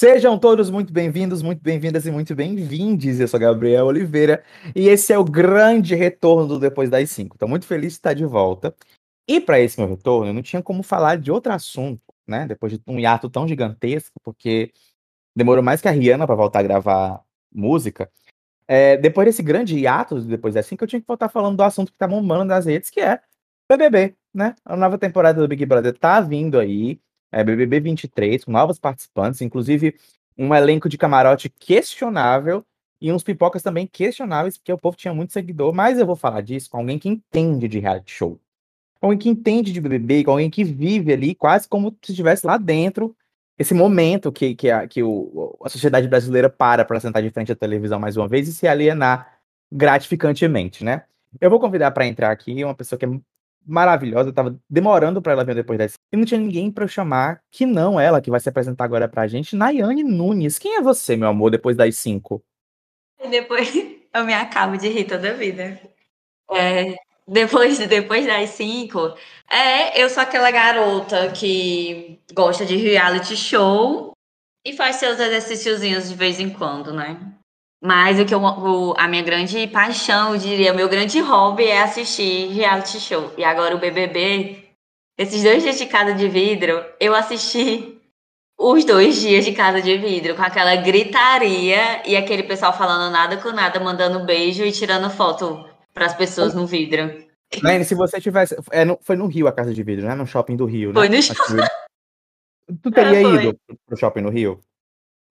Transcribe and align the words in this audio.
Sejam 0.00 0.38
todos 0.38 0.70
muito 0.70 0.92
bem-vindos, 0.92 1.42
muito 1.42 1.60
bem-vindas 1.60 2.06
e 2.06 2.12
muito 2.12 2.32
bem-vindes. 2.32 3.18
Eu 3.18 3.26
sou 3.26 3.40
Gabriel 3.40 3.86
Oliveira 3.86 4.44
e 4.72 4.88
esse 4.88 5.12
é 5.12 5.18
o 5.18 5.24
grande 5.24 5.96
retorno 5.96 6.46
do 6.46 6.60
Depois 6.60 6.88
das 6.88 7.10
5. 7.10 7.34
Estou 7.34 7.48
muito 7.48 7.66
feliz 7.66 7.94
de 7.94 7.98
estar 7.98 8.14
de 8.14 8.24
volta. 8.24 8.72
E 9.26 9.40
para 9.40 9.58
esse 9.58 9.76
meu 9.76 9.88
retorno, 9.88 10.28
eu 10.28 10.32
não 10.32 10.40
tinha 10.40 10.62
como 10.62 10.84
falar 10.84 11.18
de 11.18 11.32
outro 11.32 11.52
assunto, 11.52 12.00
né? 12.28 12.46
Depois 12.46 12.72
de 12.74 12.80
um 12.86 12.96
hiato 13.00 13.28
tão 13.28 13.48
gigantesco, 13.48 14.20
porque 14.22 14.72
demorou 15.36 15.64
mais 15.64 15.80
que 15.80 15.88
a 15.88 15.90
Rihanna 15.90 16.28
para 16.28 16.36
voltar 16.36 16.60
a 16.60 16.62
gravar 16.62 17.24
música. 17.52 18.08
É, 18.68 18.96
depois 18.98 19.26
desse 19.26 19.42
grande 19.42 19.76
hiato, 19.76 20.20
depois 20.20 20.54
das 20.54 20.64
5, 20.66 20.84
eu 20.84 20.88
tinha 20.88 21.00
que 21.00 21.08
voltar 21.08 21.28
falando 21.28 21.56
do 21.56 21.64
assunto 21.64 21.90
que 21.90 21.98
tá 21.98 22.06
bombando 22.06 22.44
nas 22.44 22.66
redes, 22.66 22.88
que 22.88 23.00
é 23.00 23.20
BBB, 23.68 24.14
né? 24.32 24.54
A 24.64 24.76
nova 24.76 24.96
temporada 24.96 25.40
do 25.40 25.48
Big 25.48 25.66
Brother 25.66 25.98
tá 25.98 26.20
vindo 26.20 26.56
aí 26.56 27.00
é, 27.30 27.44
BBB 27.44 27.80
23, 27.80 28.44
com 28.44 28.52
novos 28.52 28.78
participantes, 28.78 29.40
inclusive 29.40 29.94
um 30.36 30.54
elenco 30.54 30.88
de 30.88 30.96
camarote 30.96 31.48
questionável 31.48 32.64
e 33.00 33.12
uns 33.12 33.22
pipocas 33.22 33.62
também 33.62 33.86
questionáveis, 33.86 34.56
porque 34.56 34.72
o 34.72 34.78
povo 34.78 34.96
tinha 34.96 35.14
muito 35.14 35.32
seguidor, 35.32 35.72
mas 35.72 35.98
eu 35.98 36.06
vou 36.06 36.16
falar 36.16 36.40
disso 36.40 36.70
com 36.70 36.78
alguém 36.78 36.98
que 36.98 37.08
entende 37.08 37.68
de 37.68 37.78
reality 37.78 38.12
show. 38.12 38.40
Com 39.00 39.06
alguém 39.06 39.18
que 39.18 39.28
entende 39.28 39.72
de 39.72 39.80
BBB, 39.80 40.24
com 40.24 40.32
alguém 40.32 40.50
que 40.50 40.64
vive 40.64 41.12
ali 41.12 41.34
quase 41.34 41.68
como 41.68 41.96
se 42.02 42.12
estivesse 42.12 42.46
lá 42.46 42.56
dentro, 42.56 43.16
esse 43.58 43.74
momento 43.74 44.30
que, 44.30 44.54
que, 44.54 44.70
a, 44.70 44.86
que 44.86 45.02
o, 45.02 45.56
a 45.64 45.68
sociedade 45.68 46.06
brasileira 46.06 46.48
para 46.48 46.84
para 46.84 47.00
sentar 47.00 47.22
de 47.22 47.30
frente 47.30 47.52
à 47.52 47.56
televisão 47.56 47.98
mais 47.98 48.16
uma 48.16 48.28
vez 48.28 48.48
e 48.48 48.52
se 48.52 48.68
alienar 48.68 49.38
gratificantemente, 49.70 50.84
né? 50.84 51.04
Eu 51.40 51.50
vou 51.50 51.60
convidar 51.60 51.90
para 51.90 52.06
entrar 52.06 52.30
aqui 52.30 52.64
uma 52.64 52.74
pessoa 52.74 52.98
que 52.98 53.04
é 53.04 53.20
maravilhosa, 53.66 54.32
tava 54.32 54.58
demorando 54.68 55.20
para 55.20 55.32
ela 55.32 55.44
vir 55.44 55.54
depois 55.54 55.78
dessa. 55.78 55.96
E 56.12 56.16
não 56.16 56.24
tinha 56.24 56.40
ninguém 56.40 56.70
para 56.70 56.84
eu 56.84 56.88
chamar 56.88 57.40
que 57.50 57.66
não 57.66 57.98
ela, 57.98 58.20
que 58.20 58.30
vai 58.30 58.40
se 58.40 58.48
apresentar 58.48 58.84
agora 58.84 59.08
pra 59.08 59.26
gente, 59.26 59.56
Nayane 59.56 60.02
Nunes. 60.02 60.58
Quem 60.58 60.76
é 60.76 60.80
você, 60.80 61.16
meu 61.16 61.28
amor, 61.28 61.50
depois 61.50 61.76
das 61.76 61.96
cinco? 61.96 62.42
Depois 63.30 63.74
eu 64.14 64.24
me 64.24 64.32
acabo 64.32 64.76
de 64.76 64.88
rir 64.88 65.04
toda 65.04 65.30
a 65.30 65.34
vida. 65.34 65.80
É, 66.52 66.94
depois, 67.26 67.78
depois 67.78 68.24
das 68.26 68.50
cinco, 68.50 69.14
é, 69.50 70.02
eu 70.02 70.08
sou 70.08 70.22
aquela 70.22 70.50
garota 70.50 71.30
que 71.32 72.20
gosta 72.32 72.64
de 72.64 72.76
reality 72.76 73.36
show 73.36 74.12
e 74.64 74.72
faz 74.72 74.96
seus 74.96 75.18
exercíciozinhos 75.18 76.08
de 76.08 76.14
vez 76.14 76.40
em 76.40 76.48
quando, 76.50 76.92
né? 76.92 77.37
Mas 77.80 78.18
o 78.18 78.24
que 78.24 78.34
eu, 78.34 78.40
o, 78.40 78.94
a 78.98 79.06
minha 79.06 79.22
grande 79.22 79.66
paixão, 79.68 80.34
eu 80.34 80.38
diria, 80.38 80.74
meu 80.74 80.88
grande 80.88 81.20
hobby 81.20 81.64
é 81.64 81.82
assistir 81.82 82.48
reality 82.48 82.98
show. 82.98 83.32
E 83.38 83.44
agora 83.44 83.76
o 83.76 83.78
BBB, 83.78 84.64
esses 85.16 85.42
dois 85.42 85.62
dias 85.62 85.78
de 85.78 85.86
casa 85.86 86.12
de 86.12 86.28
vidro, 86.28 86.84
eu 86.98 87.14
assisti 87.14 87.98
os 88.58 88.84
dois 88.84 89.20
dias 89.20 89.44
de 89.44 89.52
casa 89.52 89.80
de 89.80 89.96
vidro, 89.96 90.34
com 90.34 90.42
aquela 90.42 90.74
gritaria 90.74 92.02
e 92.04 92.16
aquele 92.16 92.42
pessoal 92.42 92.76
falando 92.76 93.12
nada 93.12 93.36
com 93.36 93.50
nada, 93.52 93.78
mandando 93.78 94.24
beijo 94.24 94.64
e 94.64 94.72
tirando 94.72 95.08
foto 95.08 95.64
para 95.94 96.06
as 96.06 96.14
pessoas 96.14 96.54
no 96.54 96.66
vidro. 96.66 97.28
Lene, 97.62 97.84
se 97.84 97.94
você 97.94 98.20
tivesse. 98.20 98.56
É, 98.70 98.84
no, 98.84 98.98
foi 99.00 99.16
no 99.16 99.26
Rio 99.26 99.46
a 99.46 99.52
casa 99.52 99.72
de 99.72 99.82
vidro, 99.82 100.06
né? 100.06 100.14
No 100.14 100.26
shopping 100.26 100.56
do 100.56 100.66
Rio, 100.66 100.88
né? 100.88 100.94
Foi 100.94 101.08
no 101.08 101.22
shopping. 101.22 101.56
Tu 102.82 102.90
teria 102.90 103.22
ido 103.22 103.58
pro 103.86 103.96
shopping 103.96 104.20
no 104.20 104.28
Rio? 104.28 104.60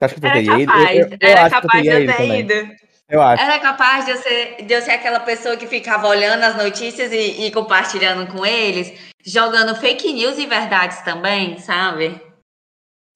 Acho 0.05 0.15
que 0.15 0.21
tu 0.21 0.27
era 0.27 0.35
teria 0.35 0.65
capaz, 0.65 0.97
eu 0.97 1.17
era 1.21 1.49
capaz 1.49 1.83
de 1.83 1.89
eu 1.89 2.15
ter 2.15 2.39
ido. 2.39 2.75
Eu 3.09 3.21
acho. 3.21 3.41
Era 3.41 3.59
capaz 3.59 4.05
de 4.05 4.11
eu, 4.11 4.17
ser, 4.17 4.65
de 4.65 4.73
eu 4.73 4.81
ser 4.81 4.91
aquela 4.91 5.21
pessoa 5.21 5.55
que 5.55 5.65
ficava 5.65 6.07
olhando 6.07 6.43
as 6.43 6.57
notícias 6.57 7.11
e, 7.11 7.45
e 7.45 7.51
compartilhando 7.51 8.29
com 8.29 8.45
eles, 8.45 8.93
jogando 9.25 9.75
fake 9.75 10.11
news 10.11 10.37
e 10.37 10.45
verdades 10.45 11.01
também, 11.01 11.57
sabe? 11.57 12.21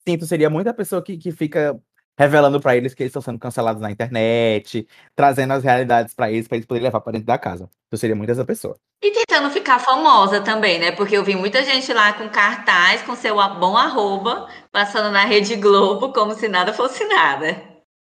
Sim, 0.07 0.17
tu 0.17 0.25
seria 0.25 0.49
muita 0.49 0.73
pessoa 0.73 1.03
que, 1.03 1.17
que 1.17 1.31
fica 1.31 1.77
revelando 2.21 2.61
para 2.61 2.77
eles 2.77 2.93
que 2.93 3.01
eles 3.01 3.09
estão 3.09 3.21
sendo 3.21 3.39
cancelados 3.39 3.81
na 3.81 3.89
internet, 3.89 4.87
trazendo 5.15 5.53
as 5.53 5.63
realidades 5.63 6.13
para 6.13 6.31
eles, 6.31 6.47
para 6.47 6.57
eles 6.57 6.67
poderem 6.67 6.85
levar 6.85 7.01
para 7.01 7.13
dentro 7.13 7.25
da 7.25 7.37
casa. 7.37 7.67
Eu 7.91 7.97
seria 7.97 8.15
muito 8.15 8.31
essa 8.31 8.45
pessoa. 8.45 8.77
E 9.03 9.11
tentando 9.11 9.49
ficar 9.49 9.79
famosa 9.79 10.39
também, 10.39 10.77
né? 10.77 10.91
Porque 10.91 11.17
eu 11.17 11.23
vi 11.23 11.35
muita 11.35 11.63
gente 11.63 11.91
lá 11.91 12.13
com 12.13 12.29
cartaz, 12.29 13.01
com 13.01 13.15
seu 13.15 13.35
bom 13.59 13.75
arroba, 13.75 14.47
passando 14.71 15.11
na 15.11 15.25
Rede 15.25 15.55
Globo 15.55 16.13
como 16.13 16.35
se 16.35 16.47
nada 16.47 16.71
fosse 16.71 17.03
nada. 17.05 17.59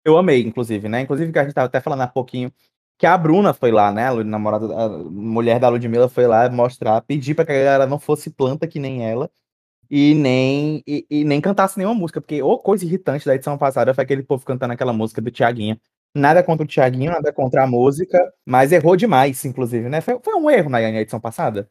Eu 0.06 0.18
amei, 0.18 0.42
inclusive, 0.42 0.90
né? 0.90 1.00
Inclusive, 1.00 1.32
que 1.32 1.40
a 1.40 1.44
gente 1.44 1.54
tava 1.54 1.68
até 1.68 1.80
falando 1.80 2.02
há 2.02 2.08
pouquinho 2.08 2.52
que 2.98 3.06
a 3.06 3.18
Bruna 3.18 3.54
foi 3.54 3.72
lá, 3.72 3.90
né? 3.90 4.10
A 4.10 4.24
namorada, 4.24 4.66
a 4.66 4.90
mulher 4.90 5.62
da 5.62 5.70
Ludmilla 5.70 6.10
foi 6.10 6.28
lá 6.28 6.50
mostrar, 6.50 7.00
pedir 7.02 7.36
para 7.36 7.46
que 7.46 7.54
a 7.54 7.56
galera 7.56 7.88
não 7.88 8.00
fosse 8.00 8.30
planta 8.30 8.68
que 8.68 8.80
nem 8.80 9.10
ela 9.10 9.32
e 9.90 10.14
nem, 10.16 10.84
e, 10.88 11.06
e, 11.10 11.24
nem 11.24 11.40
cantasse 11.40 11.78
nenhuma 11.78 11.96
música, 11.96 12.20
porque 12.20 12.42
ou 12.42 12.60
coisa 12.60 12.86
irritante 12.86 13.26
da 13.26 13.36
edição 13.36 13.58
passada 13.58 13.94
foi 13.94 14.04
aquele 14.04 14.24
povo 14.24 14.46
cantando 14.46 14.74
aquela 14.74 14.94
música 14.94 15.22
do 15.22 15.32
Tiaguinho. 15.32 15.80
Nada 16.16 16.44
contra 16.44 16.64
o 16.64 16.68
Tiaguinho, 16.68 17.12
nada 17.12 17.34
contra 17.34 17.64
a 17.64 17.68
música, 17.68 18.20
mas 18.46 18.72
errou 18.72 18.96
demais, 18.96 19.44
inclusive, 19.46 19.90
né? 19.90 20.02
Foi, 20.02 20.20
foi 20.22 20.36
um 20.36 20.50
erro 20.50 20.70
na 20.70 20.82
edição 20.82 21.20
passada. 21.20 21.70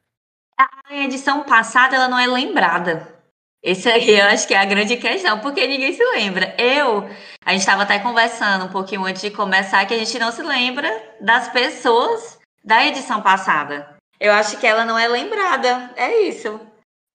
A 0.58 0.94
edição 0.94 1.44
passada 1.44 1.96
ela 1.96 2.08
não 2.08 2.18
é 2.18 2.26
lembrada. 2.26 3.08
Esse 3.62 3.88
aí 3.88 4.18
eu 4.18 4.26
acho 4.26 4.46
que 4.48 4.54
é 4.54 4.58
a 4.58 4.64
grande 4.64 4.96
questão, 4.96 5.38
porque 5.38 5.66
ninguém 5.66 5.92
se 5.92 6.04
lembra. 6.04 6.54
Eu, 6.58 7.08
a 7.44 7.52
gente 7.52 7.60
estava 7.60 7.82
até 7.82 8.00
conversando 8.00 8.64
um 8.64 8.68
pouquinho 8.68 9.04
antes 9.04 9.22
de 9.22 9.30
começar 9.30 9.86
que 9.86 9.94
a 9.94 9.98
gente 9.98 10.18
não 10.18 10.32
se 10.32 10.42
lembra 10.42 10.90
das 11.20 11.48
pessoas 11.48 12.40
da 12.64 12.84
edição 12.84 13.22
passada. 13.22 13.96
Eu 14.18 14.32
acho 14.32 14.58
que 14.58 14.66
ela 14.66 14.84
não 14.84 14.98
é 14.98 15.06
lembrada. 15.06 15.92
É 15.96 16.22
isso. 16.22 16.60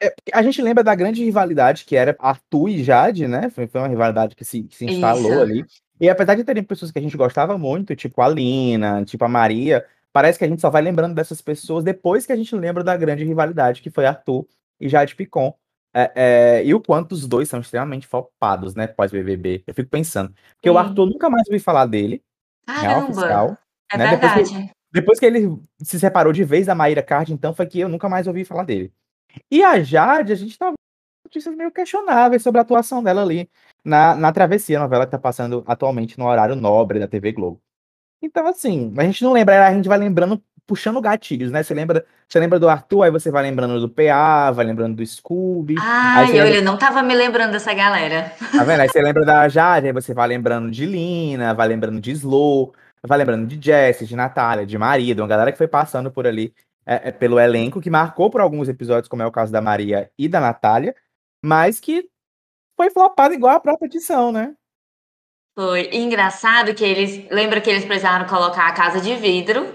É, 0.02 0.14
a 0.34 0.44
gente 0.44 0.62
lembra 0.62 0.84
da 0.84 0.94
grande 0.94 1.24
rivalidade 1.24 1.86
que 1.86 1.96
era 1.96 2.16
Arthur 2.20 2.70
e 2.70 2.84
Jade, 2.84 3.28
né? 3.28 3.50
Foi, 3.50 3.68
foi 3.68 3.82
uma 3.82 3.88
rivalidade 3.88 4.36
que 4.36 4.46
se, 4.46 4.64
que 4.64 4.76
se 4.76 4.86
instalou 4.86 5.32
Isso. 5.32 5.42
ali. 5.42 5.66
E 6.00 6.10
apesar 6.10 6.36
de 6.36 6.44
terem 6.44 6.64
pessoas 6.64 6.92
que 6.92 7.00
a 7.00 7.02
gente 7.02 7.18
gostava 7.18 7.58
muito, 7.58 7.96
tipo 7.96 8.22
a 8.22 8.30
Lina, 8.30 9.04
tipo 9.04 9.26
a 9.26 9.28
Maria, 9.28 9.84
parece 10.14 10.38
que 10.38 10.46
a 10.46 10.48
gente 10.48 10.62
só 10.62 10.70
vai 10.70 10.82
lembrando 10.82 11.16
dessas 11.16 11.42
pessoas 11.42 11.84
depois 11.84 12.26
que 12.26 12.32
a 12.32 12.36
gente 12.36 12.56
lembra 12.56 12.84
da 12.84 12.96
grande 12.96 13.24
rivalidade 13.24 13.82
que 13.82 13.90
foi 13.90 14.06
Arthur 14.06 14.48
e 14.80 14.88
Jade 14.88 15.16
Picon. 15.16 15.54
É, 15.94 16.12
é, 16.16 16.66
e 16.66 16.76
o 16.76 16.80
quanto 16.80 17.14
os 17.14 17.28
dois 17.28 17.50
são 17.50 17.60
extremamente 17.60 18.06
fopados, 18.06 18.76
né, 18.76 18.86
pós-BBB. 18.86 19.64
Eu 19.66 19.74
fico 19.74 19.90
pensando. 19.90 20.32
Porque 20.56 20.70
Sim. 20.70 20.76
o 20.76 20.78
Arthur 20.78 21.08
nunca 21.08 21.28
mais 21.30 21.48
ouvi 21.48 21.60
falar 21.60 21.88
dele. 21.88 22.22
Caramba! 22.68 23.10
Oficial, 23.10 23.58
é 23.92 23.98
né? 23.98 24.08
verdade. 24.10 24.44
Depois 24.44 24.52
que, 24.52 24.72
depois 24.92 25.20
que, 25.20 25.26
ele 25.26 25.60
se 25.82 26.00
separou 26.00 26.32
de 26.32 26.44
vez 26.44 26.68
da 26.68 26.76
Maíra 26.76 27.02
Card, 27.02 27.34
então 27.34 27.54
foi 27.54 27.66
que 27.66 27.80
eu 27.80 27.90
nunca 27.90 28.08
mais 28.08 28.28
ouvi 28.28 28.46
falar 28.46 28.64
dele. 28.64 28.94
E 29.52 29.64
a 29.64 29.82
Jade, 29.82 30.34
a 30.34 30.36
gente 30.36 30.58
tava 30.58 30.76
notícias 31.26 31.56
meio 31.56 31.72
questionáveis 31.72 32.42
sobre 32.42 32.60
a 32.60 32.62
atuação 32.62 33.04
dela 33.04 33.22
ali 33.22 33.50
na, 33.84 34.16
na 34.16 34.32
Travessia, 34.32 34.80
novela 34.80 35.06
que 35.06 35.12
tá 35.12 35.20
passando 35.20 35.64
atualmente 35.68 36.18
no 36.18 36.26
horário 36.26 36.56
nobre 36.56 37.00
da 37.00 37.08
TV 37.08 37.32
Globo. 37.32 37.62
Então, 38.22 38.48
assim, 38.48 38.94
a 38.98 39.04
gente 39.04 39.24
não 39.24 39.34
lembra, 39.34 39.68
a 39.68 39.74
gente 39.74 39.88
vai 39.88 39.98
lembrando, 39.98 40.42
puxando 40.66 41.00
gatilhos, 41.00 41.52
né? 41.52 41.62
Você 41.62 41.74
lembra, 41.74 42.04
você 42.28 42.40
lembra 42.40 42.60
do 42.60 42.68
Arthur, 42.68 43.04
aí 43.04 43.12
você 43.12 43.30
vai 43.30 43.44
lembrando 43.44 43.80
do 43.80 43.90
PA, 43.90 44.52
vai 44.52 44.66
lembrando 44.66 44.96
do 44.96 45.06
Scooby. 45.06 45.76
Ai, 45.80 46.32
olha, 46.32 46.44
lembra... 46.46 46.62
não 46.62 46.78
tava 46.78 47.04
me 47.04 47.14
lembrando 47.14 47.52
dessa 47.52 47.74
galera. 47.74 48.34
Tá 48.52 48.64
vendo? 48.64 48.82
Aí 48.82 48.90
você 48.90 49.02
lembra 49.02 49.24
da 49.24 49.48
Jade, 49.50 49.88
aí 49.88 49.94
você 49.94 50.14
vai 50.14 50.28
lembrando 50.28 50.72
de 50.72 50.86
Lina, 50.86 51.54
vai 51.54 51.68
lembrando 51.68 52.02
de 52.02 52.12
Slow, 52.12 52.74
vai 53.06 53.18
lembrando 53.18 53.46
de 53.46 53.64
Jessie, 53.64 54.08
de 54.08 54.16
Natália, 54.16 54.66
de 54.66 54.78
Maria, 54.78 55.14
de 55.14 55.22
uma 55.22 55.28
galera 55.28 55.52
que 55.52 55.58
foi 55.58 55.68
passando 55.68 56.12
por 56.12 56.26
ali 56.26 56.54
é, 56.88 57.10
é, 57.10 57.12
pelo 57.12 57.38
elenco, 57.38 57.82
que 57.82 57.90
marcou 57.90 58.30
por 58.30 58.40
alguns 58.40 58.70
episódios, 58.70 59.10
como 59.10 59.22
é 59.22 59.26
o 59.26 59.32
caso 59.32 59.52
da 59.52 59.62
Maria 59.62 60.10
e 60.18 60.30
da 60.30 60.40
Natália, 60.40 60.96
mas 61.44 61.82
que 61.82 62.10
foi 62.78 62.90
flopado 62.90 63.34
igual 63.34 63.58
a 63.58 63.60
própria 63.60 63.88
edição, 63.88 64.32
né? 64.32 64.56
Foi 65.54 65.90
engraçado 65.92 66.74
que 66.74 66.86
eles. 66.86 67.30
Lembra 67.30 67.60
que 67.60 67.70
eles 67.70 67.84
precisaram 67.84 68.26
colocar 68.28 68.68
a 68.68 68.74
casa 68.74 69.02
de 69.02 69.16
vidro, 69.16 69.74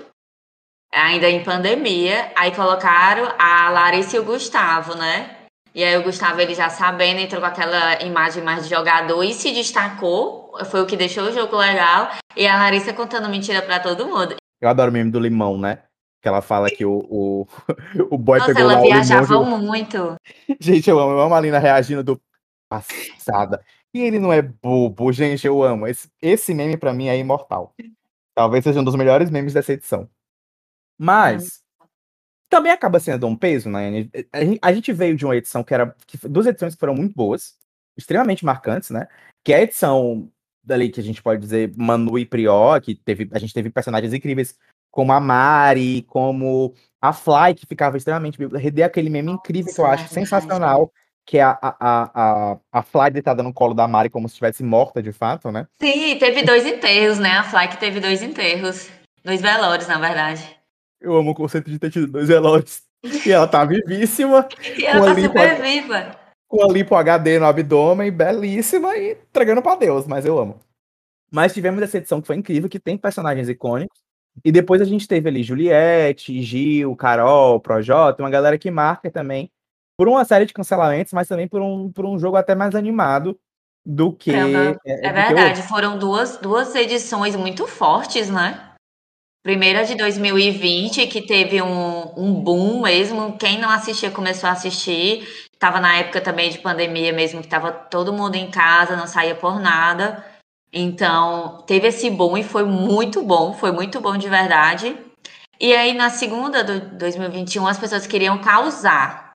ainda 0.92 1.28
em 1.28 1.42
pandemia, 1.42 2.32
aí 2.34 2.54
colocaram 2.54 3.34
a 3.38 3.68
Larissa 3.68 4.16
e 4.16 4.20
o 4.20 4.24
Gustavo, 4.24 4.94
né? 4.94 5.36
E 5.74 5.82
aí 5.82 5.96
o 5.98 6.02
Gustavo, 6.02 6.40
ele 6.40 6.54
já 6.54 6.70
sabendo, 6.70 7.20
entrou 7.20 7.40
com 7.40 7.46
aquela 7.46 8.02
imagem 8.02 8.42
mais 8.42 8.64
de 8.64 8.70
jogador 8.70 9.22
e 9.22 9.34
se 9.34 9.50
destacou. 9.52 10.52
Foi 10.70 10.82
o 10.82 10.86
que 10.86 10.96
deixou 10.96 11.24
o 11.24 11.32
jogo 11.32 11.56
legal. 11.56 12.10
E 12.36 12.46
a 12.46 12.56
Larissa 12.56 12.92
contando 12.92 13.28
mentira 13.28 13.60
para 13.62 13.80
todo 13.80 14.06
mundo. 14.06 14.36
Eu 14.60 14.68
adoro 14.68 14.90
o 14.90 14.92
meme 14.92 15.10
do 15.10 15.18
limão, 15.18 15.58
né? 15.58 15.82
Que 16.22 16.28
ela 16.28 16.40
fala 16.40 16.70
que 16.70 16.84
o, 16.84 17.04
o, 17.10 17.46
o 18.14 18.16
boy 18.16 18.38
Nossa, 18.38 18.54
pegou 18.54 18.70
ela 18.70 18.80
lá 18.80 18.86
viajava 18.86 19.38
o 19.38 19.58
muito. 19.58 20.16
Gente, 20.60 20.88
eu 20.88 20.98
amo, 20.98 21.10
eu 21.10 21.20
amo 21.20 21.34
a 21.34 21.40
Lina 21.40 21.58
reagindo 21.58 22.04
do 22.04 22.22
passada. 22.70 23.62
E 23.92 24.00
ele 24.00 24.18
não 24.18 24.32
é 24.32 24.40
bobo, 24.40 25.12
gente, 25.12 25.46
eu 25.46 25.62
amo. 25.62 25.86
Esse, 25.86 26.08
esse 26.22 26.54
meme 26.54 26.76
para 26.76 26.94
mim 26.94 27.08
é 27.08 27.18
imortal. 27.18 27.74
Talvez 28.34 28.64
seja 28.64 28.80
um 28.80 28.84
dos 28.84 28.94
melhores 28.94 29.30
memes 29.30 29.52
dessa 29.52 29.72
edição. 29.72 30.08
Mas 30.96 31.62
também 32.48 32.70
acaba 32.70 33.00
sendo 33.00 33.26
um 33.26 33.36
peso, 33.36 33.68
né? 33.68 34.08
A 34.62 34.72
gente 34.72 34.92
veio 34.92 35.16
de 35.16 35.24
uma 35.24 35.36
edição 35.36 35.64
que 35.64 35.74
era 35.74 35.94
que, 36.06 36.16
duas 36.28 36.46
edições 36.46 36.74
que 36.74 36.80
foram 36.80 36.94
muito 36.94 37.14
boas, 37.14 37.58
extremamente 37.96 38.44
marcantes, 38.44 38.90
né? 38.90 39.08
Que 39.44 39.52
é 39.52 39.56
a 39.56 39.62
edição 39.62 40.30
dali 40.62 40.88
que 40.88 41.00
a 41.00 41.02
gente 41.02 41.22
pode 41.22 41.40
dizer 41.40 41.74
Manu 41.76 42.18
e 42.18 42.24
Prior, 42.24 42.80
que 42.80 42.94
teve 42.94 43.28
a 43.32 43.38
gente 43.38 43.52
teve 43.52 43.68
personagens 43.68 44.12
incríveis 44.12 44.56
como 44.92 45.10
a 45.12 45.18
Mari, 45.18 46.02
como 46.02 46.74
a 47.00 47.12
Fly, 47.12 47.54
que 47.56 47.66
ficava 47.66 47.96
extremamente. 47.96 48.38
Redei 48.54 48.84
aquele 48.84 49.10
meme 49.10 49.32
incrível 49.32 49.74
que 49.74 49.80
eu 49.80 49.86
acho 49.86 50.08
sensacional. 50.08 50.92
que 51.24 51.38
é 51.38 51.42
a, 51.42 51.58
a, 51.62 51.72
a, 51.80 52.58
a 52.70 52.82
Fly 52.82 53.10
deitada 53.10 53.42
no 53.42 53.54
colo 53.54 53.74
da 53.74 53.88
Mari 53.88 54.10
como 54.10 54.28
se 54.28 54.34
estivesse 54.34 54.62
morta 54.62 55.02
de 55.02 55.10
fato, 55.10 55.50
né? 55.50 55.66
Sim, 55.80 56.16
teve 56.18 56.44
dois 56.44 56.66
enterros, 56.66 57.18
né? 57.18 57.30
A 57.30 57.42
Fly 57.42 57.68
que 57.68 57.78
teve 57.78 57.98
dois 57.98 58.22
enterros. 58.22 58.90
Dois 59.24 59.40
velórios, 59.40 59.88
na 59.88 59.98
verdade. 59.98 60.44
Eu 61.00 61.16
amo 61.16 61.30
o 61.30 61.34
conceito 61.34 61.70
de 61.70 61.78
ter 61.78 61.90
tido 61.90 62.06
dois 62.06 62.28
velórios. 62.28 62.82
E 63.26 63.32
ela 63.32 63.48
tá 63.48 63.64
vivíssima. 63.64 64.46
e 64.78 64.84
ela 64.84 65.14
tá 65.14 65.20
super 65.20 65.62
viva. 65.62 66.16
Com 66.46 66.62
a 66.62 66.72
lipo 66.72 66.94
HD 66.94 67.38
no 67.38 67.46
abdômen, 67.46 68.12
belíssima 68.12 68.94
e 68.96 69.12
entregando 69.12 69.62
pra 69.62 69.74
Deus, 69.74 70.06
mas 70.06 70.26
eu 70.26 70.38
amo. 70.38 70.60
Mas 71.30 71.54
tivemos 71.54 71.82
essa 71.82 71.96
edição 71.96 72.20
que 72.20 72.26
foi 72.26 72.36
incrível, 72.36 72.68
que 72.68 72.78
tem 72.78 72.98
personagens 72.98 73.48
icônicos. 73.48 73.98
E 74.44 74.50
depois 74.50 74.80
a 74.80 74.84
gente 74.84 75.06
teve 75.06 75.28
ali 75.28 75.42
Juliette, 75.42 76.42
Gil, 76.42 76.96
Carol, 76.96 77.60
Projota, 77.60 78.22
uma 78.22 78.30
galera 78.30 78.58
que 78.58 78.70
marca 78.70 79.10
também 79.10 79.50
por 79.96 80.08
uma 80.08 80.24
série 80.24 80.46
de 80.46 80.52
cancelamentos, 80.52 81.12
mas 81.12 81.28
também 81.28 81.46
por 81.46 81.60
um, 81.60 81.90
por 81.92 82.04
um 82.04 82.18
jogo 82.18 82.36
até 82.36 82.54
mais 82.54 82.74
animado 82.74 83.38
do 83.84 84.12
que. 84.12 84.30
É, 84.30 84.76
é, 84.86 85.06
é 85.06 85.12
verdade, 85.12 85.62
foram 85.62 85.98
duas, 85.98 86.38
duas 86.38 86.74
edições 86.74 87.36
muito 87.36 87.66
fortes, 87.66 88.30
né? 88.30 88.68
Primeira 89.42 89.84
de 89.84 89.96
2020, 89.96 91.06
que 91.08 91.20
teve 91.20 91.60
um, 91.60 92.12
um 92.16 92.32
boom 92.32 92.82
mesmo. 92.82 93.36
Quem 93.36 93.58
não 93.58 93.68
assistia 93.68 94.10
começou 94.10 94.48
a 94.48 94.52
assistir. 94.52 95.26
Tava 95.58 95.80
na 95.80 95.96
época 95.96 96.20
também 96.20 96.48
de 96.48 96.58
pandemia 96.58 97.12
mesmo, 97.12 97.42
que 97.42 97.48
tava 97.48 97.72
todo 97.72 98.12
mundo 98.12 98.36
em 98.36 98.50
casa, 98.50 98.96
não 98.96 99.06
saía 99.06 99.34
por 99.34 99.60
nada. 99.60 100.24
Então, 100.72 101.62
teve 101.66 101.88
esse 101.88 102.08
boom 102.08 102.38
e 102.38 102.42
foi 102.42 102.64
muito 102.64 103.22
bom, 103.22 103.52
foi 103.52 103.72
muito 103.72 104.00
bom 104.00 104.16
de 104.16 104.28
verdade. 104.28 104.96
E 105.60 105.74
aí, 105.74 105.92
na 105.92 106.08
segunda 106.08 106.64
de 106.64 106.80
2021, 106.96 107.66
as 107.66 107.78
pessoas 107.78 108.06
queriam 108.06 108.40
causar. 108.40 109.32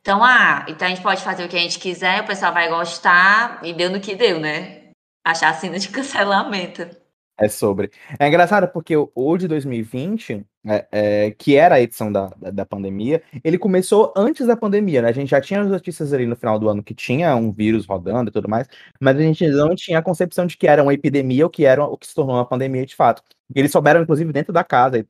Então, 0.00 0.22
ah, 0.24 0.66
então 0.68 0.86
a 0.86 0.90
gente 0.90 1.02
pode 1.02 1.22
fazer 1.22 1.44
o 1.44 1.48
que 1.48 1.56
a 1.56 1.60
gente 1.60 1.78
quiser, 1.78 2.22
o 2.22 2.26
pessoal 2.26 2.52
vai 2.52 2.68
gostar, 2.68 3.64
e 3.64 3.72
deu 3.72 3.88
no 3.88 4.00
que 4.00 4.16
deu, 4.16 4.40
né? 4.40 4.90
Achar 5.24 5.50
assina 5.50 5.78
de 5.78 5.88
cancelamento. 5.88 7.01
É 7.38 7.48
sobre. 7.48 7.90
É 8.18 8.28
engraçado 8.28 8.68
porque 8.68 8.94
o 8.96 9.36
de 9.38 9.48
2020, 9.48 10.44
é, 10.66 10.86
é, 10.92 11.30
que 11.32 11.56
era 11.56 11.76
a 11.76 11.80
edição 11.80 12.12
da, 12.12 12.28
da, 12.36 12.50
da, 12.50 12.66
pandemia, 12.66 13.22
ele 13.42 13.58
começou 13.58 14.12
antes 14.16 14.46
da 14.46 14.56
pandemia, 14.56 15.02
né? 15.02 15.08
A 15.08 15.12
gente 15.12 15.30
já 15.30 15.40
tinha 15.40 15.62
as 15.62 15.68
notícias 15.68 16.12
ali 16.12 16.26
no 16.26 16.36
final 16.36 16.58
do 16.58 16.68
ano 16.68 16.82
que 16.82 16.94
tinha 16.94 17.34
um 17.34 17.50
vírus 17.50 17.86
rodando 17.86 18.28
e 18.30 18.32
tudo 18.32 18.48
mais, 18.48 18.68
mas 19.00 19.16
a 19.16 19.20
gente 19.20 19.46
não 19.48 19.74
tinha 19.74 19.98
a 19.98 20.02
concepção 20.02 20.46
de 20.46 20.56
que 20.56 20.68
era 20.68 20.82
uma 20.82 20.94
epidemia 20.94 21.44
ou 21.44 21.50
que 21.50 21.64
era 21.64 21.84
o 21.84 21.96
que 21.96 22.06
se 22.06 22.14
tornou 22.14 22.36
uma 22.36 22.46
pandemia 22.46 22.84
de 22.84 22.94
fato. 22.94 23.22
Eles 23.54 23.72
souberam, 23.72 24.02
inclusive, 24.02 24.32
dentro 24.32 24.52
da 24.52 24.62
casa. 24.62 25.04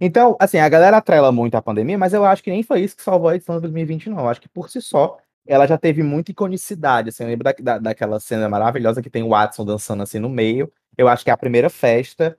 Então, 0.00 0.36
assim, 0.40 0.58
a 0.58 0.68
galera 0.68 0.98
atrela 0.98 1.32
muito 1.32 1.54
à 1.54 1.62
pandemia, 1.62 1.98
mas 1.98 2.12
eu 2.12 2.24
acho 2.24 2.42
que 2.42 2.50
nem 2.50 2.62
foi 2.62 2.80
isso 2.82 2.96
que 2.96 3.02
salvou 3.02 3.28
a 3.28 3.36
edição 3.36 3.56
de 3.56 3.62
2020, 3.62 4.10
não. 4.10 4.20
Eu 4.20 4.28
acho 4.28 4.40
que 4.40 4.48
por 4.48 4.70
si 4.70 4.80
só 4.80 5.18
ela 5.46 5.66
já 5.66 5.76
teve 5.76 6.02
muita 6.02 6.30
iconicidade. 6.30 7.08
Assim, 7.08 7.24
eu 7.24 7.28
lembro 7.28 7.44
da, 7.44 7.52
da, 7.52 7.78
daquela 7.78 8.20
cena 8.20 8.48
maravilhosa 8.48 9.02
que 9.02 9.10
tem 9.10 9.22
o 9.22 9.30
Watson 9.30 9.64
dançando 9.64 10.02
assim 10.02 10.18
no 10.18 10.28
meio. 10.28 10.72
Eu 10.96 11.08
acho 11.08 11.24
que 11.24 11.30
é 11.30 11.32
a 11.32 11.36
primeira 11.36 11.68
festa. 11.68 12.38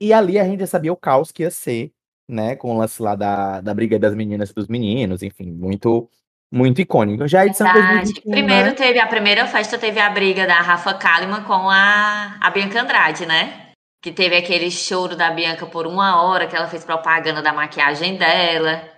E 0.00 0.12
ali 0.12 0.38
a 0.38 0.44
gente 0.44 0.60
já 0.60 0.66
sabia 0.66 0.92
o 0.92 0.96
caos 0.96 1.30
que 1.30 1.42
ia 1.42 1.50
ser, 1.50 1.92
né? 2.28 2.56
Com 2.56 2.74
o 2.74 2.78
lance 2.78 3.00
lá 3.00 3.14
da, 3.14 3.60
da 3.60 3.72
briga 3.72 3.98
das 3.98 4.14
meninas 4.14 4.50
e 4.50 4.54
dos 4.54 4.68
meninos, 4.68 5.22
enfim, 5.22 5.50
muito 5.50 6.08
muito 6.52 6.80
icônico. 6.80 7.26
Já 7.26 7.40
a 7.40 7.46
edição 7.46 7.66
Verdade. 7.66 8.12
2021, 8.12 8.30
Primeiro 8.30 8.68
né? 8.68 8.74
teve 8.74 9.00
a 9.00 9.06
primeira 9.06 9.46
festa, 9.46 9.76
teve 9.76 9.98
a 9.98 10.08
briga 10.10 10.46
da 10.46 10.60
Rafa 10.60 10.94
Kalimann 10.94 11.42
com 11.42 11.68
a, 11.68 12.36
a 12.40 12.50
Bianca 12.50 12.80
Andrade, 12.80 13.26
né? 13.26 13.70
Que 14.00 14.12
teve 14.12 14.36
aquele 14.36 14.70
choro 14.70 15.16
da 15.16 15.30
Bianca 15.30 15.66
por 15.66 15.86
uma 15.86 16.22
hora, 16.22 16.46
que 16.46 16.54
ela 16.54 16.68
fez 16.68 16.84
propaganda 16.84 17.42
da 17.42 17.52
maquiagem 17.52 18.16
dela. 18.16 18.93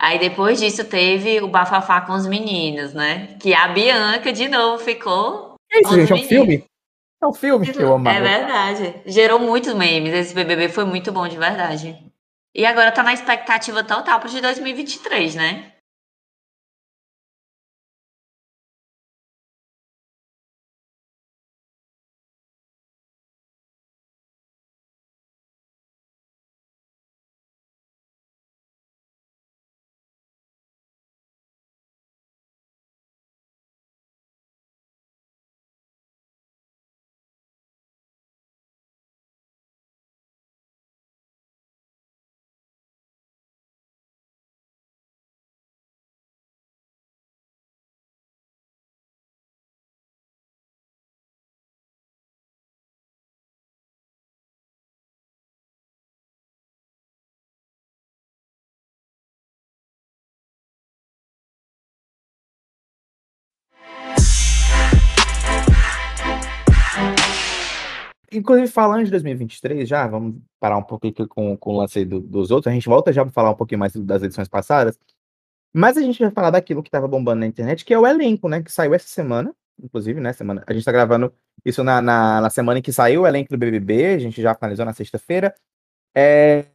Aí 0.00 0.18
depois 0.18 0.58
disso 0.58 0.82
teve 0.82 1.42
o 1.42 1.48
bafafá 1.48 2.00
com 2.00 2.14
os 2.14 2.26
meninos, 2.26 2.94
né? 2.94 3.36
Que 3.38 3.52
a 3.52 3.68
Bianca 3.68 4.32
de 4.32 4.48
novo 4.48 4.82
ficou. 4.82 5.56
É 5.70 5.80
isso, 5.80 5.94
gente, 5.94 6.12
é 6.12 6.14
um 6.14 6.22
filme? 6.22 6.64
É 7.22 7.26
um 7.26 7.34
filme 7.34 7.70
que 7.70 7.78
eu 7.78 7.92
amo. 7.92 8.08
É 8.08 8.18
verdade. 8.18 9.02
Gerou 9.04 9.38
muitos 9.38 9.74
memes. 9.74 10.14
Esse 10.14 10.34
BBB 10.34 10.70
foi 10.70 10.86
muito 10.86 11.12
bom, 11.12 11.28
de 11.28 11.36
verdade. 11.36 11.98
E 12.56 12.64
agora 12.64 12.90
tá 12.90 13.02
na 13.02 13.12
expectativa 13.12 13.84
total 13.84 14.18
para 14.18 14.30
de 14.30 14.40
2023, 14.40 15.34
né? 15.34 15.72
Inclusive, 68.32 68.68
falando 68.68 69.04
de 69.04 69.10
2023, 69.10 69.88
já, 69.88 70.06
vamos 70.06 70.40
parar 70.60 70.76
um 70.78 70.82
pouquinho 70.82 71.26
com, 71.28 71.56
com 71.56 71.72
o 71.72 71.76
lance 71.78 72.04
do, 72.04 72.20
dos 72.20 72.50
outros. 72.50 72.70
A 72.70 72.74
gente 72.74 72.88
volta 72.88 73.12
já 73.12 73.24
para 73.24 73.32
falar 73.32 73.50
um 73.50 73.56
pouquinho 73.56 73.80
mais 73.80 73.92
das 73.94 74.22
edições 74.22 74.48
passadas. 74.48 74.98
Mas 75.72 75.96
a 75.96 76.02
gente 76.02 76.20
vai 76.20 76.30
falar 76.30 76.50
daquilo 76.50 76.82
que 76.82 76.88
estava 76.88 77.08
bombando 77.08 77.40
na 77.40 77.46
internet, 77.46 77.84
que 77.84 77.94
é 77.94 77.98
o 77.98 78.06
elenco, 78.06 78.48
né? 78.48 78.62
Que 78.62 78.72
saiu 78.72 78.94
essa 78.94 79.08
semana, 79.08 79.54
inclusive, 79.82 80.20
né? 80.20 80.32
Semana. 80.32 80.64
A 80.66 80.72
gente 80.72 80.80
está 80.80 80.92
gravando 80.92 81.32
isso 81.64 81.82
na, 81.84 82.00
na, 82.00 82.40
na, 82.40 82.50
semana 82.50 82.78
em 82.78 82.82
que 82.82 82.92
saiu 82.92 83.22
o 83.22 83.26
elenco 83.26 83.50
do 83.50 83.58
BBB. 83.58 84.14
A 84.14 84.18
gente 84.18 84.40
já 84.42 84.54
finalizou 84.54 84.84
na 84.84 84.92
sexta-feira. 84.92 85.54
É... 86.14 86.66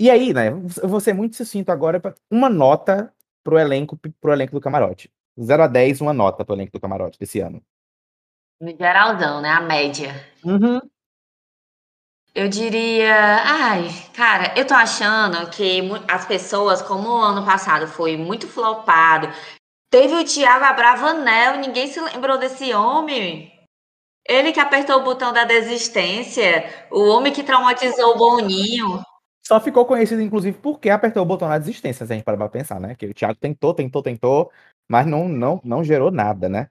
E 0.00 0.10
aí, 0.10 0.32
né? 0.32 0.48
Eu 0.48 0.88
vou 0.88 1.00
ser 1.00 1.12
muito 1.12 1.36
sucinto 1.36 1.70
agora. 1.72 2.00
Pra... 2.00 2.14
Uma 2.30 2.48
nota 2.48 3.12
pro 3.44 3.58
elenco, 3.58 3.98
elenco 4.24 4.52
do 4.52 4.60
camarote. 4.60 5.10
0 5.40 5.62
a 5.62 5.66
10, 5.68 6.00
uma 6.00 6.12
nota 6.12 6.44
pro 6.44 6.54
elenco 6.54 6.72
do 6.72 6.80
camarote 6.80 7.18
desse 7.18 7.40
ano. 7.40 7.62
No 8.60 8.76
geralzão, 8.76 9.40
né? 9.40 9.50
A 9.50 9.60
média. 9.60 10.12
Uhum. 10.44 10.80
Eu 12.34 12.48
diria. 12.48 13.14
Ai, 13.44 13.88
cara, 14.14 14.54
eu 14.56 14.66
tô 14.66 14.74
achando 14.74 15.48
que 15.50 15.80
as 16.08 16.26
pessoas, 16.26 16.82
como 16.82 17.08
o 17.08 17.22
ano 17.22 17.44
passado 17.44 17.86
foi 17.86 18.16
muito 18.16 18.46
flopado, 18.46 19.28
teve 19.90 20.14
o 20.14 20.24
Thiago 20.24 20.64
Abravanel, 20.64 21.58
ninguém 21.58 21.86
se 21.86 22.00
lembrou 22.00 22.38
desse 22.38 22.72
homem. 22.74 23.52
Ele 24.26 24.52
que 24.52 24.60
apertou 24.60 25.00
o 25.00 25.04
botão 25.04 25.32
da 25.32 25.44
desistência, 25.44 26.86
o 26.90 27.08
homem 27.08 27.32
que 27.32 27.42
traumatizou 27.42 28.14
o 28.14 28.18
Boninho. 28.18 29.02
Só 29.46 29.58
ficou 29.58 29.86
conhecido, 29.86 30.20
inclusive, 30.20 30.58
porque 30.58 30.90
apertou 30.90 31.22
o 31.22 31.26
botão 31.26 31.48
da 31.48 31.56
desistência, 31.56 32.04
se 32.04 32.12
a 32.12 32.14
gente 32.14 32.24
parar 32.24 32.36
pra 32.36 32.48
pensar, 32.50 32.78
né? 32.78 32.94
Que 32.94 33.06
o 33.06 33.14
Thiago 33.14 33.38
tentou, 33.40 33.72
tentou, 33.72 34.02
tentou, 34.02 34.52
mas 34.86 35.06
não, 35.06 35.26
não, 35.26 35.60
não 35.64 35.82
gerou 35.82 36.10
nada, 36.10 36.48
né? 36.48 36.68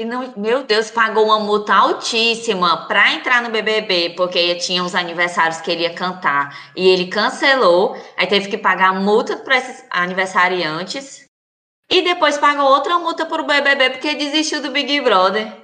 E 0.00 0.04
não, 0.06 0.32
meu 0.34 0.64
Deus, 0.64 0.90
pagou 0.90 1.26
uma 1.26 1.38
multa 1.38 1.74
altíssima 1.74 2.88
para 2.88 3.12
entrar 3.12 3.42
no 3.42 3.50
BBB, 3.50 4.14
porque 4.16 4.54
tinha 4.54 4.82
os 4.82 4.94
aniversários 4.94 5.60
que 5.60 5.70
ele 5.70 5.82
ia 5.82 5.94
cantar. 5.94 6.72
E 6.74 6.88
ele 6.88 7.08
cancelou, 7.08 7.94
aí 8.16 8.26
teve 8.26 8.48
que 8.48 8.56
pagar 8.56 8.98
multa 8.98 9.36
para 9.36 9.58
esses 9.58 9.84
aniversariantes. 9.90 11.26
E 11.90 12.00
depois 12.00 12.38
pagou 12.38 12.64
outra 12.64 12.98
multa 12.98 13.26
para 13.26 13.42
o 13.42 13.46
BBB 13.46 13.90
porque 13.90 14.14
desistiu 14.14 14.62
do 14.62 14.70
Big 14.70 15.02
Brother. 15.02 15.54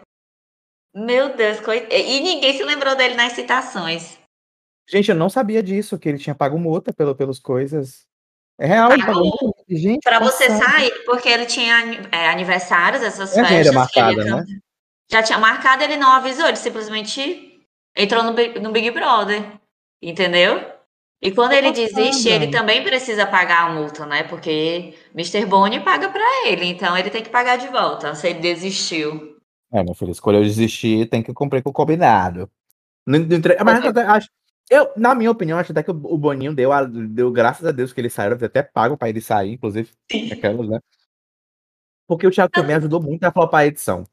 Meu 0.94 1.34
Deus, 1.34 1.58
coit... 1.60 1.88
e 1.90 2.20
ninguém 2.20 2.54
se 2.54 2.62
lembrou 2.62 2.94
dele 2.94 3.14
nas 3.14 3.32
citações. 3.32 4.18
Gente, 4.86 5.08
eu 5.08 5.16
não 5.16 5.30
sabia 5.30 5.62
disso, 5.62 5.98
que 5.98 6.10
ele 6.10 6.18
tinha 6.18 6.34
pago 6.34 6.58
multa 6.58 6.92
pelo, 6.92 7.16
pelos 7.16 7.38
coisas. 7.38 8.06
É 8.58 8.66
real, 8.66 8.90
pagou. 8.90 9.55
Gente, 9.68 10.00
para 10.02 10.20
você 10.20 10.48
sair, 10.48 10.92
porque 11.04 11.28
ele 11.28 11.46
tinha 11.46 12.06
é, 12.12 12.28
aniversários, 12.28 13.02
essas 13.02 13.36
é 13.36 13.44
festas. 13.44 13.74
Marcada, 13.74 14.24
né? 14.24 14.44
Já 15.10 15.22
tinha 15.22 15.38
marcado, 15.38 15.82
ele 15.82 15.96
não 15.96 16.12
avisou, 16.12 16.46
ele 16.46 16.56
simplesmente 16.56 17.60
entrou 17.96 18.22
no, 18.22 18.32
no 18.32 18.72
Big 18.72 18.90
Brother. 18.90 19.44
Entendeu? 20.00 20.76
E 21.20 21.30
quando 21.32 21.52
ele 21.52 21.72
desiste, 21.72 22.28
ele 22.28 22.48
também 22.48 22.84
precisa 22.84 23.26
pagar 23.26 23.66
a 23.66 23.72
multa, 23.72 24.04
né? 24.04 24.22
Porque 24.24 24.94
Mr. 25.14 25.46
Boni 25.46 25.80
paga 25.80 26.08
para 26.10 26.46
ele, 26.46 26.66
então 26.66 26.96
ele 26.96 27.10
tem 27.10 27.22
que 27.22 27.30
pagar 27.30 27.56
de 27.56 27.68
volta 27.68 28.14
se 28.14 28.28
ele 28.28 28.40
desistiu. 28.40 29.36
É, 29.72 29.82
meu 29.82 29.94
filho, 29.94 30.12
escolheu 30.12 30.42
desistir, 30.42 31.08
tem 31.08 31.22
que 31.22 31.32
cumprir 31.32 31.62
com 31.62 31.70
o 31.70 31.72
combinado. 31.72 32.48
Não, 33.06 33.18
não, 33.18 33.64
mas 33.64 33.96
acho, 33.96 34.28
eu, 34.70 34.92
na 34.96 35.14
minha 35.14 35.30
opinião, 35.30 35.58
acho 35.58 35.72
até 35.72 35.82
que 35.82 35.90
o 35.90 36.18
Boninho 36.18 36.54
deu, 36.54 36.72
a, 36.72 36.84
deu 36.84 37.30
graças 37.30 37.66
a 37.66 37.72
Deus 37.72 37.92
que 37.92 38.00
ele 38.00 38.10
saiu, 38.10 38.32
até 38.32 38.62
pago 38.62 38.96
pra 38.96 39.08
ele 39.08 39.20
sair, 39.20 39.52
inclusive. 39.52 39.92
Aquelas, 40.32 40.68
né? 40.68 40.80
porque 42.06 42.26
o 42.26 42.30
Thiago 42.30 42.52
também 42.52 42.76
ajudou 42.76 43.02
muito 43.02 43.24
a 43.24 43.32
flopar 43.32 43.62
a 43.62 43.66
edição. 43.66 44.04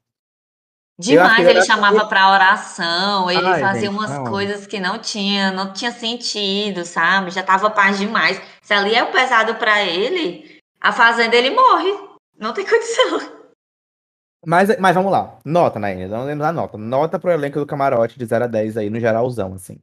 Demais, 0.98 1.40
ele, 1.40 1.58
ele 1.58 1.62
chamava 1.62 2.06
para 2.06 2.30
oração, 2.30 3.28
ele 3.28 3.44
Ai, 3.44 3.60
fazia 3.60 3.90
gente, 3.90 3.90
umas 3.90 4.10
não. 4.10 4.24
coisas 4.24 4.64
que 4.64 4.78
não 4.78 4.98
tinha, 4.98 5.50
não 5.50 5.72
tinha 5.72 5.90
sentido, 5.90 6.84
sabe? 6.84 7.30
Já 7.30 7.42
tava 7.42 7.68
paz 7.68 7.98
demais. 7.98 8.40
Se 8.62 8.72
ali 8.72 8.94
é 8.94 9.02
o 9.02 9.10
pesado 9.10 9.56
para 9.56 9.82
ele, 9.82 10.60
a 10.80 10.92
fazenda 10.92 11.34
ele 11.34 11.50
morre. 11.50 11.90
Não 12.38 12.52
tem 12.52 12.64
condição. 12.68 13.42
Mas, 14.46 14.78
mas 14.78 14.94
vamos 14.94 15.10
lá. 15.10 15.36
Nota, 15.44 15.80
Naine. 15.80 16.06
Não 16.06 16.24
lembro 16.24 16.44
da 16.44 16.52
nota. 16.52 16.78
Nota 16.78 17.18
pro 17.18 17.32
elenco 17.32 17.58
do 17.58 17.66
camarote 17.66 18.16
de 18.16 18.24
0 18.24 18.44
a 18.44 18.46
10 18.46 18.76
aí, 18.76 18.90
no 18.90 19.00
geralzão, 19.00 19.54
assim. 19.54 19.80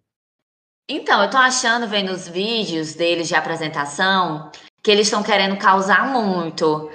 Então, 0.93 1.23
eu 1.23 1.29
tô 1.29 1.37
achando, 1.37 1.87
vendo 1.87 2.11
os 2.11 2.27
vídeos 2.27 2.93
deles 2.95 3.29
de 3.29 3.33
apresentação, 3.33 4.51
que 4.83 4.91
eles 4.91 5.07
estão 5.07 5.23
querendo 5.23 5.57
causar 5.57 6.05
muito. 6.05 6.91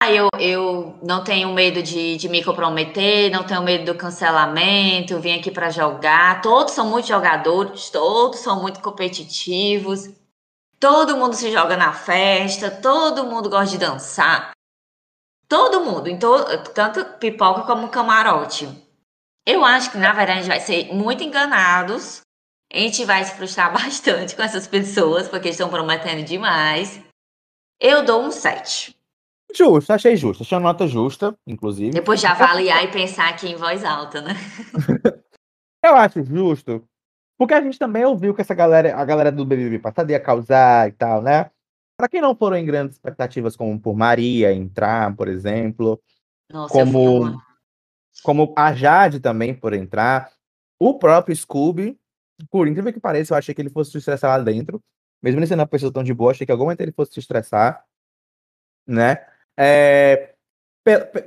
Ah, 0.00 0.12
eu, 0.12 0.28
eu 0.38 0.96
não 1.02 1.24
tenho 1.24 1.52
medo 1.52 1.82
de, 1.82 2.16
de 2.16 2.28
me 2.28 2.44
comprometer, 2.44 3.28
não 3.28 3.42
tenho 3.42 3.60
medo 3.64 3.86
do 3.86 3.98
cancelamento, 3.98 5.18
vim 5.18 5.36
aqui 5.36 5.50
para 5.50 5.68
jogar. 5.68 6.40
Todos 6.42 6.74
são 6.74 6.88
muito 6.88 7.08
jogadores, 7.08 7.90
todos 7.90 8.38
são 8.38 8.62
muito 8.62 8.78
competitivos. 8.80 10.08
Todo 10.78 11.16
mundo 11.16 11.34
se 11.34 11.50
joga 11.50 11.76
na 11.76 11.92
festa, 11.92 12.70
todo 12.70 13.26
mundo 13.26 13.50
gosta 13.50 13.72
de 13.72 13.78
dançar. 13.78 14.52
Todo 15.48 15.80
mundo, 15.80 16.06
em 16.06 16.16
to 16.16 16.36
tanto 16.72 17.04
pipoca 17.18 17.62
como 17.62 17.88
camarote. 17.88 18.68
Eu 19.44 19.64
acho 19.64 19.90
que, 19.90 19.98
na 19.98 20.12
verdade, 20.12 20.38
a 20.38 20.42
gente 20.42 20.48
vai 20.48 20.60
ser 20.60 20.94
muito 20.94 21.24
enganados. 21.24 22.22
A 22.72 22.78
gente 22.78 23.04
vai 23.04 23.24
se 23.24 23.34
frustrar 23.34 23.72
bastante 23.74 24.36
com 24.36 24.42
essas 24.42 24.66
pessoas, 24.66 25.28
porque 25.28 25.48
estão 25.48 25.68
prometendo 25.68 26.24
demais. 26.24 27.00
Eu 27.80 28.04
dou 28.04 28.22
um 28.22 28.30
7. 28.30 28.96
Justo, 29.54 29.92
achei 29.92 30.16
justo. 30.16 30.42
Achei 30.42 30.56
uma 30.56 30.72
nota 30.72 30.86
justa, 30.86 31.36
inclusive. 31.46 31.90
Depois 31.90 32.20
de 32.20 32.26
avaliar 32.26 32.84
e 32.84 32.92
pensar 32.92 33.28
aqui 33.28 33.48
em 33.48 33.56
voz 33.56 33.84
alta, 33.84 34.20
né? 34.20 34.34
Eu 35.82 35.96
acho 35.96 36.22
justo. 36.22 36.84
Porque 37.38 37.54
a 37.54 37.60
gente 37.60 37.78
também 37.78 38.04
ouviu 38.04 38.34
que 38.34 38.42
essa 38.42 38.54
galera, 38.54 38.94
a 38.94 39.04
galera 39.04 39.32
do 39.32 39.46
BBB 39.46 39.78
passado 39.78 40.10
ia 40.10 40.20
causar 40.20 40.88
e 40.88 40.92
tal, 40.92 41.22
né? 41.22 41.50
Para 41.96 42.08
quem 42.08 42.20
não 42.20 42.36
foram 42.36 42.56
em 42.56 42.66
grandes 42.66 42.96
expectativas, 42.96 43.56
como 43.56 43.80
por 43.80 43.96
Maria 43.96 44.52
entrar, 44.52 45.14
por 45.16 45.26
exemplo. 45.26 46.00
Nossa, 46.50 46.72
como, 46.72 47.40
como 48.22 48.54
a 48.56 48.74
Jade 48.74 49.20
também 49.20 49.54
por 49.54 49.72
entrar. 49.72 50.30
O 50.78 50.98
próprio 50.98 51.34
Scooby, 51.34 51.98
por 52.50 52.68
incrível 52.68 52.92
que 52.92 53.00
pareça, 53.00 53.34
eu 53.34 53.38
achei 53.38 53.54
que 53.54 53.60
ele 53.60 53.70
fosse 53.70 53.92
se 53.92 53.98
estressar 53.98 54.38
lá 54.38 54.44
dentro. 54.44 54.82
Mesmo 55.22 55.40
ele 55.40 55.46
sendo 55.46 55.60
uma 55.60 55.66
pessoa 55.66 55.92
tão 55.92 56.02
de 56.02 56.14
boa, 56.14 56.30
achei 56.30 56.46
que 56.46 56.52
algum 56.52 56.64
momento 56.64 56.80
ele 56.80 56.92
fosse 56.92 57.12
se 57.12 57.20
estressar. 57.20 57.84
Né? 58.86 59.24
É, 59.56 60.34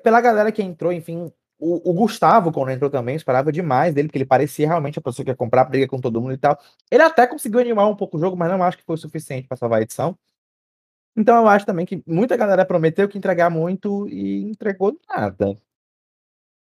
pela 0.03 0.19
galera 0.21 0.51
que 0.51 0.61
entrou, 0.63 0.91
enfim, 0.91 1.31
o, 1.59 1.91
o, 1.91 1.93
Gustavo, 1.93 2.51
quando 2.51 2.71
entrou 2.71 2.89
também, 2.89 3.15
esperava 3.15 3.51
demais 3.51 3.93
dele, 3.93 4.07
porque 4.07 4.17
ele 4.17 4.25
parecia 4.25 4.67
realmente 4.67 4.99
a 4.99 5.01
pessoa 5.01 5.23
que 5.23 5.31
ia 5.31 5.35
comprar 5.35 5.63
briga 5.65 5.87
com 5.87 5.99
todo 5.99 6.21
mundo 6.21 6.33
e 6.33 6.37
tal. 6.37 6.59
Ele 6.91 7.03
até 7.03 7.27
conseguiu 7.27 7.59
animar 7.59 7.87
um 7.87 7.95
pouco 7.95 8.17
o 8.17 8.19
jogo, 8.19 8.35
mas 8.35 8.51
não 8.51 8.63
acho 8.63 8.77
que 8.77 8.83
foi 8.83 8.95
o 8.95 8.97
suficiente 8.97 9.47
para 9.47 9.57
salvar 9.57 9.79
a 9.79 9.81
edição. 9.83 10.17
Então 11.15 11.37
eu 11.37 11.47
acho 11.47 11.65
também 11.65 11.85
que 11.85 12.03
muita 12.07 12.35
galera 12.35 12.65
prometeu 12.65 13.07
que 13.07 13.17
entregar 13.17 13.49
muito 13.49 14.07
e 14.09 14.43
entregou 14.43 14.99
nada. 15.07 15.55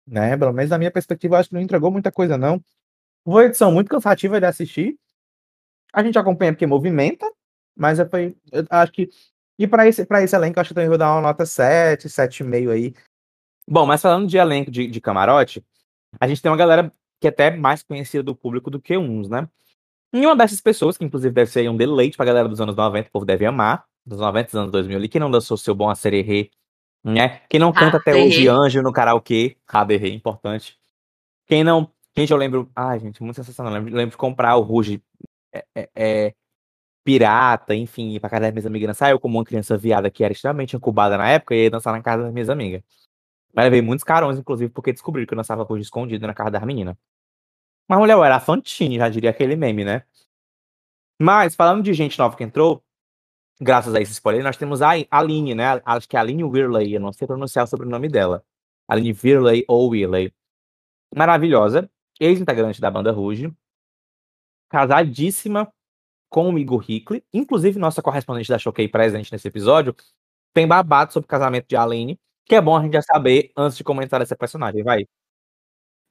Né? 0.06 0.38
Pelo 0.38 0.54
menos 0.54 0.70
na 0.70 0.78
minha 0.78 0.92
perspectiva, 0.92 1.36
eu 1.36 1.40
acho 1.40 1.50
que 1.50 1.56
não 1.56 1.62
entregou 1.62 1.90
muita 1.92 2.12
coisa, 2.12 2.38
não. 2.38 2.64
Foi 3.24 3.34
uma 3.34 3.46
edição 3.46 3.72
muito 3.72 3.89
cansativa 3.89 4.39
de 4.39 4.46
assistir. 4.46 4.98
A 5.94 6.03
gente 6.03 6.18
acompanha 6.18 6.51
porque 6.51 6.65
movimenta, 6.65 7.30
mas 7.75 8.00
foi, 8.10 8.36
eu 8.51 8.65
acho 8.70 8.92
que. 8.92 9.10
E 9.58 9.68
para 9.68 9.88
esse, 9.88 10.06
pra 10.06 10.24
esse 10.24 10.36
elenco, 10.36 10.58
eu 10.58 10.62
acho 10.62 10.70
que 10.70 10.74
eu 10.74 10.75
também 10.75 10.89
vou 10.89 10.98
dar 10.98 11.12
uma 11.13 11.22
nota 11.22 11.46
7, 11.46 12.10
7,5 12.10 12.72
aí. 12.72 12.94
Bom, 13.68 13.86
mas 13.86 14.01
falando 14.01 14.27
de 14.27 14.38
elenco 14.38 14.72
de, 14.72 14.88
de 14.88 15.00
camarote, 15.00 15.63
a 16.20 16.27
gente 16.27 16.42
tem 16.42 16.51
uma 16.51 16.58
galera 16.58 16.92
que 17.22 17.27
é 17.27 17.30
até 17.30 17.51
mais 17.56 17.84
conhecida 17.84 18.24
do 18.24 18.36
público 18.36 18.70
do 18.70 18.82
que 18.82 18.98
uns, 18.98 19.30
né? 19.30 19.48
E 20.12 20.25
uma 20.25 20.36
dessas 20.36 20.60
pessoas, 20.60 20.98
que 20.98 21.06
inclusive 21.06 21.34
deve 21.34 21.50
ser 21.50 21.70
um 21.70 21.77
deleite 21.77 22.18
pra 22.18 22.25
galera 22.25 22.50
dos 22.50 22.60
anos 22.60 22.75
90, 22.75 23.08
o 23.08 23.12
povo 23.12 23.25
deve 23.25 23.46
amar, 23.46 23.86
dos 24.06 24.20
90 24.20 24.60
anos 24.60 24.72
2000 24.72 24.98
ali, 24.98 25.08
que 25.08 25.20
não 25.20 25.32
dançou 25.32 25.56
seu 25.56 25.74
bom 25.74 25.89
acererê, 25.89 26.51
né? 27.03 27.42
Quem 27.50 27.60
não 27.60 27.72
canta 27.72 27.98
até 27.98 28.13
hoje 28.13 28.48
anjo 28.48 28.82
no 28.82 28.92
karaokê, 28.92 29.58
raderê, 29.68 30.10
importante. 30.13 30.77
Quem 31.48 31.63
não. 31.63 31.89
Gente, 32.15 32.32
eu 32.32 32.38
lembro. 32.38 32.70
Ai, 32.75 33.00
gente, 33.00 33.22
muito 33.24 33.36
sensacional. 33.36 33.74
Eu 33.74 33.79
lembro, 33.79 33.96
lembro 33.96 34.12
de 34.12 34.17
comprar 34.17 34.55
o 34.55 34.62
Ruge 34.62 35.01
é, 35.53 35.65
é, 35.75 35.89
é, 35.96 36.36
pirata, 37.03 37.75
enfim, 37.75 38.12
ir 38.13 38.20
pra 38.20 38.29
casa 38.29 38.43
das 38.43 38.53
minhas 38.53 38.65
amigas 38.65 38.88
dançar. 38.88 39.12
Eu, 39.12 39.20
como 39.20 39.38
uma 39.38 39.46
criança 39.46 39.77
viada 39.77 40.10
que 40.12 40.24
era 40.24 40.34
extremamente 40.34 40.75
incubada 40.75 41.17
na 41.17 41.29
época, 41.29 41.55
ia 41.55 41.70
dançar 41.70 41.93
na 41.93 42.01
casa 42.01 42.24
das 42.24 42.34
minhas 42.34 42.50
amigas. 42.50 42.84
Mas 43.53 43.65
levei 43.65 43.82
muitos 43.82 44.03
carões, 44.03 44.39
inclusive, 44.39 44.72
porque 44.72 44.93
descobriram 44.93 45.27
que 45.27 45.34
eu 45.34 45.38
dançava 45.38 45.63
Ruge 45.63 45.84
escondido 45.84 46.27
na 46.27 46.34
casa 46.34 46.51
das 46.51 46.63
meninas. 46.63 46.96
Mas, 47.88 48.00
mulher, 48.00 48.13
eu 48.13 48.24
era 48.24 48.39
Fantine, 48.39 48.98
já 48.98 49.10
diria 49.10 49.29
aquele 49.29 49.55
meme, 49.55 49.84
né? 49.86 50.03
Mas, 51.22 51.55
falando 51.55 51.84
de 51.84 51.93
gente 51.93 52.17
nova 52.17 52.36
que 52.36 52.43
entrou, 52.43 52.84
graças 53.62 53.93
a 53.96 54.01
esse 54.01 54.12
spoiler, 54.13 54.43
nós 54.43 54.58
temos 54.58 54.82
a 54.82 54.91
Aline, 55.12 55.55
né? 55.55 55.82
Acho 55.86 56.08
que 56.08 56.15
é 56.15 56.20
a 56.20 56.24
Aline 56.24 56.43
Whirley, 56.43 56.93
eu 56.96 57.01
não 57.01 57.13
sei 57.13 57.27
pronunciar 57.27 57.65
o 57.65 57.67
sobrenome 57.67 58.10
dela. 58.10 58.43
Aline 58.88 59.17
Whirley 59.24 59.65
ou 59.67 59.89
Whirley. 59.89 60.34
Maravilhosa, 61.15 61.89
ex-integrante 62.24 62.80
da 62.80 62.89
banda 62.89 63.12
Ruge, 63.12 63.53
casadíssima 64.70 65.72
com 66.30 66.51
o 66.51 66.58
Igor 66.58 66.84
Hickley, 66.89 67.24
inclusive 67.32 67.77
nossa 67.77 68.01
correspondente 68.01 68.50
da 68.50 68.58
Choquei 68.58 68.88
presente 68.88 69.32
nesse 69.32 69.48
episódio, 69.48 69.96
tem 70.53 70.68
babado 70.68 71.13
sobre 71.13 71.25
o 71.25 71.30
casamento 71.30 71.68
de 71.68 71.75
Aline, 71.75 72.20
que 72.46 72.56
é 72.56 72.62
bom 72.62 72.75
a 72.75 72.82
gente 72.82 72.94
já 72.94 73.01
saber 73.01 73.51
antes 73.56 73.77
de 73.77 73.84
comentar 73.84 74.22
essa 74.22 74.36
personagem, 74.36 74.84
vai. 74.84 75.06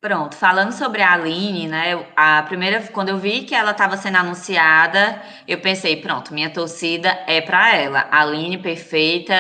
Pronto, 0.00 0.35
falando 0.35 0.73
sobre 0.73 1.00
a 1.00 1.12
Aline, 1.12 1.69
né? 1.69 2.07
A 2.16 2.42
primeira, 2.42 2.83
quando 2.88 3.11
eu 3.11 3.19
vi 3.19 3.45
que 3.45 3.54
ela 3.54 3.71
estava 3.71 3.97
sendo 3.97 4.16
anunciada, 4.16 5.23
eu 5.47 5.61
pensei, 5.61 6.00
pronto, 6.00 6.35
minha 6.35 6.52
torcida 6.52 7.09
é 7.26 7.40
para 7.40 7.76
ela. 7.76 8.09
Aline 8.11 8.59
perfeita, 8.59 9.35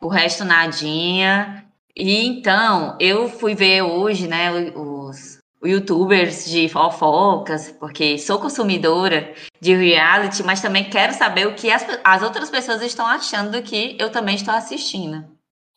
o 0.00 0.08
resto 0.08 0.44
nadinha. 0.44 1.66
E 1.94 2.26
então, 2.26 2.96
eu 2.98 3.28
fui 3.28 3.54
ver 3.54 3.82
hoje, 3.82 4.26
né, 4.26 4.50
os, 4.74 5.37
youtubers 5.62 6.44
de 6.44 6.68
fofocas, 6.68 7.72
porque 7.72 8.18
sou 8.18 8.38
consumidora 8.38 9.34
de 9.60 9.74
reality, 9.74 10.42
mas 10.42 10.60
também 10.60 10.88
quero 10.88 11.12
saber 11.12 11.46
o 11.46 11.54
que 11.54 11.70
as, 11.70 11.84
as 12.04 12.22
outras 12.22 12.50
pessoas 12.50 12.82
estão 12.82 13.06
achando 13.06 13.50
do 13.50 13.62
que 13.62 13.96
eu 13.98 14.10
também 14.10 14.36
estou 14.36 14.54
assistindo. 14.54 15.16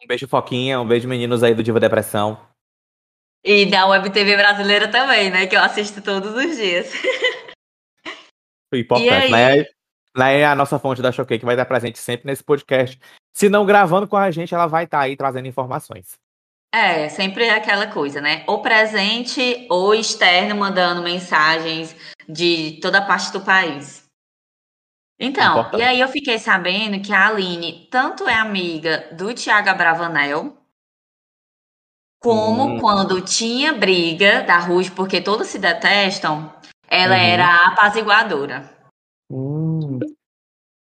Um 0.04 0.08
beijo, 0.08 0.28
Foquinha, 0.28 0.80
um 0.80 0.88
beijo, 0.88 1.08
meninos 1.08 1.44
aí 1.44 1.54
do 1.54 1.64
Diva 1.64 1.80
Depressão. 1.80 2.40
E 3.44 3.66
da 3.66 3.88
Web 3.88 4.12
TV 4.12 4.36
brasileira 4.36 4.88
também, 4.88 5.32
né? 5.32 5.48
Que 5.48 5.56
eu 5.56 5.62
assisto 5.62 6.02
todos 6.02 6.34
os 6.36 6.58
dias. 6.58 6.94
Importante. 8.74 9.32
Né? 9.32 9.66
Lá 10.16 10.30
é 10.30 10.46
a 10.46 10.56
nossa 10.56 10.78
fonte 10.78 11.02
da 11.02 11.12
Choquei, 11.12 11.40
que 11.40 11.46
vai 11.46 11.56
estar 11.56 11.66
presente 11.66 11.98
sempre 11.98 12.28
nesse 12.28 12.44
podcast. 12.44 13.00
Se 13.34 13.50
não 13.50 13.66
gravando 13.66 14.08
com 14.08 14.18
a 14.18 14.30
gente, 14.30 14.54
ela 14.54 14.68
vai 14.68 14.84
estar 14.84 15.00
aí 15.00 15.16
trazendo 15.16 15.48
informações. 15.48 16.20
É, 16.74 17.10
sempre 17.10 17.46
é 17.46 17.52
aquela 17.52 17.88
coisa, 17.88 18.22
né? 18.22 18.44
Ou 18.48 18.62
presente 18.62 19.68
ou 19.70 19.94
externo, 19.94 20.56
mandando 20.56 21.02
mensagens 21.02 21.96
de 22.28 22.80
toda 22.82 23.06
parte 23.06 23.32
do 23.34 23.42
país. 23.42 24.06
Então, 25.20 25.60
Importante. 25.60 25.82
e 25.82 25.84
aí 25.84 26.00
eu 26.00 26.08
fiquei 26.08 26.40
sabendo 26.40 27.02
que 27.02 27.14
a 27.14 27.28
Aline 27.28 27.88
tanto 27.92 28.28
é 28.28 28.34
amiga 28.34 29.08
do 29.12 29.34
Tiago 29.34 29.70
Abravanel, 29.70 30.58
como 32.20 32.64
hum. 32.64 32.80
quando 32.80 33.22
tinha 33.22 33.74
briga 33.74 34.42
da 34.44 34.58
Ruth, 34.58 34.92
porque 34.96 35.22
todos 35.22 35.48
se 35.48 35.60
detestam, 35.60 36.54
ela 36.88 37.16
uhum. 37.16 37.22
era 37.22 37.46
a 37.46 37.68
apaziguadora. 37.70 38.70
Hum. 39.30 40.00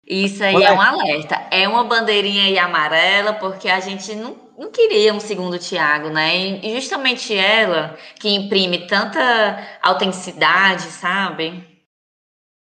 Isso 0.06 0.44
aí 0.44 0.56
Ué. 0.56 0.66
é 0.66 0.74
um 0.74 0.82
alerta. 0.82 1.36
É 1.52 1.68
uma 1.68 1.84
bandeirinha 1.84 2.46
aí 2.46 2.58
amarela, 2.58 3.34
porque 3.34 3.70
a 3.70 3.80
gente 3.80 4.16
não, 4.16 4.36
não 4.60 4.70
queria 4.70 5.14
um 5.14 5.22
segundo 5.22 5.58
Tiago, 5.58 6.10
né? 6.10 6.60
E 6.62 6.76
justamente 6.76 7.34
ela 7.34 7.98
que 8.20 8.28
imprime 8.28 8.86
tanta 8.88 9.80
autenticidade, 9.82 10.84
sabe? 10.84 11.66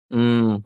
Hum. 0.09 0.63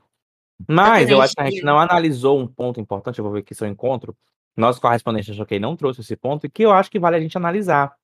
Mas 0.69 1.09
eu 1.09 1.23
acho 1.23 1.35
que 1.35 1.41
a 1.41 1.51
gente 1.51 1.62
não 1.62 1.79
analisou 1.79 2.39
um 2.39 2.47
ponto 2.47 2.79
importante, 2.79 3.19
eu 3.19 3.25
vou 3.25 3.33
ver 3.33 3.41
aqui 3.41 3.55
seu 3.55 3.67
encontro, 3.67 4.15
nosso 4.55 4.81
correspondente 4.81 5.35
Choquei 5.35 5.59
não 5.59 5.75
trouxe 5.75 6.03
esse 6.03 6.15
ponto, 6.15 6.47
e 6.47 6.51
que 6.51 6.62
eu 6.62 6.71
acho 6.71 6.91
que 6.91 7.01
vale 7.01 7.17
a 7.17 7.21
gente 7.21 7.37
analisar. 7.37 7.97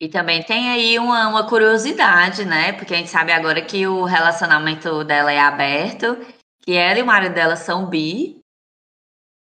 E 0.00 0.08
também 0.08 0.42
tem 0.42 0.70
aí 0.70 0.98
uma, 0.98 1.28
uma 1.28 1.46
curiosidade, 1.48 2.44
né? 2.44 2.72
Porque 2.72 2.92
a 2.92 2.96
gente 2.96 3.10
sabe 3.10 3.30
agora 3.30 3.62
que 3.62 3.86
o 3.86 4.02
relacionamento 4.02 5.04
dela 5.04 5.32
é 5.32 5.38
aberto, 5.38 6.18
que 6.60 6.72
ela 6.72 6.98
e 6.98 7.02
o 7.02 7.06
marido 7.06 7.34
dela 7.34 7.54
são 7.54 7.88
bi. 7.88 8.41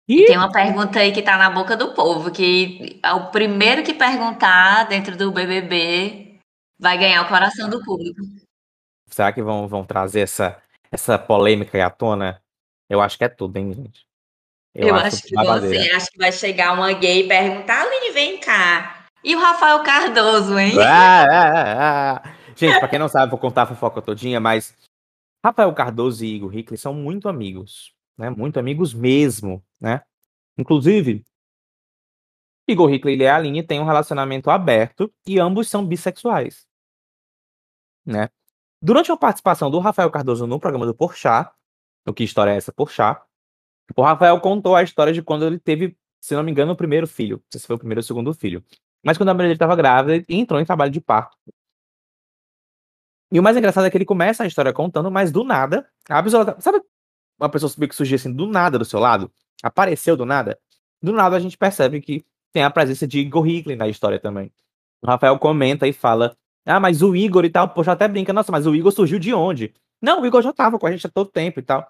E 0.09 0.25
tem 0.25 0.35
uma 0.35 0.51
pergunta 0.51 0.99
aí 0.99 1.11
que 1.11 1.21
tá 1.21 1.37
na 1.37 1.51
boca 1.51 1.77
do 1.77 1.93
povo, 1.93 2.31
que 2.31 2.99
é 3.03 3.13
o 3.13 3.29
primeiro 3.29 3.83
que 3.83 3.93
perguntar 3.93 4.85
dentro 4.85 5.15
do 5.15 5.31
BBB 5.31 6.39
vai 6.79 6.97
ganhar 6.97 7.21
o 7.21 7.27
coração 7.27 7.69
do 7.69 7.83
público. 7.85 8.19
Será 9.07 9.31
que 9.31 9.43
vão, 9.43 9.67
vão 9.67 9.85
trazer 9.85 10.21
essa, 10.21 10.59
essa 10.91 11.19
polêmica 11.19 11.85
à 11.85 11.91
tona? 11.91 12.41
Eu 12.89 13.01
acho 13.01 13.19
que 13.19 13.23
é 13.23 13.29
tudo, 13.29 13.57
hein, 13.57 13.71
gente? 13.71 14.07
Eu, 14.73 14.87
eu 14.87 14.95
acho, 14.95 15.07
acho 15.07 15.21
que 15.21 15.35
você 15.35 15.91
acha 15.91 16.07
que 16.11 16.17
vai 16.17 16.31
chegar 16.31 16.73
uma 16.73 16.91
gay 16.93 17.25
e 17.25 17.27
perguntar, 17.27 17.83
Aline, 17.83 18.11
vem 18.11 18.39
cá. 18.39 19.05
E 19.23 19.35
o 19.35 19.39
Rafael 19.39 19.83
Cardoso, 19.83 20.57
hein? 20.57 20.73
Ah, 20.79 21.23
ah, 21.23 21.53
ah, 21.53 22.21
ah. 22.25 22.35
Gente, 22.55 22.79
pra 22.79 22.87
quem 22.87 22.97
não 22.97 23.07
sabe, 23.07 23.29
vou 23.29 23.39
contar 23.39 23.63
a 23.63 23.67
fofoca 23.67 24.01
todinha, 24.01 24.39
mas 24.39 24.75
Rafael 25.45 25.71
Cardoso 25.73 26.25
e 26.25 26.35
Igor 26.35 26.55
Hickley 26.55 26.79
são 26.79 26.95
muito 26.95 27.29
amigos, 27.29 27.93
né? 28.17 28.29
Muito 28.31 28.59
amigos 28.59 28.93
mesmo, 28.93 29.63
né? 29.79 30.03
Inclusive, 30.57 31.25
Igor 32.67 32.91
Hickley 32.91 33.17
e 33.17 33.27
a 33.27 33.35
Aline 33.35 33.63
têm 33.63 33.79
um 33.79 33.85
relacionamento 33.85 34.49
aberto 34.49 35.11
e 35.25 35.39
ambos 35.39 35.69
são 35.69 35.85
bissexuais, 35.85 36.67
né? 38.05 38.29
Durante 38.81 39.11
a 39.11 39.17
participação 39.17 39.69
do 39.69 39.79
Rafael 39.79 40.09
Cardoso 40.09 40.47
no 40.47 40.59
programa 40.59 40.85
do 40.85 40.95
Porchat, 40.95 41.51
o 42.05 42.13
que 42.13 42.23
história 42.23 42.51
é 42.51 42.57
essa 42.57 42.71
Porchat, 42.71 43.21
o 43.95 44.01
Rafael 44.01 44.39
contou 44.39 44.75
a 44.75 44.83
história 44.83 45.11
de 45.11 45.21
quando 45.21 45.45
ele 45.45 45.59
teve, 45.59 45.97
se 46.21 46.35
não 46.35 46.43
me 46.43 46.51
engano, 46.51 46.73
o 46.73 46.75
primeiro 46.75 47.07
filho. 47.07 47.37
Não 47.37 47.43
sei 47.51 47.61
se 47.61 47.67
foi 47.67 47.75
o 47.75 47.79
primeiro 47.79 47.99
ou 47.99 48.03
o 48.03 48.05
segundo 48.05 48.33
filho. 48.33 48.63
Mas 49.03 49.17
quando 49.17 49.29
a 49.29 49.33
mulher 49.33 49.47
dele 49.47 49.55
estava 49.55 49.75
grávida, 49.75 50.15
ele 50.15 50.25
entrou 50.29 50.59
em 50.59 50.65
trabalho 50.65 50.91
de 50.91 51.01
parto. 51.01 51.37
E 53.31 53.39
o 53.39 53.43
mais 53.43 53.55
engraçado 53.55 53.85
é 53.85 53.89
que 53.89 53.97
ele 53.97 54.05
começa 54.05 54.43
a 54.43 54.47
história 54.47 54.73
contando, 54.73 55.11
mas 55.11 55.31
do 55.31 55.43
nada, 55.43 55.87
absolutamente. 56.09 56.63
Sabe 56.63 56.81
uma 57.39 57.49
pessoa 57.49 57.71
que 57.87 57.95
surgiu 57.95 58.15
assim 58.15 58.33
do 58.33 58.47
nada 58.47 58.77
do 58.77 58.85
seu 58.85 58.99
lado? 58.99 59.31
Apareceu 59.63 60.15
do 60.15 60.25
nada? 60.25 60.59
Do 61.01 61.11
nada 61.11 61.35
a 61.35 61.39
gente 61.39 61.57
percebe 61.57 62.01
que 62.01 62.25
tem 62.51 62.63
a 62.63 62.69
presença 62.69 63.07
de 63.07 63.19
Igor 63.19 63.47
Hickley 63.47 63.75
na 63.75 63.87
história 63.87 64.19
também. 64.19 64.51
O 65.01 65.07
Rafael 65.07 65.37
comenta 65.37 65.87
e 65.87 65.93
fala: 65.93 66.35
Ah, 66.65 66.79
mas 66.79 67.01
o 67.01 67.15
Igor 67.15 67.45
e 67.45 67.49
tal, 67.49 67.69
poxa, 67.69 67.91
até 67.91 68.07
brinca, 68.07 68.33
nossa, 68.33 68.51
mas 68.51 68.65
o 68.67 68.75
Igor 68.75 68.91
surgiu 68.91 69.19
de 69.19 69.33
onde? 69.33 69.73
Não, 70.01 70.21
o 70.21 70.25
Igor 70.25 70.41
já 70.41 70.53
tava 70.53 70.79
com 70.79 70.87
a 70.87 70.91
gente 70.91 71.05
há 71.05 71.09
todo 71.09 71.29
tempo 71.29 71.59
e 71.59 71.63
tal. 71.63 71.87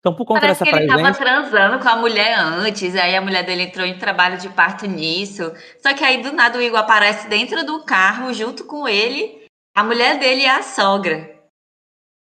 Então, 0.00 0.14
por 0.14 0.24
conta 0.24 0.42
Parece 0.42 0.60
dessa 0.60 0.76
que 0.76 0.82
ele 0.82 0.86
presença... 0.86 1.18
tava 1.18 1.42
transando 1.42 1.82
com 1.82 1.88
a 1.88 1.96
mulher 1.96 2.38
antes, 2.38 2.94
aí 2.94 3.16
a 3.16 3.20
mulher 3.20 3.44
dele 3.44 3.64
entrou 3.64 3.84
em 3.84 3.98
trabalho 3.98 4.38
de 4.38 4.48
parto 4.48 4.86
nisso. 4.86 5.52
Só 5.82 5.92
que 5.92 6.04
aí 6.04 6.22
do 6.22 6.32
nada 6.32 6.56
o 6.56 6.62
Igor 6.62 6.78
aparece 6.78 7.28
dentro 7.28 7.66
do 7.66 7.84
carro 7.84 8.32
junto 8.32 8.64
com 8.64 8.88
ele, 8.88 9.44
a 9.74 9.82
mulher 9.82 10.18
dele 10.18 10.42
é 10.42 10.50
a 10.50 10.62
sogra. 10.62 11.36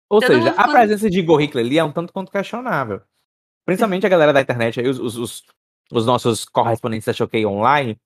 Ou 0.09 0.21
Todo 0.21 0.33
seja, 0.33 0.55
a 0.57 0.69
presença 0.69 1.11
de 1.11 1.19
Igor 1.19 1.41
Hickley 1.41 1.65
ali 1.65 1.79
é 1.79 1.85
um 1.85 1.91
tanto 1.91 2.13
quanto 2.13 2.31
questionável. 2.31 3.03
Principalmente 3.67 4.07
a 4.07 4.09
galera 4.09 4.33
da 4.33 4.41
internet 4.41 4.81
aí, 4.81 4.89
os, 4.89 4.99
os, 4.99 5.45
os 5.93 6.07
nossos 6.07 6.47
correspondentes 6.47 7.05
da 7.05 7.13
Choquei 7.13 7.45
Online, 7.45 8.01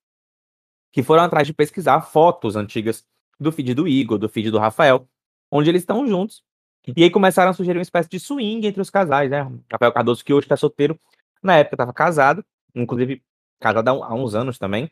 que 0.91 1.03
foram 1.03 1.23
atrás 1.23 1.47
de 1.47 1.55
pesquisar 1.55 2.01
fotos 2.01 2.57
antigas 2.57 3.07
do 3.39 3.53
feed 3.53 3.75
do 3.75 3.87
Igor, 3.87 4.19
do 4.19 4.29
feed 4.29 4.51
do 4.51 4.59
Rafael, 4.59 5.07
onde 5.53 5.71
eles 5.71 5.83
estão 5.83 6.05
juntos 6.07 6.43
e 6.97 7.05
aí 7.05 7.11
começaram 7.11 7.51
a 7.51 7.55
sugerir 7.55 7.79
uma 7.79 7.83
espécie 7.83 8.09
de 8.09 8.19
swing 8.19 8.67
entre 8.67 8.81
os 8.81 8.91
casais, 8.91 9.31
né? 9.31 9.51
Rafael 9.71 9.93
Cardoso, 9.93 10.25
que 10.25 10.33
hoje 10.33 10.47
está 10.47 10.57
solteiro, 10.57 10.99
na 11.43 11.57
época 11.57 11.75
estava 11.75 11.93
casado, 11.93 12.45
inclusive 12.75 13.23
casado 13.61 13.89
há, 13.89 14.15
uns 14.15 14.35
anos 14.35 14.59
também. 14.59 14.91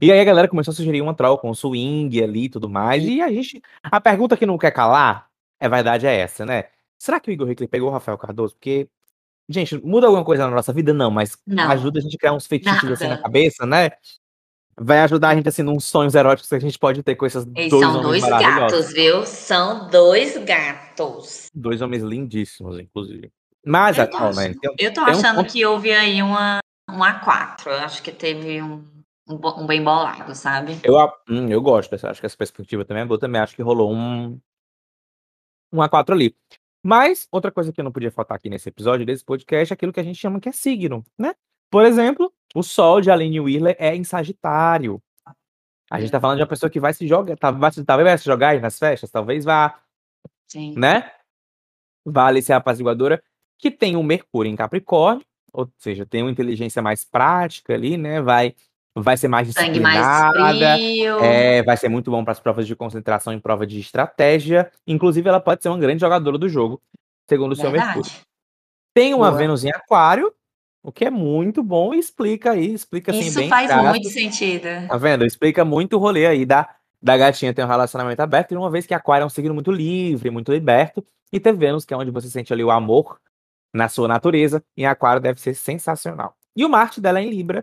E 0.00 0.10
aí 0.12 0.20
a 0.20 0.24
galera 0.24 0.48
começou 0.48 0.72
a 0.72 0.74
sugerir 0.74 1.00
uma 1.00 1.14
troca, 1.14 1.46
um 1.46 1.54
swing 1.54 2.22
ali 2.22 2.44
e 2.44 2.48
tudo 2.48 2.68
mais. 2.68 3.04
E 3.04 3.20
a 3.20 3.30
gente. 3.30 3.62
A 3.82 4.00
pergunta 4.00 4.36
que 4.36 4.46
não 4.46 4.58
quer 4.58 4.70
calar, 4.70 5.28
é 5.60 5.68
verdade, 5.68 6.06
é 6.06 6.16
essa, 6.16 6.44
né? 6.44 6.64
Será 6.98 7.20
que 7.20 7.30
o 7.30 7.32
Igor 7.32 7.50
Hickley 7.50 7.68
pegou 7.68 7.88
o 7.88 7.92
Rafael 7.92 8.18
Cardoso? 8.18 8.54
Porque, 8.54 8.88
gente, 9.48 9.76
muda 9.84 10.06
alguma 10.06 10.24
coisa 10.24 10.46
na 10.48 10.54
nossa 10.54 10.72
vida? 10.72 10.92
Não, 10.92 11.10
mas 11.10 11.36
não, 11.46 11.70
ajuda 11.70 11.98
a 11.98 12.02
gente 12.02 12.16
a 12.16 12.18
criar 12.18 12.32
uns 12.32 12.46
fetiches 12.46 12.90
assim 12.90 13.08
na 13.08 13.18
cabeça, 13.18 13.66
né? 13.66 13.90
vai 14.78 15.00
ajudar 15.00 15.30
a 15.30 15.34
gente 15.34 15.48
assim 15.48 15.62
nos 15.62 15.84
sonhos 15.84 16.14
eróticos 16.14 16.48
que 16.48 16.54
a 16.54 16.60
gente 16.60 16.78
pode 16.78 17.02
ter 17.02 17.16
com 17.16 17.24
esses 17.26 17.46
Eles 17.56 17.70
dois 17.70 17.82
são 17.86 18.02
dois 18.02 18.22
gatos, 18.22 18.92
viu? 18.92 19.26
São 19.26 19.88
dois 19.88 20.36
gatos. 20.44 21.46
Dois 21.54 21.80
homens 21.80 22.02
lindíssimos, 22.02 22.78
inclusive. 22.78 23.32
Mas 23.64 23.96
eu 23.96 24.04
atualmente. 24.04 24.60
Tô, 24.60 24.74
eu 24.78 24.92
tô 24.92 25.00
achando 25.00 25.40
um... 25.40 25.44
que 25.44 25.64
houve 25.64 25.92
aí 25.92 26.22
uma, 26.22 26.58
um 26.90 26.98
A4. 26.98 27.66
Eu 27.66 27.78
acho 27.78 28.02
que 28.02 28.12
teve 28.12 28.62
um, 28.62 28.84
um, 29.28 29.40
um 29.62 29.66
bem 29.66 29.82
bolado, 29.82 30.34
sabe? 30.34 30.78
Eu, 30.84 30.94
hum, 31.28 31.48
eu 31.48 31.60
gosto 31.60 31.90
dessa, 31.90 32.10
acho 32.10 32.20
que 32.20 32.26
essa 32.26 32.36
perspectiva 32.36 32.84
também 32.84 33.02
é 33.02 33.06
boa. 33.06 33.18
Também 33.18 33.40
acho 33.40 33.56
que 33.56 33.62
rolou 33.62 33.92
um, 33.92 34.38
um 35.72 35.78
A4 35.78 36.12
ali. 36.12 36.36
Mas, 36.86 37.26
outra 37.32 37.50
coisa 37.50 37.72
que 37.72 37.80
eu 37.80 37.84
não 37.84 37.90
podia 37.90 38.12
faltar 38.12 38.36
aqui 38.36 38.48
nesse 38.48 38.68
episódio 38.68 39.04
desse 39.04 39.24
podcast 39.24 39.72
é 39.72 39.74
aquilo 39.74 39.92
que 39.92 39.98
a 39.98 40.04
gente 40.04 40.20
chama 40.20 40.38
que 40.38 40.48
é 40.48 40.52
signo, 40.52 41.04
né? 41.18 41.34
Por 41.68 41.84
exemplo, 41.84 42.32
o 42.54 42.62
Sol 42.62 43.00
de 43.00 43.10
Aline 43.10 43.40
Wheeler 43.40 43.74
é 43.76 43.92
em 43.96 44.04
Sagitário. 44.04 45.02
A 45.90 46.00
gente 46.00 46.12
tá 46.12 46.20
falando 46.20 46.36
de 46.36 46.42
uma 46.44 46.48
pessoa 46.48 46.70
que 46.70 46.78
vai 46.78 46.94
se 46.94 47.04
jogar, 47.08 47.36
tá, 47.36 47.50
vai, 47.50 47.72
talvez 47.72 48.08
vai 48.08 48.18
se 48.18 48.24
jogar 48.24 48.50
aí 48.50 48.60
nas 48.60 48.78
festas, 48.78 49.10
talvez 49.10 49.44
vá. 49.44 49.80
Sim. 50.46 50.78
Né? 50.78 51.10
Vale 52.04 52.40
ser 52.40 52.52
apaziguadora, 52.52 53.20
que 53.58 53.68
tem 53.68 53.96
um 53.96 54.02
Mercúrio 54.04 54.48
em 54.48 54.54
Capricórnio, 54.54 55.26
ou 55.52 55.68
seja, 55.78 56.06
tem 56.06 56.22
uma 56.22 56.30
inteligência 56.30 56.80
mais 56.80 57.04
prática 57.04 57.74
ali, 57.74 57.96
né? 57.96 58.22
Vai 58.22 58.54
vai 59.02 59.16
ser 59.16 59.28
mais 59.28 59.46
disciplinada, 59.46 60.38
mais 60.38 60.60
é, 61.22 61.62
vai 61.62 61.76
ser 61.76 61.88
muito 61.88 62.10
bom 62.10 62.24
para 62.24 62.32
as 62.32 62.40
provas 62.40 62.66
de 62.66 62.74
concentração 62.74 63.32
e 63.32 63.40
prova 63.40 63.66
de 63.66 63.78
estratégia. 63.78 64.70
Inclusive, 64.86 65.28
ela 65.28 65.40
pode 65.40 65.62
ser 65.62 65.68
uma 65.68 65.78
grande 65.78 66.00
jogadora 66.00 66.38
do 66.38 66.48
jogo, 66.48 66.80
segundo 67.28 67.52
o 67.52 67.56
seu 67.56 67.70
Mercúrio. 67.70 68.10
Tem 68.94 69.12
uma 69.12 69.28
Boa. 69.28 69.38
Vênus 69.38 69.64
em 69.64 69.70
Aquário, 69.70 70.32
o 70.82 70.90
que 70.90 71.04
é 71.04 71.10
muito 71.10 71.62
bom 71.62 71.92
e 71.92 71.98
explica 71.98 72.52
aí, 72.52 72.72
explica 72.72 73.12
assim 73.12 73.26
Isso 73.26 73.38
bem 73.38 73.48
faz 73.48 73.70
muito 73.84 74.08
sentido. 74.08 74.68
Tá 74.88 74.96
vendo? 74.96 75.26
Explica 75.26 75.64
muito 75.64 75.96
o 75.96 75.98
rolê 75.98 76.26
aí 76.26 76.46
da, 76.46 76.66
da 77.02 77.16
gatinha 77.18 77.52
ter 77.52 77.62
um 77.62 77.68
relacionamento 77.68 78.22
aberto, 78.22 78.52
e 78.52 78.56
uma 78.56 78.70
vez 78.70 78.86
que 78.86 78.94
Aquário 78.94 79.24
é 79.24 79.26
um 79.26 79.30
signo 79.30 79.52
muito 79.52 79.70
livre, 79.70 80.30
muito 80.30 80.50
liberto, 80.50 81.04
e 81.30 81.38
ter 81.38 81.52
Vênus, 81.52 81.84
que 81.84 81.92
é 81.92 81.96
onde 81.96 82.10
você 82.10 82.30
sente 82.30 82.52
ali 82.52 82.64
o 82.64 82.70
amor 82.70 83.20
na 83.74 83.90
sua 83.90 84.08
natureza, 84.08 84.64
em 84.74 84.86
Aquário 84.86 85.20
deve 85.20 85.38
ser 85.38 85.52
sensacional. 85.52 86.34
E 86.56 86.64
o 86.64 86.68
Marte 86.68 86.98
dela 86.98 87.20
é 87.20 87.22
em 87.22 87.28
Libra, 87.28 87.62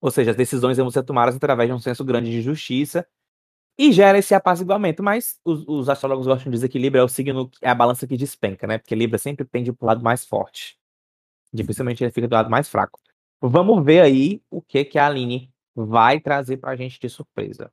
ou 0.00 0.10
seja, 0.10 0.30
as 0.30 0.36
decisões 0.36 0.76
vão 0.76 0.90
ser 0.90 1.02
tomadas 1.02 1.36
através 1.36 1.68
de 1.68 1.74
um 1.74 1.78
senso 1.78 2.04
grande 2.04 2.30
de 2.30 2.42
justiça, 2.42 3.06
e 3.76 3.92
gera 3.92 4.18
esse 4.18 4.34
apaziguamento, 4.34 5.02
mas 5.02 5.40
os, 5.44 5.64
os 5.66 5.88
astrólogos 5.88 6.26
gostam 6.26 6.50
de 6.50 6.56
dizer 6.56 6.68
que 6.68 6.78
Libra 6.78 7.00
é 7.00 7.04
o 7.04 7.08
signo, 7.08 7.50
é 7.60 7.68
a 7.68 7.74
balança 7.74 8.06
que 8.06 8.16
despenca, 8.16 8.66
né? 8.66 8.78
Porque 8.78 8.94
Libra 8.94 9.18
sempre 9.18 9.44
pende 9.44 9.72
para 9.72 9.84
o 9.84 9.88
lado 9.88 10.02
mais 10.02 10.24
forte. 10.24 10.78
Dificilmente 11.52 12.02
ele 12.02 12.12
fica 12.12 12.28
do 12.28 12.34
lado 12.34 12.50
mais 12.50 12.68
fraco. 12.68 13.00
Vamos 13.40 13.84
ver 13.84 14.00
aí 14.00 14.40
o 14.50 14.62
que, 14.62 14.84
que 14.84 14.98
a 14.98 15.06
Aline 15.06 15.52
vai 15.74 16.20
trazer 16.20 16.56
pra 16.58 16.76
gente 16.76 17.00
de 17.00 17.08
surpresa. 17.08 17.70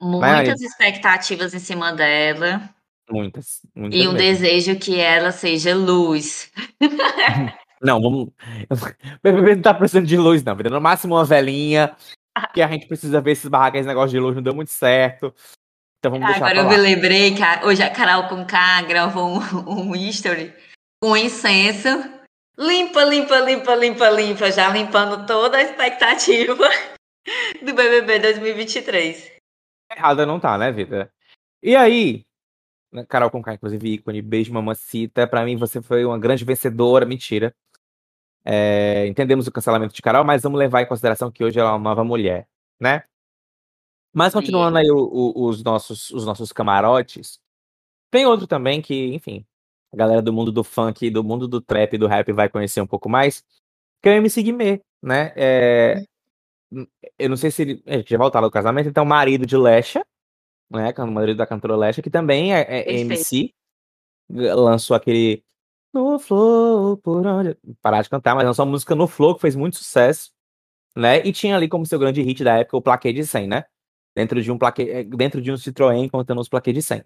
Muitas 0.00 0.60
expectativas 0.60 1.54
em 1.54 1.58
cima 1.58 1.92
dela. 1.92 2.68
Muitas. 3.10 3.62
muitas 3.74 4.00
e 4.00 4.06
um 4.06 4.12
mesmo. 4.12 4.18
desejo 4.18 4.78
que 4.78 4.98
ela 4.98 5.32
seja 5.32 5.74
luz. 5.74 6.52
Não, 7.82 8.00
vamos. 8.00 8.28
O 8.70 9.20
BBB 9.22 9.56
não 9.56 9.62
tá 9.62 9.74
precisando 9.74 10.06
de 10.06 10.16
luz, 10.16 10.42
não. 10.42 10.54
No 10.54 10.80
máximo 10.80 11.14
uma 11.14 11.24
velhinha. 11.24 11.96
Que 12.54 12.62
a 12.62 12.68
gente 12.68 12.86
precisa 12.86 13.20
ver 13.20 13.32
esses 13.32 13.48
barracos, 13.48 13.80
esse 13.80 13.88
negócio 13.88 14.10
de 14.10 14.18
luz 14.18 14.34
não 14.34 14.42
deu 14.42 14.54
muito 14.54 14.70
certo. 14.70 15.34
Então 15.98 16.10
vamos 16.10 16.26
deixar 16.26 16.46
Agora 16.46 16.58
eu 16.60 16.68
me 16.68 16.76
lembrei 16.76 17.34
que 17.34 17.42
hoje 17.66 17.82
a 17.82 17.90
Carol 17.90 18.28
com 18.28 18.44
K 18.46 18.82
gravou 18.82 19.38
um, 19.38 19.90
um 19.90 19.94
history 19.94 20.52
com 21.02 21.16
incenso 21.16 21.88
Limpa, 22.58 23.02
limpa, 23.04 23.38
limpa, 23.40 23.74
limpa, 23.74 24.10
limpa, 24.10 24.52
já 24.52 24.68
limpando 24.68 25.26
toda 25.26 25.56
a 25.56 25.62
expectativa 25.62 26.54
do 27.64 27.74
BBB 27.74 28.18
2023. 28.18 29.32
Errada 29.90 30.26
não 30.26 30.38
tá, 30.38 30.58
né, 30.58 30.70
Vida? 30.70 31.10
E 31.62 31.74
aí, 31.74 32.24
Carol 33.08 33.30
Conká, 33.30 33.54
inclusive, 33.54 33.94
ícone, 33.94 34.20
beijo, 34.20 34.52
mamacita. 34.52 35.26
Pra 35.26 35.44
mim, 35.44 35.56
você 35.56 35.80
foi 35.80 36.04
uma 36.04 36.18
grande 36.18 36.44
vencedora. 36.44 37.06
Mentira. 37.06 37.54
É, 38.44 39.06
entendemos 39.06 39.46
o 39.46 39.52
cancelamento 39.52 39.94
de 39.94 40.02
Carol, 40.02 40.24
mas 40.24 40.42
vamos 40.42 40.58
levar 40.58 40.82
em 40.82 40.86
consideração 40.86 41.30
que 41.30 41.44
hoje 41.44 41.58
ela 41.58 41.70
é 41.70 41.72
uma 41.72 41.78
nova 41.78 42.04
mulher, 42.04 42.48
né? 42.80 43.04
Mas 44.12 44.32
continuando 44.32 44.78
aí 44.78 44.90
o, 44.90 44.98
o, 44.98 45.48
os, 45.48 45.62
nossos, 45.62 46.10
os 46.10 46.26
nossos 46.26 46.52
camarotes, 46.52 47.40
tem 48.10 48.26
outro 48.26 48.46
também 48.46 48.82
que, 48.82 49.14
enfim, 49.14 49.46
a 49.92 49.96
galera 49.96 50.22
do 50.22 50.32
mundo 50.32 50.52
do 50.52 50.62
funk, 50.62 51.08
do 51.10 51.24
mundo 51.24 51.48
do 51.48 51.60
trap, 51.60 51.96
do 51.96 52.06
rap 52.06 52.30
vai 52.32 52.48
conhecer 52.48 52.80
um 52.80 52.86
pouco 52.86 53.08
mais, 53.08 53.42
que 54.02 54.08
é 54.08 54.12
o 54.12 54.16
MC 54.16 54.42
Guimê, 54.42 54.82
né? 55.02 55.32
É, 55.36 56.04
eu 57.18 57.28
não 57.28 57.36
sei 57.36 57.50
se 57.50 57.62
ele. 57.62 57.82
A 57.86 57.98
gente 57.98 58.10
já 58.10 58.18
voltaram 58.18 58.48
do 58.48 58.52
casamento, 58.52 58.88
então, 58.88 59.04
marido 59.04 59.46
de 59.46 59.56
Lesha, 59.56 60.04
né? 60.70 60.92
O 60.98 61.06
marido 61.06 61.36
da 61.36 61.46
cantora 61.46 61.76
Lesha, 61.76 62.02
que 62.02 62.10
também 62.10 62.54
é, 62.54 62.60
é 62.60 63.00
MC, 63.00 63.52
lançou 64.30 64.96
aquele. 64.96 65.44
No 65.92 66.18
Flow, 66.18 66.96
por 66.96 67.26
onde. 67.26 67.56
Parar 67.82 68.02
de 68.02 68.08
cantar, 68.08 68.34
mas 68.34 68.44
lançou 68.44 68.64
uma 68.64 68.72
música 68.72 68.94
no 68.94 69.06
Flow 69.06 69.34
que 69.34 69.42
fez 69.42 69.54
muito 69.54 69.76
sucesso, 69.76 70.30
né? 70.96 71.18
E 71.26 71.32
tinha 71.32 71.56
ali 71.56 71.68
como 71.68 71.86
seu 71.86 71.98
grande 71.98 72.22
hit 72.22 72.42
da 72.42 72.58
época 72.58 72.76
o 72.78 72.82
Plaquê 72.82 73.12
de 73.12 73.26
100, 73.26 73.46
né? 73.46 73.64
Dentro 74.14 74.42
de 74.42 74.50
um 74.50 74.58
plaquê, 74.58 75.04
dentro 75.04 75.40
de 75.40 75.50
um 75.52 75.56
Citroën 75.56 76.10
contando 76.10 76.40
os 76.40 76.48
plaquês 76.48 76.74
de 76.74 76.82
100. 76.82 77.04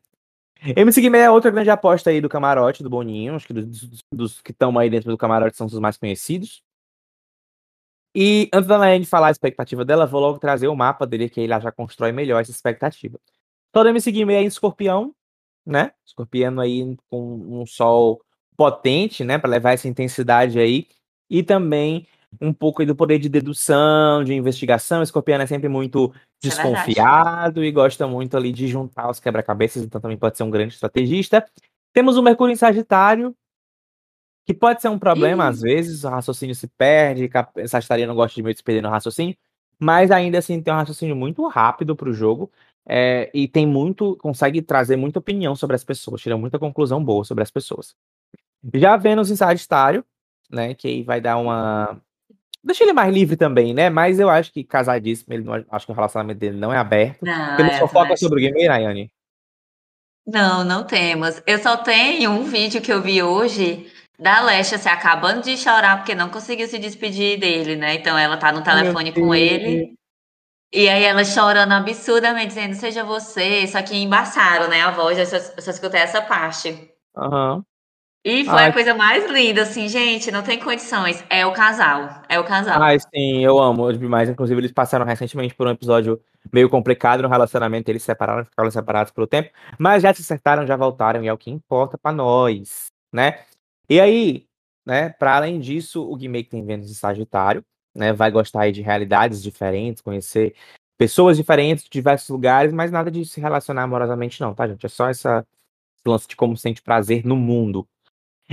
MC 0.76 1.00
Guimê 1.00 1.18
é 1.20 1.30
outra 1.30 1.50
grande 1.50 1.70
aposta 1.70 2.10
aí 2.10 2.20
do 2.20 2.28
camarote, 2.28 2.82
do 2.82 2.90
Boninho. 2.90 3.34
Acho 3.34 3.46
que 3.46 3.52
dos, 3.52 4.04
dos, 4.12 4.40
que 4.40 4.50
estão 4.50 4.76
aí 4.78 4.90
dentro 4.90 5.10
do 5.10 5.18
camarote 5.18 5.56
são 5.56 5.66
os 5.66 5.78
mais 5.78 5.96
conhecidos. 5.96 6.62
E 8.14 8.48
antes 8.52 8.66
da 8.66 8.78
Naine 8.78 9.04
falar 9.04 9.28
a 9.28 9.30
expectativa 9.30 9.84
dela, 9.84 10.06
vou 10.06 10.20
logo 10.20 10.38
trazer 10.38 10.68
o 10.68 10.74
mapa 10.74 11.06
dele, 11.06 11.28
que 11.28 11.40
ele 11.40 11.60
já 11.60 11.70
constrói 11.70 12.12
melhor 12.12 12.40
essa 12.40 12.50
expectativa. 12.50 13.20
Todo 13.70 13.88
MC 13.90 14.10
Guimê 14.10 14.36
é 14.36 14.42
em 14.42 14.46
escorpião, 14.46 15.14
né? 15.66 15.92
Escorpiano 16.04 16.60
aí 16.62 16.96
com 17.10 17.60
um 17.60 17.66
sol 17.66 18.22
potente, 18.56 19.24
né? 19.24 19.38
Para 19.38 19.50
levar 19.50 19.72
essa 19.72 19.88
intensidade 19.88 20.58
aí. 20.58 20.86
e 21.28 21.42
também 21.42 22.06
um 22.40 22.52
pouco 22.52 22.84
do 22.84 22.94
poder 22.94 23.18
de 23.18 23.28
dedução, 23.28 24.22
de 24.24 24.34
investigação. 24.34 25.00
O 25.00 25.02
escorpião 25.02 25.40
é 25.40 25.46
sempre 25.46 25.68
muito 25.68 26.12
é 26.14 26.48
desconfiado 26.48 27.62
é 27.62 27.66
e 27.66 27.72
gosta 27.72 28.06
muito 28.06 28.36
ali 28.36 28.52
de 28.52 28.68
juntar 28.68 29.10
os 29.10 29.20
quebra-cabeças, 29.20 29.82
então 29.82 30.00
também 30.00 30.16
pode 30.16 30.36
ser 30.36 30.42
um 30.42 30.50
grande 30.50 30.74
estrategista. 30.74 31.46
Temos 31.92 32.16
o 32.16 32.22
Mercúrio 32.22 32.52
em 32.52 32.56
Sagitário, 32.56 33.34
que 34.44 34.54
pode 34.54 34.82
ser 34.82 34.88
um 34.88 34.98
problema 34.98 35.44
Ih. 35.44 35.48
às 35.48 35.60
vezes, 35.60 36.04
o 36.04 36.08
raciocínio 36.08 36.54
se 36.54 36.68
perde, 36.68 37.30
Sagitário 37.66 38.06
não 38.06 38.14
gosta 38.14 38.34
de 38.34 38.42
meio 38.42 38.56
se 38.56 38.62
perder 38.62 38.82
no 38.82 38.90
raciocínio, 38.90 39.36
mas 39.78 40.10
ainda 40.10 40.38
assim 40.38 40.60
tem 40.60 40.72
um 40.72 40.76
raciocínio 40.76 41.16
muito 41.16 41.46
rápido 41.48 41.96
para 41.96 42.08
o 42.08 42.12
jogo. 42.12 42.50
É, 42.88 43.28
e 43.34 43.48
tem 43.48 43.66
muito, 43.66 44.14
consegue 44.16 44.62
trazer 44.62 44.94
muita 44.94 45.18
opinião 45.18 45.56
sobre 45.56 45.74
as 45.74 45.82
pessoas, 45.82 46.20
tira 46.20 46.36
muita 46.36 46.56
conclusão 46.56 47.02
boa 47.02 47.24
sobre 47.24 47.42
as 47.42 47.50
pessoas. 47.50 47.96
Já 48.74 48.96
Vênus 48.96 49.30
em 49.30 49.36
Sagitário, 49.36 50.04
né, 50.50 50.74
que 50.74 50.88
aí 50.88 51.02
vai 51.02 51.20
dar 51.20 51.36
uma 51.36 52.00
Deixa 52.66 52.82
ele 52.82 52.92
mais 52.92 53.14
livre 53.14 53.36
também, 53.36 53.72
né? 53.72 53.88
Mas 53.88 54.18
eu 54.18 54.28
acho 54.28 54.52
que 54.52 54.64
casadíssimo, 54.64 55.32
ele 55.32 55.44
não, 55.44 55.64
acho 55.70 55.86
que 55.86 55.92
o 55.92 55.94
relacionamento 55.94 56.40
dele 56.40 56.56
não 56.56 56.72
é 56.72 56.76
aberto. 56.76 57.24
Não, 57.24 57.56
Temos 57.56 57.78
fofoca 57.78 58.16
sobre 58.16 58.40
o 58.40 58.42
game, 58.42 58.66
Rayane? 58.66 59.08
Não, 60.26 60.64
não 60.64 60.82
temos. 60.82 61.40
Eu 61.46 61.60
só 61.60 61.76
tenho 61.76 62.32
um 62.32 62.42
vídeo 62.42 62.82
que 62.82 62.92
eu 62.92 63.00
vi 63.00 63.22
hoje 63.22 63.86
da 64.18 64.40
Lesha 64.40 64.78
se 64.78 64.88
acabando 64.88 65.42
de 65.42 65.56
chorar 65.56 65.98
porque 65.98 66.12
não 66.12 66.28
conseguiu 66.28 66.66
se 66.66 66.76
despedir 66.80 67.38
dele, 67.38 67.76
né? 67.76 67.94
Então 67.94 68.18
ela 68.18 68.36
tá 68.36 68.50
no 68.50 68.64
telefone 68.64 69.12
com 69.12 69.32
ele. 69.32 69.94
E 70.72 70.88
aí 70.88 71.04
ela 71.04 71.24
chorando 71.24 71.70
absurdamente, 71.70 72.48
dizendo, 72.48 72.74
seja 72.74 73.04
você, 73.04 73.64
só 73.68 73.80
que 73.80 73.96
embaçaram, 73.96 74.68
né? 74.68 74.82
A 74.82 74.90
voz, 74.90 75.16
eu 75.16 75.26
só, 75.26 75.36
eu 75.36 75.62
só 75.62 75.70
escutei 75.70 76.00
essa 76.00 76.20
parte. 76.20 76.90
Aham. 77.16 77.58
Uhum. 77.58 77.64
E 78.28 78.44
foi 78.44 78.54
Ai. 78.54 78.70
a 78.70 78.72
coisa 78.72 78.92
mais 78.92 79.30
linda, 79.30 79.62
assim, 79.62 79.88
gente, 79.88 80.32
não 80.32 80.42
tem 80.42 80.58
condições. 80.58 81.24
É 81.30 81.46
o 81.46 81.52
casal, 81.52 82.22
é 82.28 82.40
o 82.40 82.44
casal. 82.44 82.82
Ai, 82.82 82.98
sim, 82.98 83.44
eu 83.44 83.56
amo 83.56 83.92
demais. 83.92 84.28
Inclusive, 84.28 84.60
eles 84.60 84.72
passaram 84.72 85.06
recentemente 85.06 85.54
por 85.54 85.68
um 85.68 85.70
episódio 85.70 86.20
meio 86.52 86.68
complicado 86.68 87.22
no 87.22 87.28
relacionamento, 87.28 87.88
eles 87.88 88.02
se 88.02 88.06
separaram, 88.06 88.44
ficaram 88.44 88.68
separados 88.68 89.12
pelo 89.12 89.28
tempo, 89.28 89.50
mas 89.78 90.02
já 90.02 90.12
se 90.12 90.22
acertaram, 90.22 90.66
já 90.66 90.74
voltaram, 90.76 91.22
e 91.22 91.28
é 91.28 91.32
o 91.32 91.38
que 91.38 91.52
importa 91.52 91.96
para 91.96 92.10
nós, 92.10 92.86
né? 93.12 93.44
E 93.88 94.00
aí, 94.00 94.44
né, 94.84 95.10
para 95.10 95.36
além 95.36 95.60
disso, 95.60 96.02
o 96.02 96.16
Guimê 96.16 96.42
que 96.42 96.50
tem 96.50 96.64
Vênus 96.64 96.88
de 96.88 96.96
Sagitário, 96.96 97.64
né, 97.94 98.12
vai 98.12 98.32
gostar 98.32 98.68
de 98.72 98.82
realidades 98.82 99.40
diferentes, 99.40 100.02
conhecer 100.02 100.52
pessoas 100.98 101.36
diferentes 101.36 101.84
de 101.84 101.90
diversos 101.90 102.28
lugares, 102.28 102.72
mas 102.72 102.90
nada 102.90 103.08
de 103.08 103.24
se 103.24 103.40
relacionar 103.40 103.84
amorosamente 103.84 104.40
não, 104.40 104.52
tá, 104.52 104.66
gente? 104.66 104.84
É 104.84 104.88
só 104.88 105.08
essa 105.08 105.46
lance 106.04 106.26
de 106.26 106.34
como 106.34 106.56
sente 106.56 106.82
prazer 106.82 107.24
no 107.24 107.36
mundo, 107.36 107.86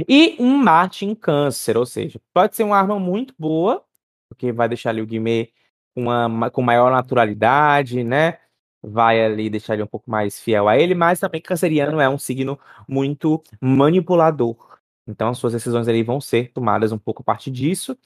e 0.08 0.36
um 0.40 0.58
Marte 0.58 1.06
em 1.06 1.14
câncer, 1.14 1.78
ou 1.78 1.86
seja, 1.86 2.20
pode 2.34 2.56
ser 2.56 2.64
uma 2.64 2.78
arma 2.78 3.00
muito 3.00 3.34
boa, 3.38 3.84
porque 4.30 4.52
vai 4.52 4.68
deixar 4.68 4.90
ali 4.90 5.02
o 5.02 5.06
Guimê 5.06 5.52
com, 5.96 6.04
uma, 6.04 6.50
com 6.50 6.62
maior 6.62 6.92
naturalidade, 6.92 8.04
né? 8.04 8.40
Vai 8.82 9.24
ali 9.24 9.50
deixar 9.50 9.76
ele 9.76 9.84
um 9.84 9.88
pouco 9.88 10.10
mais 10.10 10.40
fiel 10.40 10.68
a 10.68 10.78
ele, 10.78 10.96
mas 10.96 11.20
também 11.20 11.42
canceriano 11.42 12.00
é 12.00 12.10
um 12.10 12.18
signo 12.18 12.60
muito 12.88 13.42
manipulador. 13.62 14.58
Então 15.08 15.30
as 15.30 15.38
suas 15.38 15.54
decisões 15.54 15.88
ali 15.88 16.04
vão 16.04 16.20
ser 16.20 16.52
tomadas 16.52 16.92
um 16.92 16.98
pouco 16.98 17.22
a 17.22 17.26
partir 17.26 17.52
disso. 17.52 17.98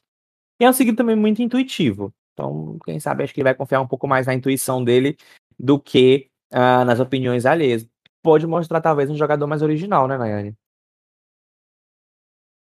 E 0.59 0.65
é 0.65 0.69
um 0.69 0.73
signo 0.73 0.95
também 0.95 1.15
muito 1.15 1.41
intuitivo. 1.41 2.13
Então, 2.33 2.77
quem 2.85 2.99
sabe, 2.99 3.23
acho 3.23 3.33
que 3.33 3.39
ele 3.39 3.45
vai 3.45 3.55
confiar 3.55 3.81
um 3.81 3.87
pouco 3.87 4.07
mais 4.07 4.27
na 4.27 4.33
intuição 4.33 4.83
dele 4.83 5.17
do 5.57 5.79
que 5.79 6.29
uh, 6.53 6.85
nas 6.85 6.99
opiniões 6.99 7.45
alheias. 7.45 7.87
Pode 8.21 8.45
mostrar, 8.45 8.81
talvez, 8.81 9.09
um 9.09 9.15
jogador 9.15 9.47
mais 9.47 9.61
original, 9.61 10.07
né, 10.07 10.17
Nayane? 10.17 10.55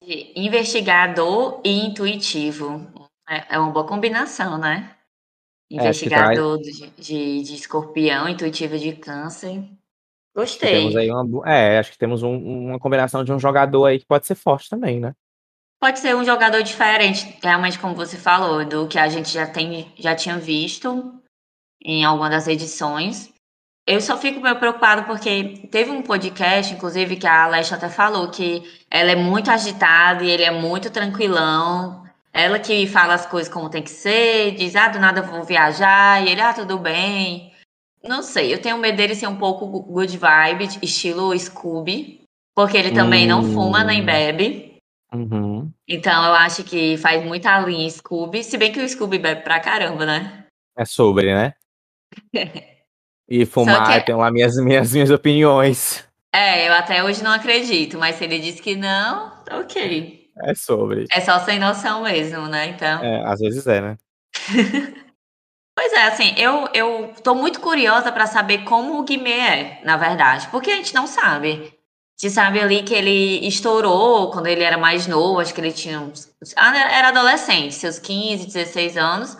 Investigador 0.03 1.61
e 1.63 1.85
intuitivo. 1.85 2.87
É, 3.29 3.55
é 3.55 3.59
uma 3.59 3.71
boa 3.71 3.85
combinação, 3.85 4.57
né? 4.57 4.95
É, 5.71 5.75
Investigador 5.75 6.59
é, 6.59 6.61
de, 6.63 6.89
de, 6.91 7.43
de, 7.43 7.55
escorpião, 7.55 8.27
intuitivo 8.27 8.77
de 8.77 8.93
câncer. 8.93 9.63
Gostei. 10.35 10.71
Temos 10.71 10.95
aí 10.95 11.11
uma, 11.11 11.49
é, 11.49 11.77
acho 11.77 11.91
que 11.91 11.97
temos 11.97 12.23
um, 12.23 12.35
uma 12.69 12.79
combinação 12.79 13.23
de 13.23 13.31
um 13.31 13.39
jogador 13.39 13.85
aí 13.85 13.99
que 13.99 14.05
pode 14.05 14.25
ser 14.25 14.35
forte 14.35 14.69
também, 14.69 14.99
né? 14.99 15.13
Pode 15.79 15.99
ser 15.99 16.15
um 16.15 16.23
jogador 16.23 16.61
diferente, 16.61 17.37
realmente 17.41 17.79
como 17.79 17.95
você 17.95 18.17
falou, 18.17 18.63
do 18.63 18.87
que 18.87 18.99
a 18.99 19.09
gente 19.09 19.29
já, 19.29 19.47
tem, 19.47 19.91
já 19.97 20.15
tinha 20.15 20.37
visto 20.37 21.19
em 21.83 22.05
alguma 22.05 22.29
das 22.29 22.47
edições. 22.47 23.33
Eu 23.87 23.99
só 23.99 24.17
fico 24.17 24.39
meio 24.39 24.57
preocupado 24.57 25.03
porque 25.03 25.67
teve 25.71 25.89
um 25.89 26.03
podcast, 26.03 26.73
inclusive, 26.73 27.15
que 27.15 27.25
a 27.25 27.43
Alessia 27.43 27.75
até 27.75 27.89
falou 27.89 28.29
que 28.29 28.63
ela 28.89 29.11
é 29.11 29.15
muito 29.15 29.49
agitada 29.49 30.23
e 30.23 30.29
ele 30.29 30.43
é 30.43 30.51
muito 30.51 30.91
tranquilão. 30.91 32.03
Ela 32.31 32.59
que 32.59 32.87
fala 32.87 33.13
as 33.13 33.25
coisas 33.25 33.51
como 33.51 33.69
tem 33.69 33.83
que 33.83 33.89
ser, 33.89 34.51
diz, 34.55 34.75
ah, 34.75 34.87
do 34.87 34.99
nada 34.99 35.19
eu 35.19 35.25
vou 35.25 35.43
viajar, 35.43 36.23
e 36.23 36.29
ele, 36.29 36.39
ah, 36.39 36.53
tudo 36.53 36.77
bem. 36.77 37.51
Não 38.03 38.23
sei, 38.23 38.53
eu 38.53 38.61
tenho 38.61 38.77
medo 38.77 38.95
dele 38.95 39.15
ser 39.15 39.27
um 39.27 39.35
pouco 39.35 39.67
good 39.67 40.17
vibe, 40.17 40.79
estilo 40.81 41.37
Scooby, 41.37 42.23
porque 42.55 42.77
ele 42.77 42.91
também 42.91 43.27
não 43.27 43.43
fuma 43.43 43.83
nem 43.83 44.01
hum. 44.01 44.05
bebe. 44.05 44.77
Uhum. 45.13 45.69
Então 45.87 46.23
eu 46.23 46.33
acho 46.33 46.63
que 46.63 46.97
faz 46.97 47.23
muita 47.23 47.59
linha 47.59 47.89
Scooby, 47.89 48.43
se 48.43 48.57
bem 48.57 48.71
que 48.71 48.79
o 48.79 48.87
Scooby 48.87 49.19
bebe 49.19 49.41
pra 49.41 49.59
caramba, 49.59 50.05
né? 50.05 50.45
É 50.77 50.85
sobre, 50.85 51.33
né? 51.33 51.53
E 53.29 53.45
fumar, 53.45 53.99
que... 53.99 54.05
tenho 54.05 54.17
lá 54.17 54.31
minhas, 54.31 54.55
minhas, 54.57 54.91
minhas 54.93 55.09
opiniões. 55.09 56.03
É, 56.33 56.67
eu 56.67 56.73
até 56.73 57.03
hoje 57.03 57.23
não 57.23 57.31
acredito, 57.31 57.97
mas 57.97 58.15
se 58.15 58.23
ele 58.23 58.39
disse 58.39 58.61
que 58.61 58.75
não, 58.75 59.31
tá 59.43 59.57
ok. 59.57 60.29
É 60.43 60.55
sobre. 60.55 61.05
É 61.11 61.19
só 61.19 61.39
sem 61.39 61.59
noção 61.59 62.03
mesmo, 62.03 62.47
né? 62.47 62.67
Então. 62.67 63.03
É, 63.03 63.23
às 63.25 63.39
vezes 63.39 63.67
é, 63.67 63.81
né? 63.81 63.97
pois 65.75 65.93
é, 65.93 66.03
assim, 66.03 66.33
eu, 66.37 66.69
eu 66.73 67.13
tô 67.21 67.35
muito 67.35 67.59
curiosa 67.59 68.11
para 68.11 68.25
saber 68.25 68.63
como 68.63 68.97
o 68.97 69.03
Guimê 69.03 69.31
é, 69.31 69.81
na 69.83 69.97
verdade, 69.97 70.47
porque 70.49 70.71
a 70.71 70.75
gente 70.75 70.95
não 70.95 71.05
sabe. 71.05 71.73
A 72.21 72.21
gente 72.21 72.33
sabe 72.33 72.59
ali 72.59 72.83
que 72.83 72.93
ele 72.93 73.45
estourou 73.47 74.31
quando 74.31 74.47
ele 74.47 74.63
era 74.63 74.77
mais 74.77 75.07
novo, 75.07 75.39
acho 75.39 75.53
que 75.53 75.59
ele 75.59 75.71
tinha. 75.71 76.11
Ah, 76.55 76.77
era 76.77 77.09
adolescente, 77.09 77.73
seus 77.73 77.99
15, 77.99 78.45
16 78.45 78.95
anos. 78.95 79.37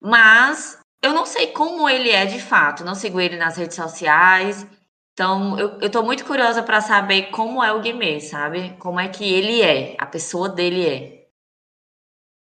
Mas 0.00 0.77
eu 1.02 1.12
não 1.14 1.26
sei 1.26 1.48
como 1.48 1.88
ele 1.88 2.10
é 2.10 2.26
de 2.26 2.40
fato, 2.40 2.84
não 2.84 2.94
sigo 2.94 3.20
ele 3.20 3.36
nas 3.36 3.56
redes 3.56 3.76
sociais. 3.76 4.66
Então, 5.12 5.58
eu, 5.58 5.80
eu 5.80 5.90
tô 5.90 6.02
muito 6.02 6.24
curiosa 6.24 6.62
para 6.62 6.80
saber 6.80 7.30
como 7.30 7.62
é 7.62 7.72
o 7.72 7.80
Guimê, 7.80 8.20
sabe? 8.20 8.76
Como 8.78 9.00
é 9.00 9.08
que 9.08 9.24
ele 9.24 9.62
é, 9.62 9.96
a 9.98 10.06
pessoa 10.06 10.48
dele 10.48 10.86
é. 10.86 11.17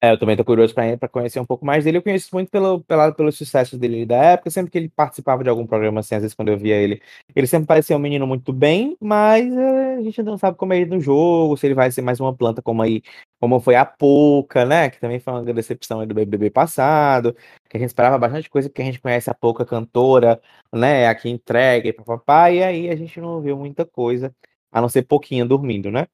É, 0.02 0.12
eu 0.12 0.20
também 0.20 0.36
tô 0.38 0.44
curioso 0.46 0.74
para 0.74 1.08
conhecer 1.10 1.40
um 1.40 1.46
pouco 1.46 1.66
mais 1.66 1.84
dele. 1.84 1.98
Eu 1.98 2.04
conheço 2.04 2.30
muito 2.34 2.52
pelo, 2.52 2.84
pela, 2.84 3.12
pelo 3.14 3.32
sucesso 3.32 3.78
dele 3.78 4.06
da 4.06 4.18
época, 4.18 4.52
sempre 4.52 4.70
que 4.70 4.78
ele 4.78 4.90
participava 4.90 5.44
de 5.44 5.50
algum 5.50 5.66
programa, 5.66 6.02
assim, 6.02 6.14
às 6.16 6.22
vezes 6.22 6.36
quando 6.36 6.50
eu 6.50 6.58
via 6.58 6.76
ele, 6.76 7.02
ele 7.36 7.48
sempre 7.48 7.66
parecia 7.66 7.96
um 7.96 8.00
menino 8.00 8.28
muito 8.28 8.54
bem, 8.54 8.96
mas 9.02 9.52
é, 9.52 9.96
a 9.96 10.02
gente 10.02 10.22
não 10.22 10.38
sabe 10.38 10.58
como 10.58 10.74
é 10.74 10.78
ele 10.82 10.92
no 10.92 11.00
jogo, 11.00 11.58
se 11.58 11.66
ele 11.66 11.74
vai 11.74 11.90
ser 11.92 12.02
mais 12.02 12.20
uma 12.20 12.36
planta 12.36 12.62
como 12.62 12.82
aí, 12.84 13.02
como 13.40 13.60
foi 13.60 13.76
a 13.76 13.86
Pouca, 13.86 14.66
né? 14.66 14.90
Que 14.90 15.00
também 15.00 15.20
foi 15.20 15.34
uma 15.34 15.44
decepção 15.54 16.06
do 16.06 16.14
BBB 16.14 16.52
passado, 16.52 17.34
que 17.70 17.78
a 17.78 17.80
gente 17.80 17.90
esperava 17.90 18.18
bastante 18.18 18.50
coisa, 18.50 18.70
porque 18.70 18.82
a 18.82 18.86
gente 18.86 19.00
conhece 19.02 19.30
a 19.30 19.34
Pouca 19.34 19.66
cantora, 19.66 20.40
né? 20.74 21.08
Aqui 21.08 21.30
entrega 21.30 21.88
e 21.90 21.94
papapá, 21.94 22.52
e 22.52 22.62
aí 22.64 22.90
a 22.90 22.96
gente 22.96 23.20
não 23.20 23.42
viu 23.42 23.58
muita 23.58 23.86
coisa, 23.86 24.36
a 24.72 24.82
não 24.82 24.90
ser 24.90 25.04
pouquinho 25.04 25.48
dormindo, 25.48 25.90
né? 25.90 26.06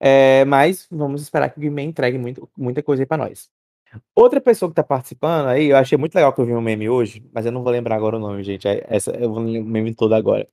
É, 0.00 0.44
mas 0.46 0.86
vamos 0.90 1.20
esperar 1.22 1.50
que 1.50 1.58
o 1.58 1.60
Guimê 1.60 1.82
entregue 1.82 2.18
muito, 2.18 2.48
muita 2.56 2.82
coisa 2.82 3.02
aí 3.02 3.06
pra 3.06 3.18
nós. 3.18 3.50
Outra 4.14 4.40
pessoa 4.40 4.70
que 4.70 4.76
tá 4.76 4.84
participando 4.84 5.48
aí, 5.48 5.66
eu 5.66 5.76
achei 5.76 5.98
muito 5.98 6.14
legal 6.14 6.32
que 6.32 6.40
eu 6.40 6.46
vi 6.46 6.54
um 6.54 6.60
meme 6.60 6.88
hoje, 6.88 7.28
mas 7.32 7.44
eu 7.44 7.52
não 7.52 7.62
vou 7.62 7.72
lembrar 7.72 7.96
agora 7.96 8.16
o 8.16 8.20
nome, 8.20 8.42
gente. 8.42 8.66
É, 8.66 8.86
essa, 8.88 9.10
eu 9.12 9.32
vou 9.32 9.42
lembrar 9.42 9.68
o 9.68 9.72
meme 9.72 9.94
todo 9.94 10.14
agora. 10.14 10.48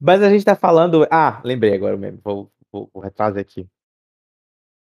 Mas 0.00 0.22
a 0.22 0.30
gente 0.30 0.44
tá 0.44 0.56
falando. 0.56 1.06
Ah, 1.10 1.40
lembrei 1.44 1.74
agora 1.74 1.96
o 1.96 1.98
meme. 1.98 2.20
Vou, 2.22 2.50
vou, 2.70 2.90
vou 2.92 3.02
aqui. 3.40 3.66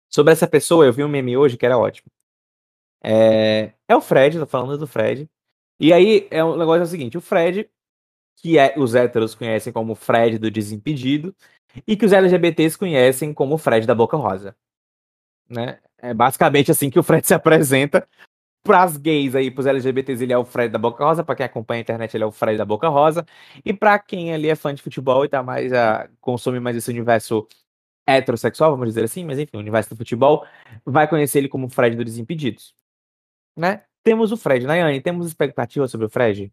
Sobre 0.10 0.34
essa 0.34 0.48
pessoa, 0.48 0.86
eu 0.86 0.94
vi 0.94 1.04
um 1.04 1.08
meme 1.08 1.38
hoje 1.38 1.58
que 1.58 1.66
era 1.66 1.78
ótimo. 1.78 2.12
É, 3.04 3.74
é 3.88 3.96
o 3.96 4.02
Fred, 4.02 4.40
tô 4.40 4.46
falando 4.46 4.78
do 4.78 4.88
Fred. 4.88 5.30
E 5.80 5.92
aí, 5.94 6.28
é 6.32 6.44
o 6.44 6.58
negócio 6.58 6.82
é 6.82 6.84
o 6.84 6.88
seguinte: 6.88 7.18
o 7.18 7.22
Fred, 7.22 7.70
que 8.38 8.58
é, 8.58 8.76
os 8.78 8.96
héteros 8.96 9.36
conhecem 9.36 9.74
como 9.74 9.96
Fred 9.96 10.38
do 10.38 10.52
Desimpedido, 10.52 11.36
e 11.88 11.96
que 11.96 12.06
os 12.06 12.14
LGBTs 12.14 12.78
conhecem 12.78 13.34
como 13.34 13.58
Fred 13.58 13.86
da 13.88 13.96
Boca 13.96 14.18
Rosa. 14.18 14.56
Né? 15.50 15.80
É 15.98 16.14
basicamente 16.14 16.72
assim 16.72 16.90
que 16.90 17.00
o 17.00 17.04
Fred 17.04 17.26
se 17.28 17.34
apresenta 17.34 18.08
para 18.64 18.84
as 18.84 18.96
gays 18.96 19.36
aí, 19.36 19.52
para 19.52 19.62
os 19.62 19.66
LGBTs, 19.68 20.24
ele 20.24 20.32
é 20.32 20.38
o 20.38 20.46
Fred 20.46 20.72
da 20.72 20.80
Boca 20.80 21.04
Rosa, 21.04 21.24
para 21.24 21.36
quem 21.36 21.46
acompanha 21.46 21.82
a 21.82 21.84
internet, 21.84 22.16
ele 22.16 22.24
é 22.24 22.28
o 22.28 22.32
Fred 22.32 22.58
da 22.58 22.64
Boca 22.64 22.88
Rosa, 22.88 23.26
e 23.64 23.74
para 23.74 24.00
quem 24.00 24.34
ali 24.34 24.50
é 24.50 24.56
fã 24.56 24.74
de 24.74 24.82
futebol 24.82 25.26
e 25.26 25.30
tá 25.30 25.44
mais 25.44 25.74
a 25.74 26.10
consome 26.22 26.62
mais 26.62 26.78
esse 26.78 26.90
universo 26.90 27.46
heterossexual, 28.08 28.72
vamos 28.72 28.88
dizer 28.88 29.04
assim, 29.04 29.26
mas 29.26 29.38
enfim, 29.38 29.58
o 29.58 29.60
universo 29.60 29.90
do 29.90 29.98
futebol, 29.98 30.46
vai 30.86 31.08
conhecer 31.10 31.40
ele 31.40 31.50
como 31.50 31.70
Fred 31.70 31.96
do 31.96 32.06
Desimpedidos. 32.06 32.74
Né? 33.56 33.84
Temos 34.04 34.32
o 34.32 34.38
Fred, 34.38 34.66
Nayane, 34.66 35.02
temos 35.02 35.28
expectativa 35.28 35.88
sobre 35.88 36.06
o 36.06 36.10
Fred? 36.10 36.52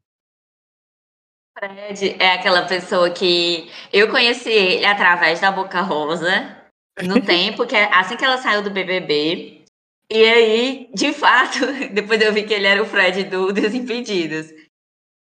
Fred 1.58 2.16
é 2.18 2.32
aquela 2.32 2.66
pessoa 2.66 3.10
que 3.10 3.70
eu 3.92 4.10
conheci 4.10 4.50
ele 4.50 4.86
através 4.86 5.40
da 5.40 5.50
Boca 5.50 5.80
Rosa, 5.80 6.56
no 7.02 7.20
tempo 7.24 7.66
que 7.66 7.76
assim 7.76 8.16
que 8.16 8.24
ela 8.24 8.38
saiu 8.38 8.62
do 8.62 8.70
BBB. 8.70 9.64
E 10.10 10.24
aí, 10.24 10.90
de 10.92 11.12
fato, 11.12 11.58
depois 11.94 12.20
eu 12.20 12.32
vi 12.32 12.42
que 12.44 12.54
ele 12.54 12.66
era 12.66 12.82
o 12.82 12.86
Fred 12.86 13.24
do 13.24 13.52
Desimpedidos. 13.54 14.52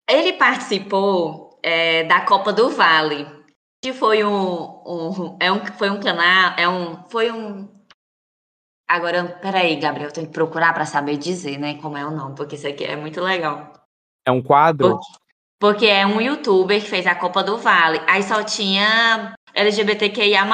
Ele 0.10 0.34
participou 0.34 1.60
é, 1.62 2.04
da 2.06 2.22
Copa 2.22 2.52
do 2.52 2.70
Vale, 2.70 3.28
que 3.84 3.94
foi 3.94 4.24
um, 4.24 4.82
um, 4.86 5.38
é 5.40 5.52
um, 5.52 5.66
foi 5.66 5.90
um 5.90 6.00
canal, 6.00 6.56
é 6.58 6.68
um, 6.68 7.04
foi 7.10 7.32
um. 7.32 7.68
Agora, 8.88 9.24
peraí, 9.40 9.76
Gabriel, 9.76 10.12
tem 10.12 10.26
que 10.26 10.32
procurar 10.32 10.74
para 10.74 10.86
saber 10.86 11.18
dizer, 11.18 11.60
né, 11.60 11.80
como 11.80 11.96
é 11.96 12.06
o 12.06 12.12
nome, 12.12 12.36
porque 12.36 12.56
isso 12.56 12.68
aqui 12.68 12.84
é 12.84 12.96
muito 12.96 13.22
legal. 13.22 13.72
É 14.26 14.32
um 14.32 14.42
quadro? 14.42 14.98
Porque, 14.98 15.29
porque 15.60 15.86
é 15.86 16.06
um 16.06 16.22
youtuber 16.22 16.82
que 16.82 16.90
fez 16.90 17.06
a 17.06 17.14
Copa 17.14 17.44
do 17.44 17.58
Vale, 17.58 18.02
aí 18.08 18.24
só 18.24 18.44
tinha 18.44 19.34
LGBTQIA+. 19.54 20.46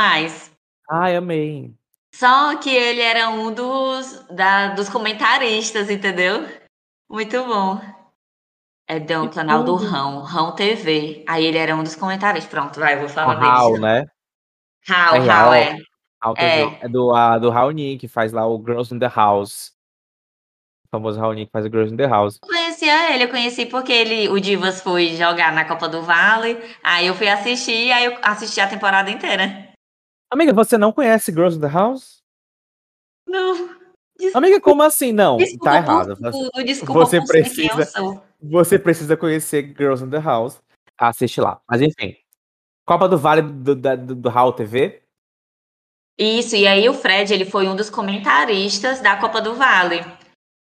Ai, 0.89 1.15
amei. 1.15 1.74
Só 2.13 2.56
que 2.58 2.70
ele 2.70 3.02
era 3.02 3.30
um 3.30 3.54
dos, 3.54 4.26
da, 4.30 4.70
dos 4.70 4.89
comentaristas, 4.89 5.89
entendeu? 5.89 6.48
Muito 7.10 7.44
bom. 7.46 7.80
É 8.88 9.00
do 9.00 9.30
canal 9.30 9.63
do 9.63 9.76
Rão, 9.76 10.22
Rão 10.22 10.56
TV. 10.56 11.26
Aí 11.28 11.44
ele 11.44 11.58
era 11.58 11.76
um 11.76 11.84
dos 11.84 11.96
comentários. 11.96 12.46
Pronto, 12.46 12.80
vai, 12.80 12.98
vou 12.98 13.10
falar 13.10 13.36
o 13.36 13.39
Raul, 13.39 13.72
dele. 13.74 13.84
né? 13.84 14.06
Raul, 14.88 15.15
é 15.15 15.28
Raul, 15.28 15.54
é. 15.54 15.78
Raul 16.24 16.36
é. 16.38 16.80
é 16.82 16.88
do, 16.88 17.12
uh, 17.12 17.39
do 17.39 17.50
Raoni, 17.50 17.98
que 17.98 18.08
faz 18.08 18.32
lá 18.32 18.48
o 18.48 18.63
Girls 18.63 18.94
in 18.94 19.00
the 19.00 19.10
House. 19.10 19.74
O 20.86 20.89
famoso 20.91 21.20
Raoni 21.20 21.48
que 21.48 21.52
faz 21.52 21.65
o 21.65 21.70
Girls 21.70 21.94
in 21.94 21.98
the 21.98 22.08
House. 22.08 22.39
Eu 22.41 22.54
conhecia 22.86 23.13
ele, 23.13 23.24
eu 23.24 23.30
conheci 23.30 23.65
porque 23.65 23.91
ele, 23.91 24.30
o 24.30 24.39
Divas 24.39 24.82
foi 24.82 25.15
jogar 25.15 25.54
na 25.54 25.65
Copa 25.65 25.89
do 25.89 26.04
Vale. 26.04 26.58
Aí 26.84 27.08
eu 27.08 27.15
fui 27.15 27.28
assistir, 27.28 27.91
aí 27.91 28.06
eu 28.06 28.17
assisti 28.21 28.62
a 28.62 28.67
temporada 28.67 29.10
inteira. 29.10 29.69
Amiga, 30.32 30.54
você 30.54 30.78
não 30.78 30.91
conhece 30.91 31.32
Girls 31.32 31.58
in 31.58 31.62
the 31.62 31.67
House? 31.67 32.24
Não. 33.28 33.54
Desculpa. 34.17 34.38
Amiga, 34.38 34.62
como 34.62 34.84
assim? 34.84 35.12
Não, 35.12 35.38
desculpa 35.38 35.65
tá 35.65 35.78
errado. 35.78 36.15
Tudo, 36.15 36.63
desculpa 36.63 36.93
você 36.93 37.26
precisa, 37.26 37.91
você 38.41 38.80
precisa 38.80 39.17
conhecer 39.17 39.74
Girls 39.78 40.04
in 40.04 40.10
the 40.10 40.19
House. 40.19 40.62
Assiste 40.98 41.41
lá. 41.41 41.60
Mas 41.69 41.82
enfim. 41.82 42.15
Copa 42.86 43.10
do 43.10 43.17
Vale 43.17 43.41
do, 43.41 43.76
do, 43.76 44.15
do 44.15 44.30
Hall 44.30 44.54
TV. 44.54 45.02
Isso, 46.17 46.56
e 46.56 46.65
aí 46.65 46.88
o 46.88 46.93
Fred, 46.93 47.34
ele 47.34 47.43
foi 47.43 47.67
um 47.67 47.76
dos 47.76 47.89
comentaristas 47.89 49.02
da 49.02 49.17
Copa 49.17 49.41
do 49.41 49.56
Vale. 49.56 50.00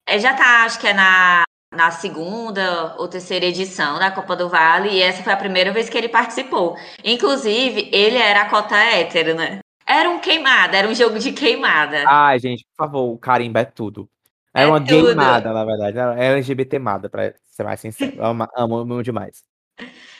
É, 0.07 0.17
já 0.17 0.33
tá, 0.33 0.63
acho 0.63 0.79
que 0.79 0.87
é 0.87 0.93
na, 0.93 1.43
na 1.73 1.89
segunda 1.89 2.95
ou 2.97 3.07
terceira 3.07 3.45
edição 3.45 3.97
da 3.97 4.11
Copa 4.11 4.35
do 4.35 4.49
Vale, 4.49 4.89
e 4.89 5.01
essa 5.01 5.23
foi 5.23 5.31
a 5.31 5.37
primeira 5.37 5.71
vez 5.71 5.89
que 5.89 5.97
ele 5.97 6.09
participou. 6.09 6.75
Inclusive, 7.03 7.89
ele 7.93 8.17
era 8.17 8.41
a 8.41 8.49
cota 8.49 8.75
hétero, 8.75 9.35
né? 9.35 9.59
Era 9.85 10.09
um 10.09 10.19
queimada, 10.19 10.77
era 10.77 10.87
um 10.87 10.93
jogo 10.93 11.17
de 11.17 11.31
queimada. 11.31 12.03
Ai, 12.07 12.39
gente, 12.39 12.65
por 12.75 12.85
favor, 12.85 13.13
o 13.13 13.17
carimba 13.17 13.61
é 13.61 13.65
tudo. 13.65 14.07
Era 14.53 14.67
é 14.67 14.69
uma 14.69 14.83
tudo. 14.83 15.15
na 15.15 15.65
verdade. 15.65 15.97
Era 15.97 16.23
LGBTmada, 16.23 17.09
pra 17.09 17.33
ser 17.43 17.63
mais 17.63 17.79
sincero. 17.79 18.23
amo, 18.23 18.47
amo, 18.55 18.77
amo 18.77 19.03
demais. 19.03 19.43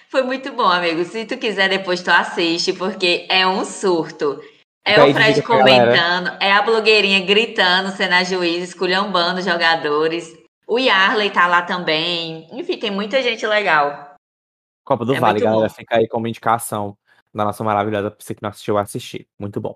Foi 0.10 0.24
muito 0.24 0.52
bom, 0.54 0.68
amigo. 0.68 1.04
Se 1.06 1.26
tu 1.26 1.38
quiser, 1.38 1.70
depois 1.70 2.02
tu 2.02 2.10
assiste, 2.10 2.74
porque 2.74 3.26
é 3.30 3.46
um 3.46 3.64
surto. 3.64 4.42
É 4.84 5.02
o 5.02 5.14
Fred 5.14 5.42
comentando, 5.44 6.36
é 6.42 6.52
a 6.52 6.62
blogueirinha 6.62 7.24
gritando, 7.24 7.92
sendo 7.92 8.16
a 8.16 8.24
juiz, 8.24 8.64
esculhambando 8.64 9.42
jogadores. 9.42 10.41
O 10.68 10.80
Yarley 10.80 11.30
tá 11.30 11.48
lá 11.48 11.62
também. 11.62 12.48
Enfim, 12.52 12.78
tem 12.78 12.92
muita 12.92 13.22
gente 13.22 13.46
legal. 13.46 14.16
Copa 14.84 15.06
do 15.06 15.14
é 15.14 15.20
Vale, 15.20 15.40
galera. 15.40 15.68
Bom. 15.68 15.74
Fica 15.74 15.98
aí 15.98 16.08
como 16.08 16.28
indicação 16.28 16.98
da 17.34 17.46
nossa 17.46 17.64
maravilhosa 17.64 18.12
pra 18.12 18.24
você 18.24 18.36
que 18.36 18.42
não 18.42 18.50
assistiu 18.50 18.78
assistir. 18.78 19.28
Muito 19.40 19.60
bom. 19.60 19.76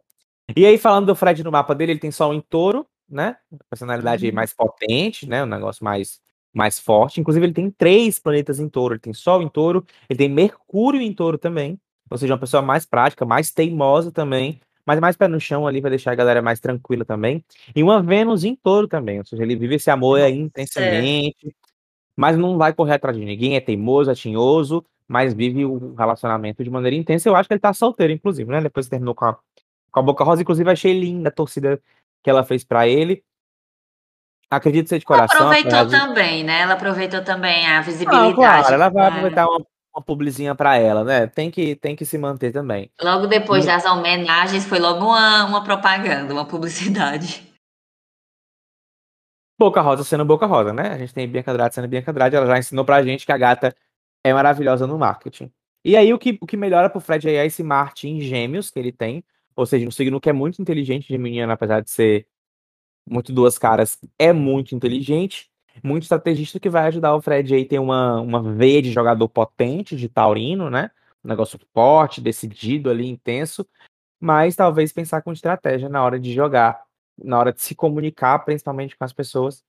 E 0.56 0.66
aí, 0.66 0.78
falando 0.78 1.08
do 1.08 1.16
Fred 1.16 1.44
no 1.44 1.52
mapa 1.52 1.74
dele, 1.74 1.94
ele 1.94 2.00
tem 2.00 2.12
Sol 2.12 2.34
em 2.34 2.42
touro, 2.42 2.86
né? 3.10 3.38
Personalidade 3.70 4.28
uhum. 4.28 4.34
mais 4.34 4.54
potente, 4.54 5.28
né? 5.28 5.44
Um 5.44 5.48
negócio 5.48 5.84
mais, 5.84 6.20
mais 6.54 6.80
forte. 6.80 7.20
Inclusive, 7.20 7.46
ele 7.46 7.54
tem 7.54 7.72
três 7.72 8.20
planetas 8.20 8.60
em 8.60 8.70
touro. 8.70 8.94
Ele 8.94 9.02
tem 9.02 9.14
Sol 9.14 9.42
em 9.42 9.50
touro, 9.50 9.86
ele 10.10 10.18
tem 10.18 10.30
Mercúrio 10.30 11.02
em 11.02 11.14
touro 11.14 11.38
também. 11.38 11.80
Ou 12.10 12.18
seja, 12.18 12.34
uma 12.34 12.40
pessoa 12.40 12.62
mais 12.62 12.86
prática, 12.86 13.26
mais 13.26 13.52
teimosa 13.52 14.12
também. 14.12 14.62
Mas 14.86 15.00
mais 15.00 15.18
pé 15.18 15.28
no 15.28 15.40
chão 15.40 15.66
ali, 15.66 15.82
vai 15.82 15.90
deixar 15.90 16.12
a 16.12 16.16
galera 16.16 16.42
mais 16.42 16.60
tranquila 16.60 17.04
também. 17.04 17.44
E 17.76 17.82
uma 17.82 18.02
Vênus 18.02 18.44
em 18.44 18.56
touro 18.56 18.88
também. 18.88 19.20
Ou 19.20 19.26
seja, 19.26 19.42
ele 19.42 19.56
vive 19.56 19.76
esse 19.76 19.90
amor 19.90 20.22
aí 20.22 20.38
intensamente. 20.38 21.56
Mas 22.16 22.38
não 22.38 22.58
vai 22.58 22.72
correr 22.72 22.94
atrás 22.94 23.18
de 23.18 23.26
ninguém, 23.26 23.56
é 23.56 23.60
teimoso, 23.60 24.10
é 24.10 24.16
tinhoso, 24.16 24.86
mas 25.08 25.34
vive 25.34 25.66
o 25.66 25.94
relacionamento 25.96 26.64
de 26.64 26.70
maneira 26.70 26.96
intensa. 26.96 27.28
Eu 27.28 27.36
acho 27.36 27.50
que 27.50 27.54
ele 27.54 27.60
tá 27.60 27.74
solteiro, 27.74 28.14
inclusive, 28.14 28.50
né? 28.50 28.62
Depois 28.62 28.88
terminou 28.88 29.14
com 29.14 29.26
a, 29.26 29.38
com 29.92 30.00
a 30.00 30.04
Boca 30.04 30.24
Rosa. 30.24 30.42
Inclusive, 30.42 30.70
achei 30.70 30.98
linda 30.98 31.30
a 31.30 31.32
torcida 31.32 31.82
que 32.24 32.30
ela 32.30 32.44
fez 32.44 32.64
para 32.64 32.88
ele. 32.88 33.24
Acredito 34.50 34.88
ser 34.88 35.00
de 35.00 35.06
coração. 35.06 35.52
Ela 35.52 35.60
aproveitou 35.60 35.90
também, 35.90 36.44
né? 36.44 36.62
Ela 36.62 36.74
aproveitou 36.74 37.24
também 37.24 37.66
a 37.68 37.82
visibilidade. 37.82 38.36
Claro, 38.36 38.74
ela 38.74 38.90
vai 38.90 39.08
aproveitar 39.08 39.48
uma, 39.48 39.66
uma 39.96 40.04
publizinha 40.04 40.54
para 40.54 40.76
ela, 40.76 41.04
né? 41.04 41.26
Tem 41.28 41.50
que, 41.50 41.76
tem 41.76 41.96
que 41.96 42.06
se 42.06 42.18
manter 42.18 42.52
também. 42.52 42.92
Logo 43.02 43.28
depois 43.28 43.66
das 43.66 43.86
homenagens, 43.86 44.66
foi 44.66 44.78
logo 44.78 45.06
uma, 45.06 45.46
uma 45.46 45.64
propaganda, 45.64 46.34
uma 46.34 46.46
publicidade. 46.46 47.50
Boca 49.58 49.80
Rosa 49.80 50.04
sendo 50.04 50.26
Boca 50.26 50.46
Rosa, 50.46 50.74
né? 50.74 50.90
A 50.90 50.98
gente 50.98 51.14
tem 51.14 51.28
Bianca 51.28 51.52
Andrade 51.52 51.76
sendo 51.76 51.88
Bianca 51.88 52.12
Andrade, 52.12 52.36
ela 52.36 52.46
já 52.46 52.60
ensinou 52.60 52.84
pra 52.84 53.02
gente 53.02 53.26
que 53.26 53.32
a 53.32 53.38
gata 53.38 53.74
é 54.22 54.34
maravilhosa 54.34 54.86
no 54.86 54.98
marketing. 54.98 55.50
E 55.84 55.96
aí 55.96 56.14
o 56.14 56.20
que, 56.20 56.38
o 56.42 56.46
que 56.46 56.58
melhora 56.58 56.90
pro 56.90 57.00
Fred 57.00 57.30
é 57.30 57.46
esse 57.46 57.64
Marte 57.64 58.10
em 58.10 58.20
gêmeos 58.20 58.70
que 58.70 58.78
ele 58.78 58.92
tem, 58.92 59.24
ou 59.56 59.66
seja, 59.66 59.88
um 59.88 59.92
signo 59.92 60.20
que 60.20 60.30
é 60.30 60.34
muito 60.34 60.62
inteligente 60.62 61.08
de 61.08 61.18
menina, 61.18 61.54
apesar 61.54 61.80
de 61.82 61.90
ser 61.90 62.28
muito 63.08 63.32
duas 63.32 63.58
caras, 63.58 63.98
é 64.20 64.34
muito 64.34 64.76
inteligente, 64.76 65.50
muito 65.84 66.04
estrategista 66.04 66.60
que 66.60 66.70
vai 66.70 66.88
ajudar 66.88 67.16
o 67.16 67.22
Fred 67.22 67.54
aí 67.54 67.66
ter 67.66 67.80
uma, 67.80 68.20
uma 68.20 68.42
veia 68.42 68.82
de 68.82 68.92
jogador 68.92 69.28
potente, 69.28 69.96
de 69.96 70.08
taurino, 70.08 70.70
né? 70.70 70.92
Um 71.24 71.28
negócio 71.28 71.60
forte, 71.74 72.22
decidido 72.22 72.90
ali, 72.90 73.08
intenso, 73.08 73.68
mas 74.20 74.56
talvez 74.56 74.94
pensar 74.94 75.22
com 75.22 75.34
estratégia 75.34 75.90
na 75.90 76.04
hora 76.04 76.20
de 76.20 76.34
jogar, 76.34 76.82
na 77.18 77.38
hora 77.38 77.54
de 77.54 77.62
se 77.62 77.76
comunicar, 77.76 78.40
principalmente 78.40 78.96
com 78.96 79.04
as 79.04 79.14
pessoas. 79.14 79.64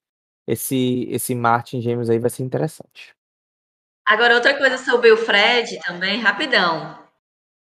Esse, 0.47 1.09
esse 1.11 1.35
Marte 1.35 1.77
em 1.77 1.81
gêmeos 1.81 2.09
aí 2.09 2.19
vai 2.19 2.31
ser 2.31 2.43
interessante. 2.43 3.15
Agora, 4.07 4.35
outra 4.35 4.57
coisa 4.57 4.79
sobre 4.79 5.11
o 5.11 5.17
Fred 5.17 5.81
também, 5.81 6.21
rapidão. 6.21 6.97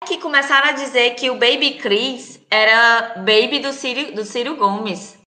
Que 0.07 0.17
começaram 0.17 0.69
a 0.69 0.71
dizer 0.71 1.15
que 1.15 1.29
o 1.29 1.37
Baby 1.37 1.77
Chris 1.77 2.43
era 2.49 3.15
baby 3.17 3.59
do 3.59 3.73
Ciro, 3.73 4.15
do 4.15 4.23
Ciro 4.23 4.55
Gomes. 4.55 5.20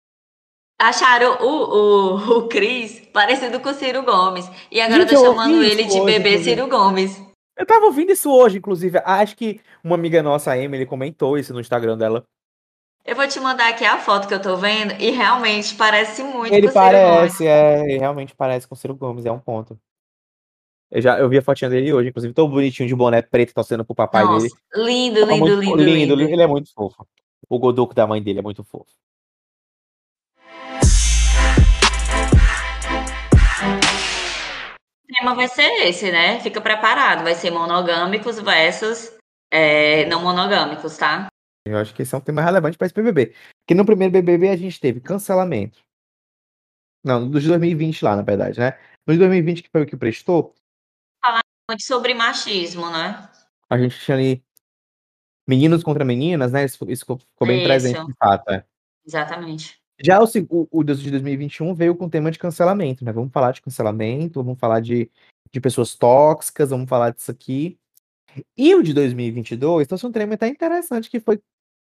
Acharam 0.82 1.38
o, 1.40 1.46
o, 1.46 2.38
o 2.38 2.48
Chris 2.48 3.02
parecido 3.14 3.60
com 3.60 3.70
o 3.70 3.74
Ciro 3.74 4.02
Gomes. 4.02 4.50
E 4.72 4.82
agora 4.82 5.02
Gente, 5.02 5.14
tô 5.14 5.24
chamando 5.24 5.62
ele 5.62 5.84
de 5.84 6.02
hoje, 6.02 6.06
bebê. 6.06 6.44
Ciro 6.44 6.68
Gomes. 6.68 7.22
Eu 7.56 7.68
tava 7.68 7.86
ouvindo 7.86 8.12
isso 8.12 8.32
hoje, 8.32 8.58
inclusive. 8.58 9.00
Acho 9.06 9.38
que 9.38 9.62
uma 9.84 9.94
amiga 9.94 10.24
nossa, 10.24 10.50
a 10.50 10.58
Emily, 10.58 10.88
comentou 10.88 11.38
isso 11.38 11.54
no 11.54 11.60
Instagram 11.62 12.00
dela. 12.00 12.24
Eu 13.06 13.16
vou 13.16 13.28
te 13.28 13.40
mandar 13.40 13.70
aqui 13.70 13.86
a 13.86 14.00
foto 14.00 14.28
que 14.28 14.34
eu 14.34 14.42
tô 14.42 14.58
vendo 14.58 15.00
e 15.00 15.12
realmente 15.12 15.76
parece 15.76 16.24
muito 16.24 16.52
ele 16.52 16.64
com 16.64 16.70
o 16.70 16.72
Ciro 16.72 16.84
parece, 16.84 17.38
Gomes. 17.38 17.42
É, 17.42 17.84
ele 17.84 18.00
realmente 18.00 18.36
parece 18.36 18.68
com 18.68 18.74
o 18.74 18.78
Ciro 18.78 18.96
Gomes, 18.96 19.24
é 19.28 19.32
um 19.32 19.40
ponto. 19.40 19.80
Eu, 20.90 21.00
já, 21.00 21.20
eu 21.20 21.30
vi 21.30 21.38
a 21.38 21.44
fotinha 21.44 21.70
dele 21.70 21.94
hoje, 21.94 22.10
inclusive, 22.10 22.34
tão 22.34 22.50
bonitinho 22.50 22.90
de 22.90 22.96
boné 22.96 23.22
preto, 23.22 23.54
torcendo 23.54 23.86
pro 23.86 23.94
papai 23.94 24.24
Nossa, 24.24 24.48
dele. 24.48 24.56
Lindo, 24.74 25.26
lindo, 25.26 25.28
muito, 25.28 25.46
lindo, 25.46 25.76
lindo, 25.84 26.16
lindo. 26.16 26.34
Ele 26.34 26.42
é 26.42 26.48
muito 26.48 26.74
fofo. 26.74 27.06
O 27.48 27.60
Godoco 27.60 27.94
da 27.94 28.08
mãe 28.08 28.22
dele 28.22 28.40
é 28.40 28.42
muito 28.42 28.64
fofo. 28.64 28.92
Tema 35.22 35.36
vai 35.36 35.48
ser 35.48 35.88
esse, 35.88 36.12
né? 36.12 36.40
Fica 36.40 36.60
preparado. 36.60 37.24
Vai 37.24 37.36
ser 37.36 37.52
monogâmicos 37.52 38.40
versus 38.40 39.16
é, 39.52 40.06
não 40.06 40.22
monogâmicos, 40.22 40.98
tá? 40.98 41.28
Eu 41.66 41.78
acho 41.78 41.94
que 41.94 42.02
esse 42.02 42.14
é 42.14 42.18
um 42.18 42.22
tema 42.22 42.42
relevante 42.42 42.78
para 42.78 42.88
esse 42.88 42.96
BBB. 42.96 43.36
Porque 43.60 43.76
no 43.76 43.86
primeiro 43.86 44.12
BBB 44.12 44.50
a 44.50 44.58
gente 44.58 44.80
teve 44.80 45.00
cancelamento. 45.00 45.80
Não, 47.04 47.30
dos 47.30 47.46
2020 47.46 48.04
lá, 48.04 48.16
na 48.16 48.22
verdade, 48.24 48.60
né? 48.60 48.80
No 49.08 49.14
de 49.14 49.20
2020, 49.20 49.64
que 49.64 49.70
foi 49.70 49.84
o 49.84 49.86
que 49.86 49.96
prestou, 49.96 50.54
muito 51.72 51.84
sobre 51.84 52.14
machismo, 52.14 52.90
né? 52.90 53.30
A 53.70 53.78
gente 53.78 53.98
tinha 54.00 54.18
ali 54.18 54.44
meninos 55.48 55.84
contra 55.84 56.04
meninas, 56.04 56.52
né? 56.52 56.66
Isso, 56.66 56.84
isso 56.90 57.02
ficou 57.06 57.48
bem 57.48 57.60
Isso. 57.60 57.68
presente 57.68 58.06
de 58.06 58.14
fato. 58.20 58.50
É. 58.52 58.66
Exatamente. 59.06 59.81
Já 60.04 60.20
o, 60.20 60.26
o, 60.50 60.68
o 60.72 60.84
de 60.84 61.12
2021 61.12 61.74
veio 61.74 61.96
com 61.96 62.06
o 62.06 62.10
tema 62.10 62.32
de 62.32 62.40
cancelamento, 62.40 63.06
né? 63.06 63.12
Vamos 63.12 63.32
falar 63.32 63.52
de 63.52 63.62
cancelamento, 63.62 64.44
vamos 64.44 64.60
falar 64.60 64.80
de, 64.80 65.10
de 65.52 65.62
pessoas 65.62 65.96
tóxicas, 65.96 66.70
vamos 66.70 66.90
falar 66.90 67.12
disso 67.12 67.32
aqui. 67.32 67.78
E 68.58 68.74
o 68.76 68.82
de 68.82 68.94
2022 68.94 69.88
trouxe 69.88 70.06
um 70.06 70.12
tema 70.12 70.36
até 70.36 70.48
interessante, 70.48 71.10
que 71.10 71.20
foi 71.20 71.42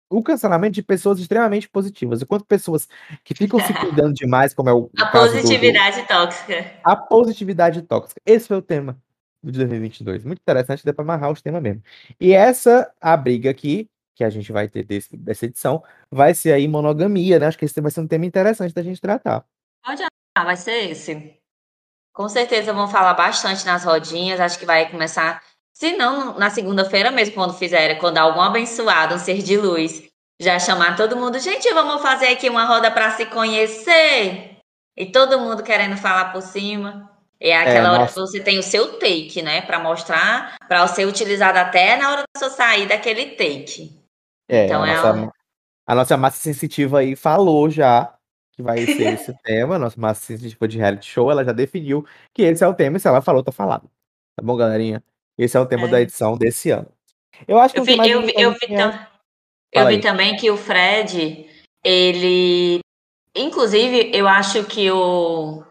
o 0.10 0.22
cancelamento 0.22 0.74
de 0.76 0.84
pessoas 0.84 1.20
extremamente 1.20 1.68
positivas. 1.70 2.22
Enquanto 2.22 2.46
pessoas 2.46 2.88
que 3.24 3.34
ficam 3.34 3.60
se 3.60 3.74
cuidando 3.74 4.14
demais, 4.16 4.54
como 4.54 4.70
é 4.70 4.74
o. 4.74 4.90
A 4.98 5.08
positividade 5.08 6.02
do... 6.02 6.08
tóxica. 6.08 6.74
A 6.84 6.96
positividade 6.96 7.82
tóxica. 7.82 8.22
Esse 8.26 8.48
foi 8.48 8.58
o 8.58 8.62
tema 8.62 8.98
de 9.44 9.60
2022. 9.60 10.24
Muito 10.24 10.40
interessante, 10.40 10.86
dá 10.86 10.94
para 10.94 11.04
amarrar 11.04 11.32
os 11.32 11.42
temas 11.42 11.62
mesmo. 11.62 11.82
E 12.20 12.34
essa, 12.34 12.92
a 13.00 13.16
briga 13.18 13.50
aqui, 13.50 13.90
que 14.16 14.24
a 14.24 14.30
gente 14.30 14.52
vai 14.52 14.68
ter 14.68 14.84
desse, 14.84 15.16
dessa 15.16 15.46
edição 15.46 15.84
vai 16.10 16.34
ser 16.34 16.54
aí 16.54 16.68
monogamia, 16.68 17.38
né? 17.38 17.48
Acho 17.48 17.58
que 17.58 17.66
esse 17.66 17.82
vai 17.82 17.92
ser 17.92 18.00
um 18.00 18.08
tema 18.08 18.26
interessante 18.26 18.74
da 18.74 18.82
gente 18.82 19.02
tratar. 19.02 19.46
Pode 19.86 20.04
ah, 20.38 20.44
vai 20.44 20.56
ser 20.56 20.90
esse. 20.90 21.38
Com 22.14 22.28
certeza 22.30 22.74
vão 22.74 22.88
falar 22.88 23.14
bastante 23.14 23.66
nas 23.66 23.84
rodinhas, 23.84 24.40
acho 24.40 24.58
que 24.58 24.66
vai 24.66 24.90
começar, 24.90 25.44
se 25.74 25.96
não 25.98 26.38
na 26.38 26.50
segunda-feira 26.50 27.12
mesmo, 27.12 27.36
quando 27.36 27.54
fizer, 27.54 27.96
quando 28.00 28.18
algum 28.18 28.42
abençoado, 28.42 29.16
um 29.16 29.20
ser 29.20 29.42
de 29.42 29.58
luz, 29.58 30.04
já 30.40 30.58
chamar 30.60 30.96
todo 30.96 31.18
mundo, 31.18 31.40
gente, 31.40 31.72
vamos 31.74 32.02
fazer 32.02 32.28
aqui 32.28 32.50
uma 32.50 32.66
roda 32.66 32.90
para 32.90 33.12
se 33.12 33.26
conhecer. 33.26 34.58
E 34.98 35.06
todo 35.06 35.40
mundo 35.40 35.64
querendo 35.64 35.98
falar 35.98 36.32
por 36.32 36.42
cima. 36.42 37.12
É, 37.40 37.50
é 37.50 37.58
aquela 37.58 37.90
é, 37.90 37.92
hora 37.92 38.00
nossa. 38.00 38.14
que 38.14 38.20
você 38.20 38.40
tem 38.40 38.58
o 38.58 38.64
seu 38.64 38.98
take, 38.98 39.42
né? 39.42 39.62
Para 39.62 39.80
mostrar, 39.80 40.56
para 40.68 40.88
ser 40.88 41.06
utilizado 41.06 41.58
até 41.58 41.98
na 41.98 42.12
hora 42.12 42.24
da 42.34 42.40
sua 42.40 42.50
sair 42.50 42.88
daquele 42.88 43.32
take. 43.32 44.05
É, 44.48 44.66
então, 44.66 44.84
a, 44.84 44.90
é 44.90 44.96
nossa, 44.96 45.34
a 45.88 45.96
nossa 45.96 46.18
massa 46.18 46.38
sensitiva 46.38 47.00
aí 47.00 47.16
falou 47.16 47.70
já 47.70 48.16
que 48.56 48.62
vai 48.62 48.86
ser 48.86 49.14
esse 49.14 49.34
tema, 49.44 49.78
nossa 49.78 50.00
massa 50.00 50.22
sensitiva 50.22 50.68
de 50.68 50.78
reality 50.78 51.06
show, 51.06 51.30
ela 51.30 51.44
já 51.44 51.52
definiu 51.52 52.06
que 52.34 52.42
esse 52.42 52.64
é 52.64 52.68
o 52.68 52.74
tema, 52.74 52.98
e 52.98 53.00
se 53.00 53.08
ela 53.08 53.22
falou, 53.22 53.44
tá 53.44 53.52
falado. 53.52 53.90
Tá 54.36 54.44
bom, 54.44 54.56
galerinha? 54.56 55.04
Esse 55.38 55.58
é 55.58 55.60
o 55.60 55.66
tema 55.66 55.88
é. 55.88 55.92
da 55.92 56.02
edição 56.02 56.38
desse 56.38 56.72
ano. 56.72 56.88
Eu 57.48 57.60
acho 57.60 57.74
que 57.74 57.80
eu 57.80 57.84
vi, 57.84 57.98
eu, 58.10 58.22
vi, 58.22 58.34
eu, 58.38 58.52
vi, 58.54 58.68
tam... 58.68 59.08
eu 59.72 59.88
vi 59.88 60.00
também 60.00 60.38
que 60.38 60.50
o 60.50 60.56
Fred, 60.56 61.50
ele. 61.84 62.80
Inclusive, 63.36 64.12
eu 64.14 64.28
acho 64.28 64.64
que 64.64 64.90
o. 64.90 65.64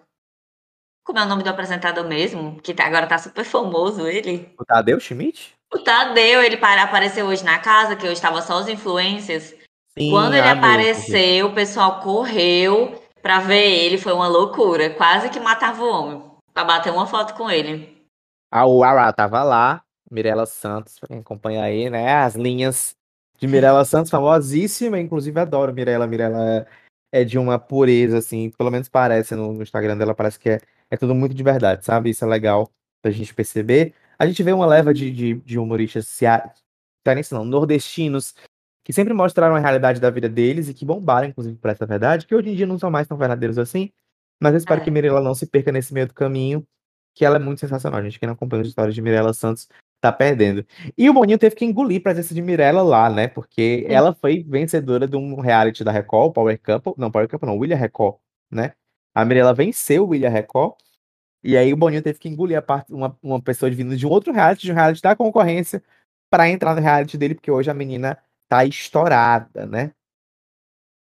Como 1.03 1.19
é 1.19 1.23
o 1.23 1.29
nome 1.29 1.43
do 1.43 1.49
apresentador 1.49 2.07
mesmo? 2.07 2.61
Que 2.61 2.75
tá, 2.75 2.87
agora 2.87 3.07
tá 3.07 3.17
super 3.17 3.45
famoso 3.45 4.07
ele. 4.07 4.55
O 4.59 4.65
Tadeu 4.65 5.01
Schmidt? 5.01 5.55
O 5.75 5.79
Tadeu, 5.81 6.41
ele 6.41 6.57
apareceu 6.57 7.27
hoje 7.27 7.45
na 7.45 7.59
casa, 7.59 7.97
que 7.97 8.05
hoje 8.05 8.15
estava 8.15 8.41
só 8.41 8.61
os 8.61 8.69
influencers. 8.69 9.57
Sim, 9.99 10.11
Quando 10.11 10.35
ele 10.35 10.49
apareceu, 10.49 11.49
o 11.49 11.55
pessoal 11.55 12.01
correu 12.01 13.03
pra 13.21 13.41
ver 13.41 13.85
ele, 13.85 13.99
foi 13.99 14.13
uma 14.13 14.29
loucura. 14.29 14.91
Quase 14.91 15.29
que 15.31 15.41
matava 15.41 15.83
o 15.83 15.89
homem. 15.89 16.23
Pra 16.53 16.65
bater 16.65 16.93
uma 16.93 17.07
foto 17.07 17.35
com 17.35 17.51
ele. 17.51 18.07
A 18.53 18.65
Uara 18.65 19.13
tava 19.13 19.43
lá, 19.43 19.83
Mirella 20.09 20.47
Santos, 20.47 20.97
pra 21.01 21.09
quem 21.09 21.19
acompanha 21.19 21.65
aí, 21.65 21.91
né? 21.91 22.15
As 22.15 22.37
linhas 22.37 22.95
de 23.37 23.49
Mirella 23.49 23.83
Santos, 23.85 24.13
famosíssima, 24.13 25.01
inclusive 25.01 25.41
adoro 25.41 25.75
Mirella. 25.75 26.07
Mirella 26.07 26.67
é, 27.13 27.21
é 27.21 27.25
de 27.25 27.37
uma 27.37 27.59
pureza, 27.59 28.19
assim, 28.19 28.49
pelo 28.57 28.71
menos 28.71 28.89
parece 28.89 29.35
no, 29.35 29.53
no 29.53 29.63
Instagram 29.63 29.97
dela, 29.97 30.15
parece 30.15 30.39
que 30.39 30.51
é, 30.51 30.61
é 30.89 30.97
tudo 30.97 31.17
muito 31.17 31.35
de 31.35 31.43
verdade, 31.43 31.85
sabe? 31.85 32.11
Isso 32.11 32.25
é 32.25 32.29
legal 32.29 32.71
pra 33.03 33.11
gente 33.11 33.35
perceber. 33.35 33.93
A 34.25 34.27
gente 34.27 34.43
vê 34.43 34.53
uma 34.55 34.65
leva 34.65 34.95
de, 34.95 35.11
de, 35.11 35.35
de 35.35 35.59
humoristas 35.59 36.07
cearenses, 36.09 37.31
não, 37.31 37.45
nordestinos, 37.45 38.35
que 38.83 38.91
sempre 38.91 39.13
mostraram 39.13 39.55
a 39.55 39.59
realidade 39.59 40.01
da 40.01 40.09
vida 40.09 40.31
deles 40.31 40.67
e 40.67 40.73
que 40.73 40.83
bombaram, 40.83 41.29
inclusive, 41.29 41.59
por 41.59 41.71
essa 41.71 41.85
verdade, 41.85 42.27
que 42.27 42.35
hoje 42.35 42.49
em 42.49 42.55
dia 42.55 42.67
não 42.67 42.79
são 42.79 42.91
mais 42.91 43.07
tão 43.07 43.19
verdadeiros 43.19 43.59
assim. 43.59 43.91
Mas 44.41 44.53
eu 44.53 44.59
espero 44.59 44.81
é. 44.81 44.85
que 44.85 44.91
Mirella 44.91 45.21
não 45.21 45.35
se 45.35 45.47
perca 45.47 45.71
nesse 45.71 45.93
meio 45.93 46.07
do 46.07 46.15
caminho, 46.15 46.67
que 47.15 47.23
ela 47.23 47.37
é 47.37 47.39
muito 47.39 47.61
sensacional. 47.61 48.03
gente, 48.03 48.19
quem 48.19 48.27
não 48.27 48.33
acompanha 48.33 48.63
as 48.63 48.69
histórias 48.69 48.95
de 48.95 49.03
Mirella 49.03 49.35
Santos 49.35 49.69
tá 50.01 50.11
perdendo. 50.11 50.67
E 50.97 51.11
o 51.11 51.13
Boninho 51.13 51.39
teve 51.39 51.55
que 51.55 51.65
engolir 51.67 52.01
a 52.01 52.03
presença 52.03 52.35
de 52.35 52.41
Mirella 52.41 52.83
lá, 52.83 53.11
né? 53.11 53.29
Porque 53.29 53.85
ela 53.91 54.15
foi 54.15 54.43
vencedora 54.43 55.07
de 55.07 55.17
um 55.17 55.39
reality 55.39 55.85
da 55.85 55.93
Record, 55.93 56.33
Power 56.33 56.59
Couple. 56.63 56.95
Não, 56.97 57.11
Power 57.11 57.29
Couple 57.29 57.47
não, 57.47 57.59
William 57.59 57.77
Record, 57.77 58.17
né? 58.51 58.73
A 59.15 59.23
Mirella 59.23 59.53
venceu 59.53 60.05
o 60.05 60.09
William 60.09 60.31
Record. 60.31 60.77
E 61.45 61.59
aí 61.59 61.75
o 61.75 61.77
Boninho 61.77 62.03
teve 62.03 62.19
que 62.19 62.27
engolir 62.27 62.57
a 62.57 62.63
parte, 62.63 62.91
uma, 62.91 63.15
uma 63.23 63.41
pessoa 63.41 63.71
vindo 63.71 63.95
de 63.95 64.07
um 64.07 64.11
outro 64.11 64.33
reality, 64.33 64.63
de 64.63 64.73
um 64.73 64.75
reality 64.75 65.03
da 65.03 65.15
concorrência, 65.15 65.83
para 66.31 66.49
entrar 66.49 66.75
no 66.75 66.81
reality 66.81 67.19
dele, 67.19 67.35
porque 67.35 67.51
hoje 67.51 67.71
a 67.71 67.75
menina 67.75 68.19
tá 68.49 68.65
estourada, 68.65 69.67
né? 69.67 69.93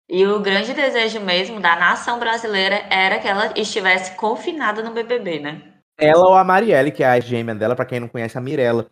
E 0.08 0.26
o 0.26 0.38
grande 0.40 0.74
desejo 0.74 1.20
mesmo 1.20 1.58
da 1.58 1.74
nação 1.74 2.18
brasileira 2.20 2.76
era 2.90 3.18
que 3.18 3.26
ela 3.26 3.58
estivesse 3.58 4.14
confinada 4.14 4.82
no 4.82 4.92
BBB, 4.92 5.40
né? 5.40 5.72
Ela 5.98 6.28
ou 6.28 6.34
a 6.34 6.44
Marielle, 6.44 6.92
que 6.92 7.02
é 7.02 7.06
a 7.06 7.18
gêmea 7.18 7.54
dela, 7.54 7.74
para 7.74 7.86
quem 7.86 7.98
não 7.98 8.06
conhece, 8.06 8.36
a 8.36 8.40
Mirella. 8.40 8.90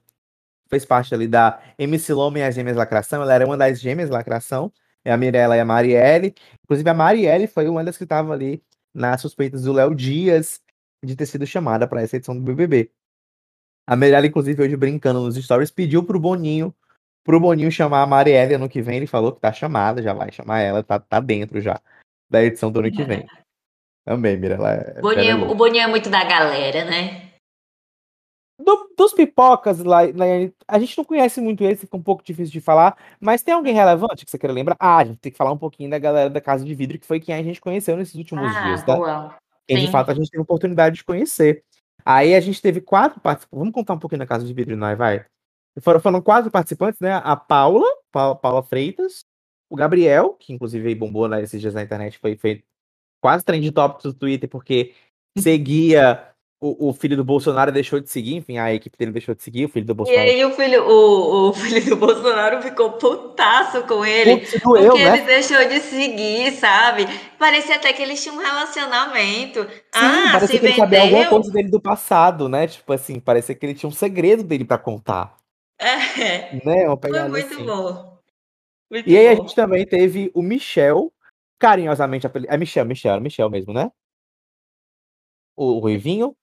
Fez 0.71 0.87
parte 0.87 1.15
ali 1.15 1.29
da 1.29 1.61
MC 1.79 2.13
Loma 2.15 2.39
e 2.39 2.43
as 2.43 2.55
Gêmeas 2.55 2.77
Lacração. 2.77 3.23
Ela 3.23 3.35
era 3.35 3.47
uma 3.47 3.57
das 3.57 3.79
Gêmeas 3.79 4.09
Lacração. 4.09 4.73
É 5.05 5.13
a 5.13 5.17
Mirella 5.17 5.57
e 5.57 5.61
a 5.61 5.65
Marielle. 5.65 6.35
Inclusive, 6.65 6.89
a 6.89 6.95
Marielle 6.95 7.47
foi 7.47 7.69
uma 7.69 7.85
das 7.85 7.99
que 7.99 8.05
estava 8.05 8.33
ali 8.33 8.65
nas 8.95 9.21
suspeitas 9.21 9.65
do 9.65 9.73
Léo 9.73 9.95
Dias 9.95 10.64
de 11.05 11.17
ter 11.17 11.27
sido 11.27 11.47
chamada 11.47 11.87
para 11.87 12.03
essa 12.03 12.17
edição 12.17 12.37
do 12.37 12.43
BBB. 12.43 12.91
A 13.87 13.97
Mirella, 13.97 14.27
inclusive, 14.27 14.63
hoje 14.63 14.77
brincando 14.77 15.21
nos 15.21 15.37
stories, 15.37 15.71
pediu 15.71 16.03
pro 16.03 16.19
Boninho 16.19 16.75
pro 17.25 17.41
Boninho 17.41 17.73
chamar 17.73 18.03
a 18.03 18.07
Marielle 18.07 18.55
ano 18.55 18.69
que 18.69 18.83
vem. 18.83 18.99
Ele 18.99 19.07
falou 19.07 19.33
que 19.33 19.41
tá 19.41 19.53
chamada, 19.53 20.03
já 20.03 20.13
vai 20.13 20.31
chamar 20.31 20.61
ela, 20.61 20.83
tá, 20.83 21.01
tá 21.01 21.19
dentro 21.19 21.61
já 21.61 21.81
da 22.29 22.45
edição 22.45 22.71
do 22.71 22.81
ano 22.81 22.93
que 22.93 23.03
vem. 23.03 23.27
Também, 24.05 24.37
Mira. 24.37 24.57
Ela 24.57 24.73
é, 24.75 25.01
Boninho, 25.01 25.51
o 25.51 25.55
Boninho 25.55 25.85
é 25.85 25.87
muito 25.87 26.11
da 26.11 26.23
galera, 26.23 26.85
né? 26.85 27.33
Do, 28.61 28.95
dos 28.97 29.13
pipocas 29.13 29.81
lá, 29.81 30.01
a 30.69 30.79
gente 30.79 30.97
não 30.97 31.05
conhece 31.05 31.41
muito 31.41 31.65
esse, 31.65 31.81
fica 31.81 31.97
um 31.97 32.03
pouco 32.03 32.23
difícil 32.23 32.53
de 32.53 32.61
falar, 32.61 32.97
mas 33.19 33.43
tem 33.43 33.53
alguém 33.53 33.75
relevante 33.75 34.25
que 34.25 34.31
você 34.31 34.39
quer 34.39 34.53
lembrar? 34.53 34.77
Ah, 34.79 34.99
a 34.99 35.05
gente 35.05 35.19
tem 35.19 35.33
que 35.33 35.39
falar 35.39 35.51
um 35.51 35.59
pouquinho 35.59 35.91
da 35.91 35.99
galera 35.99 36.31
da 36.31 36.41
Casa 36.41 36.65
de 36.65 36.73
Vidro, 36.73 36.97
que 36.97 37.07
foi 37.07 37.19
quem 37.19 37.35
a 37.35 37.43
gente 37.43 37.61
conheceu 37.61 37.97
nesses 37.97 38.15
últimos 38.15 38.55
ah, 38.55 38.63
dias, 38.63 38.85
tá? 38.85 39.39
Quem 39.67 39.85
de 39.85 39.91
fato 39.91 40.11
a 40.11 40.15
gente 40.15 40.31
teve 40.31 40.43
oportunidade 40.43 40.97
de 40.97 41.05
conhecer. 41.05 41.65
Aí 42.05 42.35
a 42.35 42.41
gente 42.41 42.61
teve 42.61 42.81
quatro 42.81 43.21
participantes. 43.21 43.59
Vamos 43.59 43.75
contar 43.75 43.95
um 43.95 43.99
pouquinho 43.99 44.19
da 44.19 44.27
Casa 44.27 44.45
de 44.45 44.53
Vidro, 44.53 44.77
não 44.77 44.97
vai? 44.97 45.25
Foram, 45.81 46.01
foram 46.01 46.21
quatro 46.21 46.51
participantes, 46.51 47.01
né? 47.01 47.15
A 47.25 47.35
Paula, 47.35 47.87
Paula, 48.13 48.37
Paula 48.37 48.63
Freitas, 48.63 49.25
o 49.71 49.77
Gabriel, 49.77 50.35
que 50.35 50.53
inclusive 50.53 50.95
bombou 50.95 51.29
né, 51.29 51.43
esses 51.43 51.61
dias 51.61 51.75
na 51.75 51.83
internet, 51.83 52.19
foi 52.19 52.37
feito 52.37 52.65
quase 53.21 53.45
trend 53.45 53.71
top 53.73 54.03
do 54.03 54.13
Twitter, 54.13 54.49
porque 54.49 54.95
seguia 55.39 56.34
o, 56.61 56.89
o, 56.89 56.93
filho 56.95 57.17
do 57.17 57.25
Bolsonaro 57.25 57.71
deixou 57.71 58.01
de 58.01 58.09
seguir, 58.09 58.37
enfim, 58.37 58.57
a 58.57 58.73
equipe 58.73 58.97
dele 58.97 59.13
deixou 59.13 59.35
de 59.35 59.43
seguir, 59.43 59.67
o 59.67 59.69
filho 59.69 59.85
do 59.85 59.95
Bolsonaro. 59.95 60.27
E 60.27 60.31
aí 60.31 60.45
o 60.45 60.51
filho, 60.53 60.83
o, 60.89 61.49
o 61.51 61.53
filho 61.53 61.85
do 61.91 61.97
Bolsonaro 61.97 62.63
ficou 62.63 62.93
putaço 62.93 63.83
com 63.83 64.05
ele, 64.05 64.39
Putz, 64.39 64.61
doeu, 64.63 64.91
porque 64.91 65.05
né? 65.05 65.19
ele 65.19 65.27
deixou 65.27 65.69
de 65.69 65.81
seguir, 65.81 66.53
sabe? 66.53 67.07
Parecia 67.39 67.77
até 67.77 67.93
que 67.93 68.03
eles 68.03 68.23
tinham 68.23 68.37
um 68.37 68.41
relacionamento. 68.41 69.63
Sim, 69.65 69.71
ah, 69.93 70.31
parecia 70.33 70.59
que 70.59 70.67
ele 70.67 70.75
sabia 70.75 71.03
alguma 71.03 71.27
coisa 71.27 71.51
dele 71.51 71.69
do 71.69 71.81
passado, 71.81 72.49
né? 72.49 72.67
Tipo 72.67 72.93
assim, 72.93 73.21
parecia 73.21 73.55
que 73.55 73.67
ele 73.67 73.75
tinha 73.75 73.89
um 73.89 73.93
segredo 73.93 74.43
dele 74.43 74.65
para 74.65 74.79
contar. 74.79 75.37
É. 75.79 76.55
Né? 76.65 76.87
Foi 77.01 77.29
muito 77.29 77.55
assim. 77.55 77.67
bom. 77.67 78.19
Muito 78.91 79.09
e 79.09 79.17
aí 79.19 79.27
bom. 79.27 79.33
a 79.33 79.35
gente 79.35 79.55
também 79.55 79.87
teve 79.87 80.31
o 80.35 80.41
Michel, 80.41 81.13
carinhosamente 81.59 82.27
apelidado. 82.27 82.55
É 82.55 82.59
Michel, 82.59 82.85
Michel, 82.87 83.21
Michel 83.21 83.51
mesmo, 83.51 83.73
né? 83.75 83.91
O, 85.57 85.77
o 85.77 85.79
Ruivinho. 85.79 86.35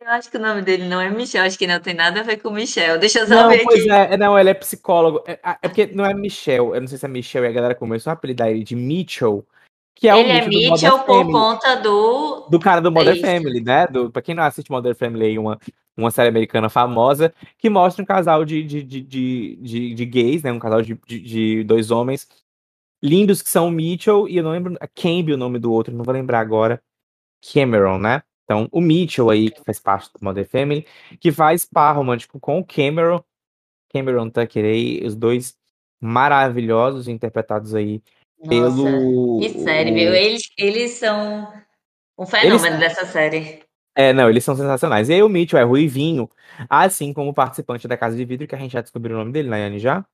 Eu 0.00 0.08
acho 0.10 0.30
que 0.30 0.36
o 0.36 0.40
nome 0.40 0.62
dele 0.62 0.84
não 0.84 1.00
é 1.00 1.10
Michel, 1.10 1.44
acho 1.44 1.58
que 1.58 1.66
não 1.66 1.80
tem 1.80 1.92
nada 1.92 2.20
a 2.20 2.22
ver 2.22 2.36
com 2.36 2.50
Michel. 2.50 2.98
Deixa 2.98 3.20
eu 3.20 3.26
só 3.26 3.34
não, 3.34 3.48
ver 3.48 3.64
pois 3.64 3.80
aqui. 3.80 3.90
É, 3.90 4.16
não, 4.16 4.38
ele 4.38 4.50
é 4.50 4.54
psicólogo. 4.54 5.22
É, 5.26 5.38
é, 5.42 5.68
porque 5.68 5.86
não 5.86 6.06
é 6.06 6.14
Michel, 6.14 6.74
eu 6.74 6.80
não 6.80 6.86
sei 6.86 6.98
se 6.98 7.04
é 7.04 7.08
Michel 7.08 7.44
e 7.44 7.48
a 7.48 7.52
galera 7.52 7.74
começou 7.74 8.10
a 8.10 8.14
apelidar 8.14 8.48
ele 8.48 8.62
de 8.62 8.76
Mitchell, 8.76 9.44
que 9.96 10.08
é 10.08 10.16
ele 10.16 10.30
é 10.30 10.46
Mitchell 10.46 11.00
por 11.00 11.16
Family, 11.16 11.32
conta 11.32 11.74
do. 11.76 12.46
Do 12.48 12.60
cara 12.60 12.80
do 12.80 12.92
Modern 12.92 13.20
Family, 13.20 13.60
né? 13.60 13.88
Do, 13.88 14.10
pra 14.10 14.22
quem 14.22 14.36
não 14.36 14.44
assiste 14.44 14.70
Modern 14.70 14.94
Family 14.94 15.26
aí, 15.26 15.38
uma, 15.38 15.58
uma 15.96 16.12
série 16.12 16.28
americana 16.28 16.68
famosa, 16.68 17.34
que 17.58 17.68
mostra 17.68 18.00
um 18.00 18.06
casal 18.06 18.44
de, 18.44 18.62
de, 18.62 18.82
de, 18.84 19.02
de, 19.02 19.94
de 19.94 20.06
gays, 20.06 20.44
né? 20.44 20.52
Um 20.52 20.60
casal 20.60 20.80
de, 20.80 20.94
de, 21.06 21.20
de, 21.20 21.64
dois 21.64 21.90
homens 21.90 22.28
lindos 23.02 23.42
que 23.42 23.50
são 23.50 23.66
o 23.66 23.70
Mitchell, 23.72 24.28
e 24.28 24.36
eu 24.36 24.44
não 24.44 24.52
lembro. 24.52 24.76
A 24.80 24.86
Campbell, 24.86 25.34
o 25.34 25.38
nome 25.38 25.58
do 25.58 25.72
outro, 25.72 25.92
não 25.92 26.04
vou 26.04 26.14
lembrar 26.14 26.38
agora. 26.38 26.80
Cameron, 27.52 27.98
né? 27.98 28.22
Então, 28.48 28.66
o 28.72 28.80
Mitchell 28.80 29.28
aí, 29.28 29.50
que 29.50 29.62
faz 29.62 29.78
parte 29.78 30.10
do 30.10 30.24
Modern 30.24 30.46
Family, 30.46 30.86
que 31.20 31.30
faz 31.30 31.66
par 31.66 31.94
romântico 31.94 32.40
com 32.40 32.58
o 32.58 32.64
Cameron. 32.64 33.22
Cameron 33.92 34.30
Tucker 34.30 34.64
aí, 34.64 35.04
os 35.04 35.14
dois 35.14 35.54
maravilhosos, 36.00 37.08
interpretados 37.08 37.74
aí 37.74 38.02
nossa, 38.38 38.48
pelo. 38.48 39.40
Que 39.40 39.50
série, 39.50 39.92
viu? 39.92 40.14
Eles, 40.14 40.42
eles 40.56 40.92
são 40.92 41.52
um 42.18 42.24
fenômeno 42.24 42.76
eles... 42.76 42.80
dessa 42.80 43.04
série. 43.04 43.62
É, 43.94 44.14
não, 44.14 44.30
eles 44.30 44.44
são 44.44 44.56
sensacionais. 44.56 45.10
E 45.10 45.12
aí 45.12 45.22
o 45.22 45.28
Mitchell 45.28 45.58
é 45.58 45.64
ruivinho, 45.64 46.30
assim 46.70 47.12
como 47.12 47.30
o 47.30 47.34
participante 47.34 47.86
da 47.86 47.98
Casa 47.98 48.16
de 48.16 48.24
Vidro, 48.24 48.46
que 48.46 48.54
a 48.54 48.58
gente 48.58 48.72
já 48.72 48.80
descobriu 48.80 49.14
o 49.14 49.18
nome 49.18 49.32
dele, 49.32 49.50
Nayane, 49.50 49.78
já? 49.78 50.06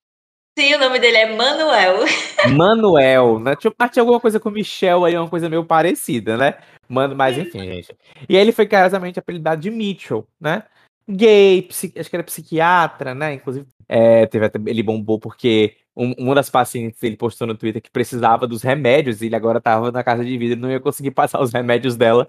Sim, 0.56 0.74
o 0.74 0.78
nome 0.78 1.00
dele 1.00 1.16
é 1.16 1.34
Manuel. 1.34 2.04
Manuel, 2.56 3.40
né? 3.40 3.56
Tinha, 3.56 3.72
tinha 3.90 4.02
alguma 4.02 4.20
coisa 4.20 4.38
com 4.38 4.50
Michel 4.50 5.04
aí, 5.04 5.16
uma 5.16 5.28
coisa 5.28 5.48
meio 5.48 5.64
parecida, 5.64 6.36
né? 6.36 6.54
Mano, 6.88 7.16
mas 7.16 7.36
enfim, 7.36 7.58
gente. 7.60 7.96
E 8.28 8.36
aí 8.36 8.42
ele 8.42 8.52
foi 8.52 8.66
carinhosamente 8.66 9.18
apelidado 9.18 9.60
de 9.60 9.70
Mitchell, 9.70 10.26
né? 10.40 10.62
Gay, 11.08 11.62
psi, 11.62 11.92
acho 11.96 12.08
que 12.08 12.16
era 12.16 12.22
psiquiatra, 12.22 13.14
né? 13.14 13.34
Inclusive, 13.34 13.66
é, 13.88 14.26
teve 14.26 14.46
até, 14.46 14.58
ele 14.66 14.82
bombou 14.82 15.18
porque 15.18 15.76
um, 15.96 16.12
uma 16.12 16.34
das 16.36 16.48
pacientes 16.48 17.02
ele 17.02 17.16
postou 17.16 17.46
no 17.46 17.56
Twitter 17.56 17.82
que 17.82 17.90
precisava 17.90 18.46
dos 18.46 18.62
remédios 18.62 19.22
e 19.22 19.26
ele 19.26 19.36
agora 19.36 19.60
tava 19.60 19.90
na 19.90 20.04
casa 20.04 20.24
de 20.24 20.38
vidro 20.38 20.56
e 20.58 20.60
não 20.60 20.70
ia 20.70 20.80
conseguir 20.80 21.10
passar 21.12 21.40
os 21.40 21.52
remédios 21.52 21.96
dela. 21.96 22.28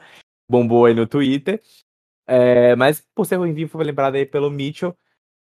Bombou 0.50 0.86
aí 0.86 0.94
no 0.96 1.06
Twitter. 1.08 1.62
É, 2.28 2.76
mas 2.76 3.04
por 3.14 3.26
ser 3.26 3.36
ruim 3.36 3.68
foi 3.68 3.84
lembrado 3.86 4.16
aí 4.16 4.26
pelo 4.26 4.50
Mitchell. 4.50 4.96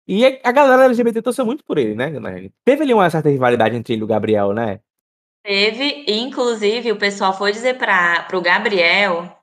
E 0.08 0.40
a 0.42 0.52
galera 0.52 0.86
LGBT 0.86 1.22
torceu 1.22 1.46
muito 1.46 1.64
por 1.66 1.78
ele, 1.78 1.94
né? 1.94 2.10
Teve 2.64 2.84
ali 2.84 2.94
uma 2.94 3.10
certa 3.10 3.30
rivalidade 3.30 3.76
entre 3.76 3.94
ele 3.94 4.02
e 4.02 4.06
o 4.06 4.08
Gabriel, 4.08 4.54
né? 4.54 4.80
Teve, 5.44 6.06
inclusive, 6.08 6.92
o 6.92 6.98
pessoal 6.98 7.34
foi 7.38 7.52
dizer 7.52 7.78
para 7.78 8.28
o 8.34 8.42
Gabriel 8.42 9.38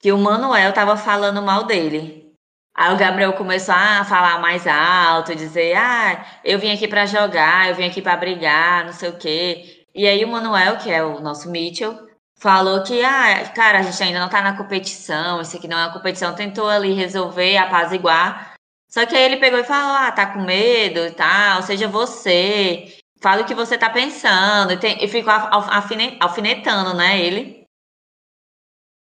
que 0.00 0.10
o 0.12 0.18
Manuel 0.18 0.72
tava 0.72 0.96
falando 0.96 1.42
mal 1.42 1.64
dele. 1.64 2.34
Aí 2.74 2.94
o 2.94 2.96
Gabriel 2.96 3.34
começou 3.34 3.74
a 3.74 4.04
falar 4.04 4.40
mais 4.40 4.66
alto, 4.66 5.34
dizer: 5.34 5.76
"Ah, 5.76 6.24
eu 6.44 6.58
vim 6.58 6.72
aqui 6.72 6.88
para 6.88 7.04
jogar, 7.04 7.68
eu 7.68 7.74
vim 7.74 7.84
aqui 7.84 8.00
para 8.00 8.16
brigar, 8.16 8.86
não 8.86 8.92
sei 8.92 9.10
o 9.10 9.18
quê". 9.18 9.84
E 9.94 10.06
aí 10.06 10.24
o 10.24 10.28
Manuel, 10.28 10.78
que 10.78 10.90
é 10.90 11.02
o 11.02 11.20
nosso 11.20 11.50
Mitchell, 11.50 11.94
falou 12.38 12.82
que, 12.82 13.02
ah, 13.04 13.50
cara, 13.54 13.80
a 13.80 13.82
gente 13.82 14.02
ainda 14.02 14.20
não 14.20 14.28
tá 14.30 14.40
na 14.40 14.56
competição, 14.56 15.40
isso 15.42 15.56
aqui 15.56 15.68
não 15.68 15.78
é 15.78 15.86
uma 15.86 15.92
competição, 15.92 16.34
tentou 16.34 16.68
ali 16.68 16.92
resolver, 16.94 17.56
apaziguar. 17.58 18.49
Só 18.90 19.06
que 19.06 19.16
aí 19.16 19.22
ele 19.22 19.36
pegou 19.38 19.58
e 19.60 19.64
falou: 19.64 19.94
"Ah, 19.94 20.12
tá 20.12 20.26
com 20.26 20.40
medo 20.42 21.00
e 21.06 21.12
tal, 21.12 21.62
seja 21.62 21.88
você, 21.88 22.98
fala 23.20 23.42
o 23.42 23.46
que 23.46 23.54
você 23.54 23.78
tá 23.78 23.88
pensando". 23.88 24.72
E, 24.72 24.76
tem, 24.78 25.02
e 25.02 25.08
ficou 25.08 25.32
alfinetando, 25.32 26.94
né, 26.94 27.20
ele. 27.20 27.64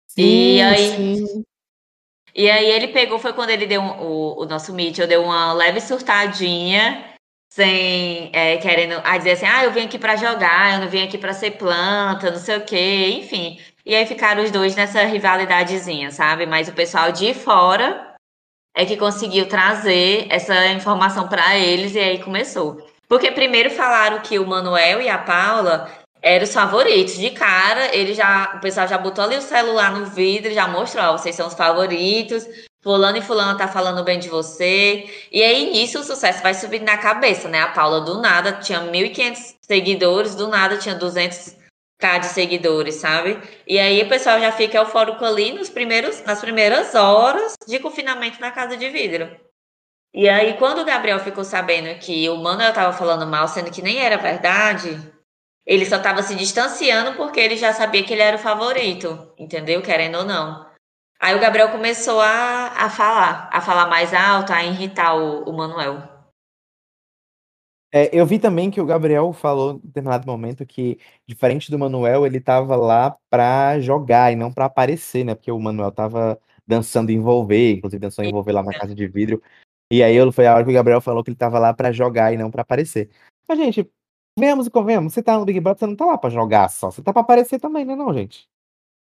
Sim, 0.07 0.55
e 0.55 0.61
aí 0.61 1.17
sim. 1.17 1.45
E 2.33 2.49
aí 2.51 2.65
ele 2.69 2.89
pegou, 2.89 3.17
foi 3.17 3.31
quando 3.31 3.49
ele 3.51 3.65
deu 3.65 3.81
um, 3.81 4.01
o, 4.01 4.41
o 4.41 4.45
nosso 4.45 4.73
Mitchell 4.73 5.07
deu 5.07 5.23
uma 5.23 5.53
leve 5.53 5.79
surtadinha, 5.79 7.15
sem 7.49 8.29
é, 8.33 8.57
querendo 8.57 9.01
a 9.05 9.17
dizer 9.17 9.31
assim, 9.31 9.45
ah, 9.45 9.63
eu 9.63 9.71
vim 9.71 9.86
aqui 9.86 9.97
para 9.97 10.17
jogar, 10.17 10.73
eu 10.73 10.79
não 10.81 10.89
vim 10.89 11.03
aqui 11.03 11.17
para 11.17 11.33
ser 11.33 11.51
planta, 11.51 12.31
não 12.31 12.38
sei 12.38 12.57
o 12.57 12.65
quê, 12.65 13.09
enfim. 13.19 13.57
E 13.86 13.95
aí 13.95 14.05
ficaram 14.05 14.43
os 14.43 14.51
dois 14.51 14.75
nessa 14.75 15.03
rivalidadezinha, 15.03 16.11
sabe? 16.11 16.45
Mas 16.45 16.67
o 16.67 16.73
pessoal 16.73 17.11
de 17.11 17.33
fora 17.33 18.14
é 18.76 18.86
que 18.86 18.97
conseguiu 18.97 19.47
trazer 19.47 20.28
essa 20.30 20.67
informação 20.67 21.28
para 21.28 21.57
eles 21.57 21.95
e 21.95 21.99
aí 21.99 22.21
começou. 22.21 22.86
Porque 23.07 23.32
primeiro 23.32 23.69
falaram 23.69 24.19
que 24.19 24.38
o 24.38 24.45
Manuel 24.45 25.01
e 25.01 25.07
a 25.07 25.17
Paula 25.17 25.89
eram 26.21 26.43
os 26.43 26.53
favoritos. 26.53 27.17
De 27.17 27.30
cara, 27.30 27.95
ele 27.95 28.13
já, 28.13 28.53
o 28.55 28.59
pessoal 28.59 28.88
já 28.88 28.97
botou 28.97 29.23
ali 29.23 29.38
o 29.38 29.41
celular 29.41 29.91
no 29.91 30.05
vidro, 30.07 30.51
já 30.51 30.67
mostrou, 30.67 31.05
ó, 31.05 31.17
vocês 31.17 31.36
são 31.36 31.47
os 31.47 31.53
favoritos. 31.53 32.45
Fulano 32.84 33.17
e 33.17 33.21
fulano 33.21 33.57
tá 33.57 33.67
falando 33.67 34.03
bem 34.03 34.19
de 34.19 34.30
você. 34.30 35.05
E 35.32 35.41
aí, 35.41 35.71
nisso, 35.71 35.99
o 35.99 36.03
sucesso 36.03 36.43
vai 36.43 36.53
subindo 36.53 36.84
na 36.84 36.97
cabeça, 36.97 37.47
né? 37.47 37.61
A 37.61 37.69
Paula, 37.69 38.01
do 38.01 38.21
nada, 38.21 38.53
tinha 38.53 38.80
1.500 38.82 39.55
seguidores, 39.61 40.36
do 40.36 40.47
nada 40.47 40.78
tinha 40.78 40.93
200k 42.01 42.19
de 42.19 42.25
seguidores, 42.27 42.95
sabe? 42.95 43.39
E 43.67 43.79
aí, 43.79 44.01
o 44.01 44.09
pessoal 44.09 44.39
já 44.39 44.51
fica 44.51 44.77
eufórico 44.77 45.23
ali 45.23 45.53
nos 45.53 45.69
primeiros, 45.69 46.23
nas 46.23 46.41
primeiras 46.41 46.93
horas 46.95 47.55
de 47.67 47.79
confinamento 47.79 48.39
na 48.39 48.51
casa 48.51 48.77
de 48.77 48.89
vidro. 48.89 49.29
E 50.13 50.29
aí, 50.29 50.53
quando 50.57 50.79
o 50.79 50.85
Gabriel 50.85 51.19
ficou 51.19 51.43
sabendo 51.43 51.99
que 51.99 52.29
o 52.29 52.37
Manuel 52.37 52.73
tava 52.73 52.93
falando 52.93 53.27
mal, 53.27 53.47
sendo 53.47 53.71
que 53.71 53.81
nem 53.81 53.99
era 53.99 54.17
verdade, 54.17 54.97
ele 55.65 55.85
só 55.85 55.97
estava 55.97 56.21
se 56.23 56.35
distanciando 56.35 57.15
porque 57.17 57.39
ele 57.39 57.57
já 57.57 57.73
sabia 57.73 58.03
que 58.03 58.13
ele 58.13 58.21
era 58.21 58.37
o 58.37 58.39
favorito, 58.39 59.33
entendeu? 59.37 59.81
Querendo 59.81 60.19
ou 60.19 60.25
não. 60.25 60.65
Aí 61.19 61.35
o 61.35 61.39
Gabriel 61.39 61.71
começou 61.71 62.21
a, 62.21 62.67
a 62.77 62.89
falar, 62.89 63.49
a 63.51 63.59
falar 63.61 63.87
mais 63.87 64.13
alto, 64.13 64.53
a 64.53 64.63
irritar 64.63 65.15
o, 65.15 65.43
o 65.43 65.53
Manuel. 65.53 66.14
É, 67.95 68.09
eu 68.11 68.25
vi 68.25 68.37
também 68.37 68.69
que 68.69 68.81
o 68.81 68.85
Gabriel 68.85 69.31
falou 69.31 69.75
em 69.75 69.87
determinado 69.87 70.27
momento 70.27 70.65
que, 70.65 70.99
diferente 71.25 71.71
do 71.71 71.79
Manuel, 71.79 72.25
ele 72.25 72.39
estava 72.39 72.75
lá 72.75 73.15
para 73.29 73.79
jogar 73.79 74.33
e 74.33 74.35
não 74.35 74.51
para 74.51 74.65
aparecer, 74.65 75.23
né? 75.23 75.33
Porque 75.33 75.51
o 75.51 75.59
Manuel 75.59 75.89
estava 75.89 76.37
dançando 76.67 77.11
envolver, 77.11 77.73
inclusive 77.73 77.99
dançou 77.99 78.25
envolver 78.25 78.51
lá 78.51 78.63
na 78.63 78.73
casa 78.77 78.93
de 78.93 79.07
vidro. 79.07 79.41
E 79.89 80.03
aí 80.03 80.17
foi 80.31 80.45
a 80.45 80.55
hora 80.55 80.63
que 80.65 80.71
o 80.71 80.73
Gabriel 80.73 80.99
falou 80.99 81.23
que 81.23 81.29
ele 81.29 81.35
estava 81.35 81.57
lá 81.57 81.73
para 81.73 81.91
jogar 81.93 82.33
e 82.33 82.37
não 82.37 82.51
para 82.51 82.63
aparecer. 82.63 83.09
Mas, 83.47 83.57
gente, 83.59 83.89
Vemos 84.37 84.67
e 84.67 84.69
convenhamos, 84.69 85.13
você 85.13 85.23
tá 85.23 85.37
no 85.39 85.45
Big 85.45 85.59
Brother, 85.61 85.79
você 85.79 85.87
não 85.87 85.95
tá 85.95 86.05
lá 86.05 86.17
pra 86.17 86.29
jogar 86.29 86.69
só, 86.69 86.91
você 86.91 87.01
tá 87.01 87.13
pra 87.13 87.21
aparecer 87.21 87.57
também, 87.57 87.85
né 87.85 87.95
não, 87.95 88.13
gente? 88.13 88.49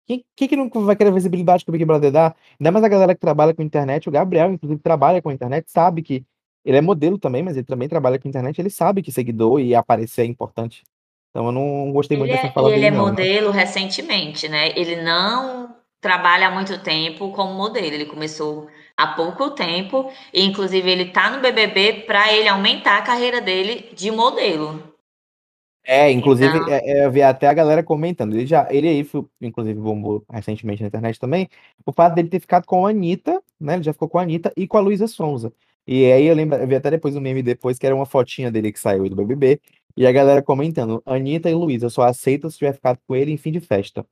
Quem, 0.06 0.24
quem 0.36 0.48
que 0.48 0.56
não 0.56 0.70
vai 0.70 0.96
querer 0.96 1.12
visibilidade 1.12 1.64
que 1.64 1.70
o 1.70 1.72
Big 1.72 1.84
Brother 1.84 2.12
dá? 2.12 2.36
Ainda 2.58 2.72
mais 2.72 2.84
a 2.84 2.88
galera 2.88 3.14
que 3.14 3.20
trabalha 3.20 3.52
com 3.52 3.62
internet, 3.62 4.08
o 4.08 4.12
Gabriel, 4.12 4.52
inclusive, 4.52 4.80
trabalha 4.80 5.20
com 5.20 5.32
internet, 5.32 5.70
sabe 5.70 6.02
que 6.02 6.24
ele 6.68 6.76
é 6.76 6.82
modelo 6.82 7.16
também, 7.16 7.42
mas 7.42 7.56
ele 7.56 7.64
também 7.64 7.88
trabalha 7.88 8.18
com 8.18 8.28
internet, 8.28 8.60
ele 8.60 8.68
sabe 8.68 9.00
que 9.00 9.10
seguidor 9.10 9.58
e 9.58 9.74
aparecer 9.74 10.20
é 10.20 10.26
importante. 10.26 10.82
Então 11.30 11.46
eu 11.46 11.52
não 11.52 11.90
gostei 11.92 12.14
ele 12.14 12.24
muito 12.24 12.34
é, 12.34 12.42
dessa 12.42 12.52
fala 12.52 12.68
ele 12.68 12.76
dele, 12.76 12.86
é 12.88 12.90
não. 12.90 13.06
modelo 13.06 13.50
recentemente, 13.50 14.50
né? 14.50 14.72
Ele 14.76 14.96
não 14.96 15.74
trabalha 15.98 16.48
há 16.48 16.50
muito 16.50 16.78
tempo 16.82 17.32
como 17.32 17.54
modelo, 17.54 17.86
ele 17.86 18.04
começou 18.04 18.68
há 18.94 19.06
pouco 19.06 19.50
tempo, 19.52 20.12
e 20.30 20.44
inclusive 20.44 20.90
ele 20.90 21.06
tá 21.06 21.30
no 21.30 21.40
BBB 21.40 22.04
para 22.06 22.30
ele 22.34 22.48
aumentar 22.48 22.98
a 22.98 23.02
carreira 23.02 23.40
dele 23.40 23.88
de 23.94 24.10
modelo. 24.10 24.82
É, 25.82 26.10
inclusive, 26.12 26.54
então... 26.54 26.68
é, 26.70 26.80
é, 26.84 27.06
eu 27.06 27.10
vi 27.10 27.22
até 27.22 27.46
a 27.48 27.54
galera 27.54 27.82
comentando. 27.82 28.34
Ele 28.34 28.44
já, 28.44 28.68
ele 28.70 28.86
aí, 28.86 29.04
foi, 29.04 29.24
inclusive, 29.40 29.80
bombou 29.80 30.22
recentemente 30.30 30.82
na 30.82 30.88
internet 30.88 31.18
também, 31.18 31.48
o 31.86 31.92
fato 31.92 32.14
dele 32.14 32.28
ter 32.28 32.40
ficado 32.40 32.66
com 32.66 32.86
a 32.86 32.90
Anitta, 32.90 33.42
né? 33.58 33.76
Ele 33.76 33.84
já 33.84 33.94
ficou 33.94 34.06
com 34.06 34.18
a 34.18 34.22
Anitta 34.22 34.52
e 34.54 34.68
com 34.68 34.76
a 34.76 34.80
Luísa 34.80 35.06
Sonza. 35.06 35.50
E 35.90 36.12
aí 36.12 36.26
eu 36.26 36.34
lembro, 36.34 36.58
eu 36.58 36.68
vi 36.68 36.74
até 36.74 36.90
depois 36.90 37.16
um 37.16 37.20
meme 37.20 37.42
depois, 37.42 37.78
que 37.78 37.86
era 37.86 37.96
uma 37.96 38.04
fotinha 38.04 38.52
dele 38.52 38.70
que 38.70 38.78
saiu 38.78 39.08
do 39.08 39.16
BBB, 39.16 39.58
e 39.96 40.06
a 40.06 40.12
galera 40.12 40.42
comentando, 40.42 41.02
Anitta 41.06 41.48
e 41.48 41.54
Luísa, 41.54 41.88
só 41.88 42.02
aceita 42.02 42.50
se 42.50 42.58
tiver 42.58 42.74
ficado 42.74 42.98
com 43.06 43.16
ele 43.16 43.32
em 43.32 43.38
fim 43.38 43.50
de 43.50 43.58
festa. 43.58 44.06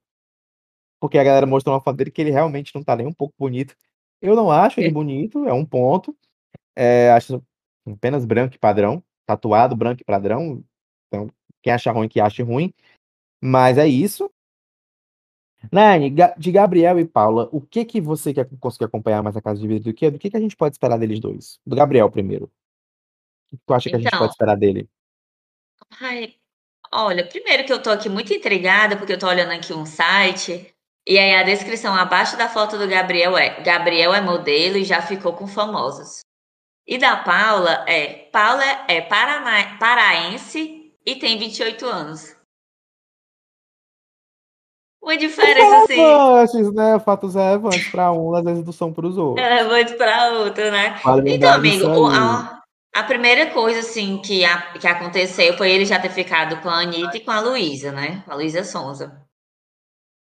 Porque 0.99 1.19
a 1.19 1.25
galera 1.25 1.45
mostrou 1.47 1.75
uma 1.75 1.83
foto 1.83 1.97
dele 1.99 2.11
que 2.11 2.23
ele 2.23 2.31
realmente 2.31 2.75
não 2.75 2.83
tá 2.83 2.97
nem 2.97 3.07
um 3.07 3.13
pouco 3.13 3.35
bonito. 3.39 3.77
Eu 4.23 4.35
não 4.35 4.51
acho 4.51 4.81
ele 4.81 4.91
bonito, 4.91 5.47
é 5.47 5.53
um 5.53 5.67
ponto. 5.67 6.17
É, 6.75 7.11
acho 7.11 7.43
apenas 7.87 8.25
branco 8.25 8.55
e 8.55 8.59
padrão, 8.59 9.05
tatuado, 9.27 9.77
branco 9.77 10.01
e 10.01 10.05
padrão. 10.05 10.65
Então, 11.09 11.31
quem 11.63 11.75
acha 11.75 11.93
ruim, 11.93 12.09
que 12.09 12.21
ache 12.21 12.43
ruim. 12.43 12.73
Mas 13.39 13.77
é 13.77 13.87
isso. 13.87 14.33
Nani, 15.71 16.15
de 16.37 16.53
Gabriel 16.53 16.99
e 16.99 17.05
Paula, 17.05 17.49
o 17.53 17.61
que 17.61 17.85
que 17.85 18.01
você 18.01 18.33
quer 18.33 18.49
conseguir 18.61 18.85
acompanhar 18.85 19.23
mais 19.23 19.37
a 19.37 19.43
Casa 19.43 19.61
de 19.61 19.67
Vidro 19.67 19.85
do 19.91 19.95
que? 19.95 20.11
Do 20.11 20.19
que, 20.19 20.31
que 20.31 20.37
a 20.37 20.41
gente 20.41 20.57
pode 20.57 20.75
esperar 20.75 20.99
deles 20.99 21.21
dois? 21.21 21.59
Do 21.67 21.77
Gabriel 21.77 22.11
primeiro. 22.11 22.51
O 23.53 23.57
que 23.57 23.63
tu 23.67 23.75
acha 23.75 23.89
então, 23.89 24.01
que 24.01 24.07
a 24.07 24.11
gente 24.11 24.19
pode 24.19 24.25
então 24.25 24.33
esperar 24.33 24.57
dele? 24.57 24.89
Ai, 26.01 26.35
olha, 26.93 27.27
primeiro 27.27 27.65
que 27.65 27.73
eu 27.73 27.83
tô 27.83 27.91
aqui 27.91 28.09
muito 28.09 28.33
intrigada, 28.33 28.97
porque 28.97 29.13
eu 29.13 29.19
tô 29.19 29.29
olhando 29.29 29.53
aqui 29.53 29.73
um 29.73 29.87
site, 29.87 30.75
e 31.07 31.19
aí 31.19 31.35
a 31.37 31.45
descrição 31.45 31.95
abaixo 31.95 32.37
da 32.37 32.49
foto 32.49 32.77
do 32.77 32.89
Gabriel 32.89 33.39
é 33.39 33.63
Gabriel 33.63 34.13
é 34.13 34.21
modelo 34.21 34.77
e 34.77 34.85
já 34.85 35.01
ficou 35.01 35.33
com 35.35 35.47
famosos. 35.47 36.21
E 36.85 36.99
da 36.99 37.17
Paula 37.17 37.85
é 37.89 38.29
Paula 38.31 38.65
é 38.89 39.01
paraense 39.01 40.93
e 41.05 41.15
tem 41.17 41.39
28 41.39 41.87
anos. 41.87 42.36
Uma 45.07 45.17
diferença 45.17 45.85
assim. 45.85 45.95
Relevantes, 45.95 46.75
né? 46.75 46.99
Fatos 46.99 47.37
relevantes 47.37 47.89
para 47.91 48.11
um, 48.11 48.35
às 48.35 48.45
vezes 48.45 48.65
não 48.65 48.73
são 48.73 48.93
para 48.93 49.07
os 49.07 49.17
outros. 49.17 49.47
Relevantes 49.47 49.95
para 49.95 50.33
outro, 50.33 50.69
né? 50.73 51.01
Vale 51.05 51.33
então, 51.33 51.55
amigo, 51.55 52.07
a, 52.09 52.61
a, 52.93 53.03
primeira 53.05 53.47
coisa 53.53 53.79
assim 53.79 54.19
que, 54.19 54.45
a, 54.45 54.73
que 54.73 54.89
aconteceu 54.89 55.57
foi 55.57 55.71
ele 55.71 55.85
já 55.85 56.01
ter 56.01 56.11
ficado 56.11 56.61
com 56.61 56.69
a 56.69 56.81
Anitta 56.81 57.19
e 57.19 57.21
com 57.21 57.31
a 57.31 57.39
Luísa, 57.39 57.93
né? 57.93 58.25
A 58.27 58.35
Luísa 58.35 58.65
Sonza. 58.65 59.23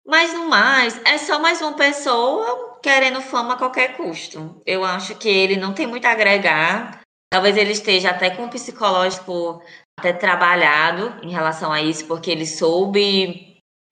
Mas 0.06 0.34
no 0.34 0.50
mais, 0.50 1.00
é 1.06 1.16
só 1.16 1.38
mais 1.38 1.62
uma 1.62 1.72
pessoa 1.72 2.78
querendo 2.82 3.22
fama 3.22 3.54
a 3.54 3.56
qualquer 3.56 3.96
custo. 3.96 4.60
Eu 4.66 4.84
acho 4.84 5.14
que 5.14 5.30
ele 5.30 5.56
não 5.56 5.72
tem 5.72 5.86
muito 5.86 6.04
a 6.04 6.10
agregar. 6.10 7.00
Talvez 7.32 7.56
ele 7.56 7.72
esteja 7.72 8.10
até 8.10 8.28
com 8.28 8.44
o 8.44 8.50
psicológico 8.50 9.62
até 9.98 10.12
trabalhado 10.12 11.14
em 11.22 11.30
relação 11.30 11.72
a 11.72 11.80
isso, 11.80 12.06
porque 12.06 12.30
ele 12.30 12.46
soube 12.46 13.47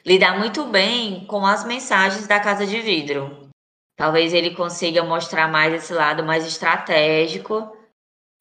lidar 0.07 0.39
muito 0.39 0.65
bem 0.67 1.25
com 1.27 1.45
as 1.45 1.65
mensagens 1.65 2.29
da 2.29 2.39
Casa 2.39 2.65
de 2.65 2.81
Vidro. 2.81 3.49
Talvez 3.97 4.33
ele 4.33 4.55
consiga 4.55 5.03
mostrar 5.03 5.49
mais 5.49 5.75
esse 5.75 5.93
lado 5.93 6.23
mais 6.23 6.47
estratégico 6.47 7.77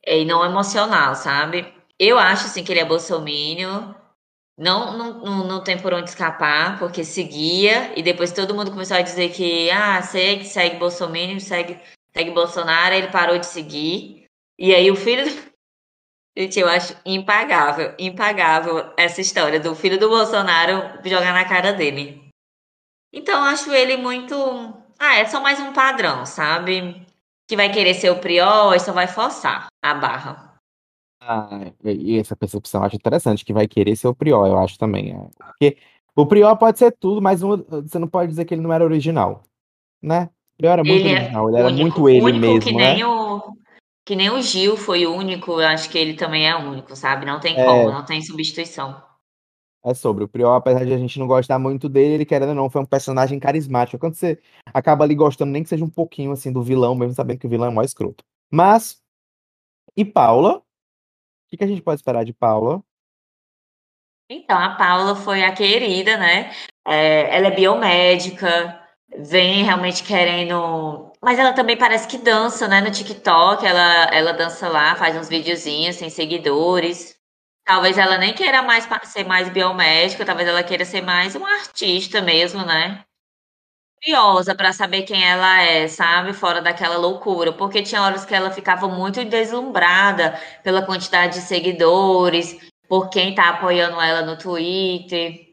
e 0.05 0.24
não 0.24 0.45
emocional, 0.45 1.16
sabe? 1.16 1.74
Eu 1.97 2.20
acho 2.20 2.45
assim 2.45 2.63
que 2.63 2.72
ele 2.72 2.82
é 2.82 2.86
bolsomínio, 2.86 3.95
não, 4.57 4.97
não, 4.97 5.47
não 5.47 5.63
tem 5.63 5.82
por 5.82 5.93
onde 5.93 6.09
escapar, 6.09 6.78
porque 6.78 7.03
seguia, 7.03 7.97
e 7.97 8.03
depois 8.03 8.32
todo 8.32 8.53
mundo 8.53 8.72
começou 8.72 8.97
a 8.97 9.01
dizer 9.01 9.32
que, 9.32 9.72
ah, 9.72 10.01
segue, 10.01 10.45
segue 10.45 10.78
Bolsonaro, 10.78 11.39
segue, 11.39 11.80
segue 12.13 12.32
Bolsonaro, 12.32 12.93
ele 12.93 13.07
parou 13.07 13.39
de 13.39 13.45
seguir. 13.45 14.26
E 14.59 14.74
aí 14.76 14.91
o 14.91 14.95
filho 14.95 15.26
Gente, 16.38 16.59
eu 16.59 16.67
acho 16.67 16.93
impagável, 17.05 17.93
impagável 17.97 18.91
essa 18.97 19.21
história 19.21 19.57
do 19.57 19.73
filho 19.73 19.97
do 19.97 20.09
Bolsonaro 20.09 20.99
jogar 21.05 21.33
na 21.33 21.45
cara 21.47 21.71
dele. 21.71 22.27
Então, 23.13 23.41
acho 23.45 23.71
ele 23.71 23.95
muito. 23.95 24.36
Ah, 24.99 25.15
é 25.15 25.25
só 25.25 25.41
mais 25.41 25.59
um 25.61 25.71
padrão, 25.71 26.25
sabe? 26.25 27.05
Que 27.47 27.55
vai 27.55 27.71
querer 27.71 27.93
ser 27.93 28.09
o 28.09 28.19
prior 28.19 28.73
e 28.73 28.79
só 28.79 28.91
vai 28.91 29.07
forçar 29.07 29.67
a 29.81 29.93
barra. 29.93 30.55
Ah, 31.21 31.71
e 31.86 32.19
essa 32.19 32.36
percepção 32.36 32.81
eu 32.81 32.88
acho 32.88 32.97
interessante, 32.97 33.45
que 33.45 33.53
vai 33.53 33.67
querer 33.67 33.95
ser 33.95 34.09
o 34.09 34.15
prior, 34.15 34.45
eu 34.45 34.59
acho 34.59 34.77
também. 34.77 35.13
É. 35.13 35.29
Porque 35.38 35.77
o 36.13 36.25
prior 36.25 36.57
pode 36.57 36.77
ser 36.77 36.91
tudo, 36.91 37.21
mas 37.21 37.39
você 37.39 37.97
não 37.97 38.09
pode 38.09 38.29
dizer 38.29 38.43
que 38.43 38.53
ele 38.53 38.61
não 38.61 38.73
era 38.73 38.83
original, 38.83 39.43
né? 40.01 40.29
O 40.55 40.57
prior 40.57 40.73
era 40.73 40.83
muito 40.83 40.99
ele 40.99 41.09
é 41.09 41.19
original, 41.19 41.49
ele 41.49 41.57
era 41.57 41.67
único, 41.67 42.01
muito 42.01 42.27
ele 42.27 42.39
mesmo, 42.39 42.59
que 42.59 42.73
né? 42.73 42.93
nem 42.93 43.03
o 43.05 43.54
Que 44.05 44.15
nem 44.15 44.29
o 44.29 44.41
Gil 44.41 44.77
foi 44.77 45.07
único, 45.07 45.53
eu 45.53 45.67
acho 45.67 45.89
que 45.89 45.97
ele 45.97 46.13
também 46.13 46.47
é 46.47 46.55
único, 46.55 46.95
sabe? 46.95 47.25
Não 47.25 47.39
tem 47.39 47.55
como, 47.55 47.89
É. 47.89 47.91
não 47.91 48.05
tem 48.05 48.21
substituição. 48.21 49.03
É 49.83 49.93
sobre. 49.93 50.23
O 50.23 50.27
Priol, 50.27 50.53
apesar 50.53 50.83
de 50.85 50.93
a 50.93 50.97
gente 50.97 51.19
não 51.19 51.27
gostar 51.27 51.59
muito 51.59 51.87
dele, 51.89 52.15
ele 52.15 52.25
querendo 52.25 52.49
ou 52.49 52.55
não, 52.55 52.69
foi 52.69 52.81
um 52.81 52.85
personagem 52.85 53.39
carismático. 53.39 53.99
Quando 53.99 54.15
você 54.15 54.39
acaba 54.73 55.03
ali 55.03 55.13
gostando, 55.13 55.51
nem 55.51 55.61
que 55.61 55.69
seja 55.69 55.85
um 55.85 55.89
pouquinho 55.89 56.31
assim 56.31 56.51
do 56.51 56.63
vilão, 56.63 56.95
mesmo 56.95 57.13
sabendo 57.13 57.39
que 57.39 57.47
o 57.47 57.49
vilão 57.49 57.69
é 57.69 57.73
mais 57.73 57.91
escroto. 57.91 58.23
Mas. 58.51 58.99
E 59.95 60.03
Paula? 60.03 60.57
O 60.57 60.63
que, 61.49 61.57
que 61.57 61.63
a 61.63 61.67
gente 61.67 61.81
pode 61.81 61.99
esperar 61.99 62.25
de 62.25 62.33
Paula? 62.33 62.83
Então, 64.29 64.57
a 64.57 64.75
Paula 64.75 65.15
foi 65.15 65.43
a 65.43 65.53
querida, 65.53 66.17
né? 66.17 66.51
É, 66.83 67.35
ela 67.35 67.47
é 67.47 67.55
biomédica, 67.55 68.81
vem 69.19 69.63
realmente 69.63 70.03
querendo. 70.03 71.11
Mas 71.26 71.39
ela 71.39 71.53
também 71.53 71.76
parece 71.76 72.07
que 72.07 72.19
dança, 72.19 72.67
né? 72.67 72.82
No 72.82 72.91
TikTok, 72.91 73.65
ela, 73.65 74.05
ela 74.13 74.32
dança 74.32 74.69
lá, 74.69 74.95
faz 74.95 75.15
uns 75.17 75.28
videozinhos, 75.28 75.97
tem 75.97 76.07
seguidores. 76.07 77.15
Talvez 77.65 77.97
ela 77.97 78.17
nem 78.19 78.32
queira 78.34 78.61
mais 78.61 78.88
ser 79.05 79.26
mais 79.26 79.49
biomédica, 79.49 80.23
talvez 80.23 80.47
ela 80.47 80.61
queira 80.63 80.86
ser 80.86 81.01
mais 81.01 81.34
uma 81.36 81.51
artista 81.61 82.21
mesmo, 82.21 82.63
né? 82.63 83.03
Curiosa 84.03 84.55
pra 84.55 84.71
saber 84.73 85.03
quem 85.03 85.23
ela 85.28 85.61
é, 85.61 85.88
sabe? 85.88 86.34
Fora 86.34 86.61
daquela 86.61 86.97
loucura, 86.97 87.53
porque 87.53 87.84
tinha 87.84 88.01
horas 88.03 88.26
que 88.26 88.36
ela 88.36 88.51
ficava 88.51 88.88
muito 88.88 89.23
deslumbrada 89.26 90.39
pela 90.63 90.86
quantidade 90.86 91.36
de 91.36 91.41
seguidores, 91.41 92.57
por 92.88 93.09
quem 93.09 93.36
tá 93.36 93.49
apoiando 93.49 93.99
ela 93.99 94.21
no 94.23 94.38
Twitter. 94.38 95.44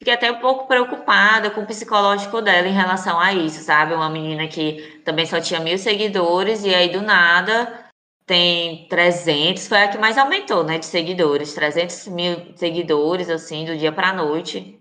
Fiquei 0.00 0.14
até 0.14 0.32
um 0.32 0.40
pouco 0.40 0.66
preocupada 0.66 1.50
com 1.50 1.60
o 1.60 1.66
psicológico 1.66 2.40
dela 2.40 2.66
em 2.66 2.72
relação 2.72 3.20
a 3.20 3.34
isso, 3.34 3.62
sabe? 3.62 3.92
Uma 3.92 4.08
menina 4.08 4.48
que 4.48 5.02
também 5.04 5.26
só 5.26 5.38
tinha 5.42 5.60
mil 5.60 5.76
seguidores 5.76 6.64
e 6.64 6.74
aí 6.74 6.88
do 6.88 7.02
nada 7.02 7.86
tem 8.24 8.86
300, 8.88 9.66
foi 9.68 9.82
a 9.82 9.88
que 9.88 9.98
mais 9.98 10.16
aumentou, 10.16 10.64
né, 10.64 10.78
de 10.78 10.86
seguidores, 10.86 11.52
300 11.52 12.06
mil 12.08 12.56
seguidores, 12.56 13.28
assim, 13.28 13.64
do 13.66 13.76
dia 13.76 13.92
pra 13.92 14.12
noite. 14.12 14.80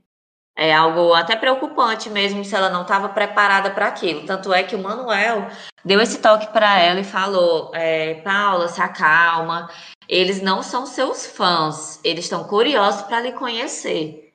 É 0.55 0.74
algo 0.74 1.13
até 1.13 1.36
preocupante 1.36 2.09
mesmo 2.09 2.45
se 2.45 2.55
ela 2.55 2.70
não 2.70 2.84
estava 2.84 3.09
preparada 3.09 3.72
para 3.72 3.88
aquilo. 3.88 4.26
Tanto 4.26 4.53
é 4.53 4.63
que 4.63 4.76
o 4.76 4.82
Manuel 4.84 5.47
deu 5.84 5.99
esse 5.99 6.20
toque 6.20 6.47
para 6.53 6.80
ela 6.80 6.99
e 6.99 7.03
falou: 7.03 7.72
é, 7.74 8.15
Paula, 8.22 8.67
se 8.70 8.82
acalma. 8.82 9.70
Eles 10.07 10.41
não 10.41 10.63
são 10.63 10.86
seus 10.86 11.26
fãs, 11.26 11.99
eles 12.03 12.26
estão 12.26 12.43
curiosos 12.45 13.01
para 13.01 13.20
lhe 13.20 13.32
conhecer. 13.34 14.29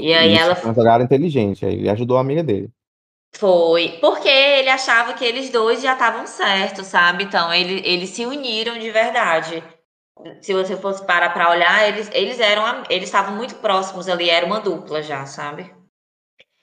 E 0.00 0.12
aí 0.14 0.34
ela 0.36 0.54
foi 0.56 0.68
uma 0.68 0.74
jogada 0.74 1.04
inteligente. 1.04 1.64
Aí 1.66 1.74
ele 1.74 1.88
ajudou 1.90 2.16
a 2.16 2.20
amiga 2.20 2.42
dele. 2.42 2.70
foi, 3.36 3.98
porque 4.00 4.28
ele 4.28 4.70
achava 4.70 5.12
que 5.14 5.24
eles 5.24 5.50
dois 5.50 5.82
já 5.82 5.92
estavam 5.94 6.26
certos, 6.26 6.86
sabe? 6.86 7.24
Então 7.24 7.52
ele, 7.52 7.80
eles 7.86 8.10
se 8.10 8.24
uniram 8.24 8.78
de 8.78 8.90
verdade. 8.90 9.62
Se 10.42 10.54
você 10.54 10.76
fosse 10.76 11.04
parar 11.06 11.30
para 11.30 11.50
olhar, 11.50 11.88
eles, 11.88 12.10
eles 12.14 12.40
eram, 12.40 12.64
am- 12.66 12.84
eles 12.90 13.06
estavam 13.08 13.36
muito 13.36 13.56
próximos 13.56 14.08
ali, 14.08 14.30
era 14.30 14.46
uma 14.46 14.60
dupla 14.60 15.02
já, 15.02 15.26
sabe? 15.26 15.74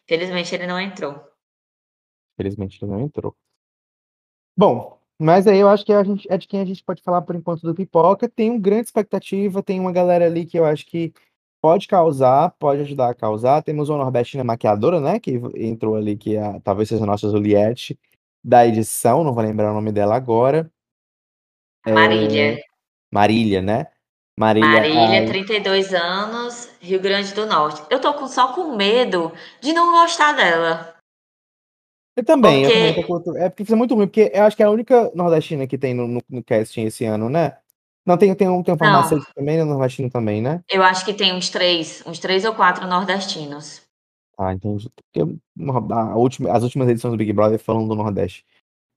Felizmente 0.08 0.54
ele 0.56 0.68
não 0.68 0.80
entrou. 0.80 1.16
Felizmente 2.36 2.78
ele 2.84 2.92
não 2.92 3.00
entrou. 3.00 3.38
Bom, 4.58 5.00
mas 5.20 5.48
aí 5.48 5.58
eu 5.60 5.70
acho 5.70 5.86
que 5.86 5.94
a 5.94 6.04
gente, 6.04 6.28
é 6.32 6.38
de 6.38 6.48
quem 6.48 6.60
a 6.62 6.66
gente 6.66 6.84
pode 6.84 7.02
falar 7.02 7.22
por 7.22 7.36
enquanto 7.36 7.62
do 7.62 7.76
Pipoca. 7.76 8.30
Tem 8.30 8.50
uma 8.52 8.60
grande 8.60 8.86
expectativa, 8.88 9.64
tem 9.64 9.80
uma 9.80 9.92
galera 9.92 10.26
ali 10.26 10.46
que 10.46 10.58
eu 10.60 10.66
acho 10.66 10.86
que 10.86 11.14
pode 11.62 11.88
causar, 11.88 12.50
pode 12.58 12.82
ajudar 12.82 13.12
a 13.12 13.14
causar. 13.14 13.62
Temos 13.62 13.88
uma 13.88 14.00
nordestina 14.00 14.44
maquiadora, 14.44 15.00
né, 15.00 15.20
que 15.20 15.40
entrou 15.56 15.96
ali, 15.96 16.18
que 16.18 16.36
é, 16.36 16.60
talvez 16.62 16.90
seja 16.90 17.04
a 17.04 17.08
nossa 17.08 17.30
Juliette 17.30 17.98
da 18.44 18.66
edição, 18.66 19.24
não 19.24 19.34
vou 19.34 19.44
lembrar 19.44 19.72
o 19.72 19.76
nome 19.76 19.92
dela 19.92 20.16
agora. 20.16 20.72
É, 21.86 21.94
Marília. 21.94 22.60
Marília, 23.14 23.62
né? 23.62 23.88
Marília, 24.40 24.70
Marília, 24.70 25.20
ai, 25.20 25.26
32 25.26 25.94
anos, 25.94 26.72
Rio 26.80 27.00
Grande 27.00 27.34
do 27.34 27.46
Norte. 27.46 27.84
Eu 27.90 28.00
tô 28.00 28.14
com, 28.14 28.28
só 28.28 28.54
com 28.54 28.76
medo 28.76 29.32
de 29.60 29.74
não 29.74 29.92
gostar 29.92 30.32
dela. 30.32 30.96
eu 32.16 32.26
também, 32.26 32.64
eu 32.64 32.70
também 32.70 32.94
Porque. 32.96 33.24
tô 33.24 33.38
É 33.38 33.50
porque 33.50 33.64
isso 33.64 33.74
é 33.74 33.76
muito 33.76 33.94
ruim, 33.94 34.08
porque 34.08 34.32
eu 34.34 34.44
acho 34.44 34.56
que 34.56 34.64
é 34.64 34.66
a 34.66 34.72
única 34.72 35.12
nordestina 35.14 35.68
que 35.68 35.78
tem 35.78 35.94
no, 35.94 36.08
no, 36.08 36.22
no 36.28 36.44
casting 36.44 36.86
esse 36.86 37.06
ano, 37.06 37.30
né? 37.30 37.58
Não, 38.06 38.18
tem, 38.18 38.34
tem 38.34 38.50
um, 38.50 38.64
tem 38.64 38.74
um 38.74 38.78
Não, 38.78 38.86
farmacêutico 38.86 39.32
também, 39.36 39.58
né? 39.58 39.64
Nordestino 39.64 40.10
também, 40.10 40.42
né? 40.42 40.62
eu 40.70 40.82
acho 40.84 41.06
que 41.06 41.14
tem 41.14 41.34
uns 41.34 41.50
três, 41.50 42.04
uns 42.06 42.18
três 42.20 42.44
ou 42.46 42.54
quatro 42.56 42.88
nordestinos. 42.88 43.82
Ah, 44.38 44.54
entendi. 44.54 44.90
Porque 44.90 45.32
a 45.94 46.16
última, 46.16 46.52
as 46.52 46.64
últimas 46.64 46.90
edições 46.90 47.12
do 47.12 47.18
Big 47.18 47.32
Brother 47.32 47.60
falam 47.60 47.88
do 47.88 47.94
Nordeste. 47.94 48.44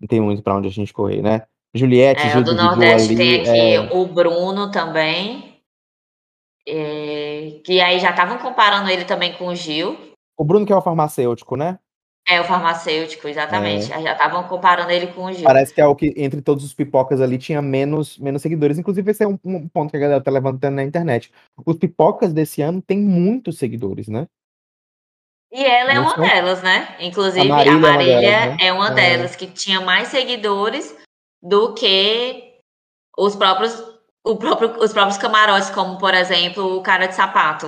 Não 0.00 0.08
tem 0.08 0.20
muito 0.20 0.42
pra 0.42 0.56
onde 0.56 0.68
a 0.68 0.70
gente 0.70 0.92
correr, 0.92 1.20
né? 1.20 1.42
Juliette, 1.74 2.22
É, 2.22 2.30
Gil 2.30 2.44
do 2.44 2.54
Nordeste 2.54 3.14
tem 3.14 3.40
ali. 3.40 3.50
aqui 3.50 3.58
É... 3.74 3.80
o 3.94 4.06
Bruno 4.06 4.70
também. 4.70 5.60
é, 6.66 7.60
que 7.62 7.78
aí 7.80 7.98
já 7.98 8.10
estavam 8.10 8.38
comparando 8.38 8.88
ele 8.88 9.04
também 9.04 9.34
com 9.36 9.48
o 9.48 9.54
Gil. 9.54 9.98
O 10.38 10.44
Bruno, 10.44 10.64
que 10.64 10.72
é 10.72 10.76
o 10.76 10.80
farmacêutico, 10.82 11.56
né? 11.56 11.78
É 12.26 12.40
o 12.40 12.44
farmacêutico, 12.44 13.28
exatamente. 13.28 13.92
É, 13.92 14.00
Já 14.00 14.12
estavam 14.12 14.44
comparando 14.48 14.90
ele 14.90 15.08
com 15.08 15.24
o 15.26 15.32
Gil. 15.32 15.44
parece 15.44 15.74
que 15.74 15.80
é 15.80 15.86
o 15.86 15.94
que, 15.94 16.14
entre 16.16 16.40
todos 16.40 16.64
os 16.64 16.72
pipocas 16.72 17.20
ali, 17.20 17.36
tinha 17.36 17.60
menos, 17.60 18.18
menos 18.18 18.40
seguidores. 18.40 18.78
Inclusive, 18.78 19.10
esse 19.10 19.22
é 19.22 19.28
um, 19.28 19.38
um 19.44 19.68
ponto 19.68 19.90
que 19.90 19.96
a 19.98 20.00
galera 20.00 20.22
tá 20.22 20.30
levantando 20.30 20.76
na 20.76 20.82
internet. 20.82 21.30
Os 21.66 21.76
pipocas 21.76 22.32
desse 22.32 22.62
ano 22.62 22.80
têm 22.80 22.98
muitos 22.98 23.58
seguidores, 23.58 24.08
né? 24.08 24.26
E 25.52 25.64
ela 25.64 25.92
é 25.92 25.94
Não 25.96 26.02
uma 26.04 26.14
são? 26.14 26.24
delas, 26.26 26.62
né? 26.62 26.96
A 26.98 27.04
Inclusive, 27.04 27.40
a 27.40 27.44
Marília 27.44 27.72
é 27.72 27.76
uma 27.76 27.88
delas, 27.98 28.06
Marília 28.06 28.46
né? 28.46 28.56
é 28.60 28.72
uma 28.72 28.88
É, 28.88 28.94
delas 28.94 29.36
que 29.36 29.46
tinha 29.46 29.80
mais 29.80 30.08
seguidores 30.08 30.96
do 31.42 31.74
que 31.74 32.54
os 33.18 33.36
próprios, 33.36 33.74
o 34.24 34.36
próprio, 34.36 34.78
os 34.82 34.92
próprios 34.92 35.18
camarotes, 35.18 35.70
como, 35.70 35.98
por 35.98 36.14
exemplo, 36.14 36.76
o 36.78 36.82
cara 36.82 37.06
de 37.06 37.14
sapato, 37.14 37.66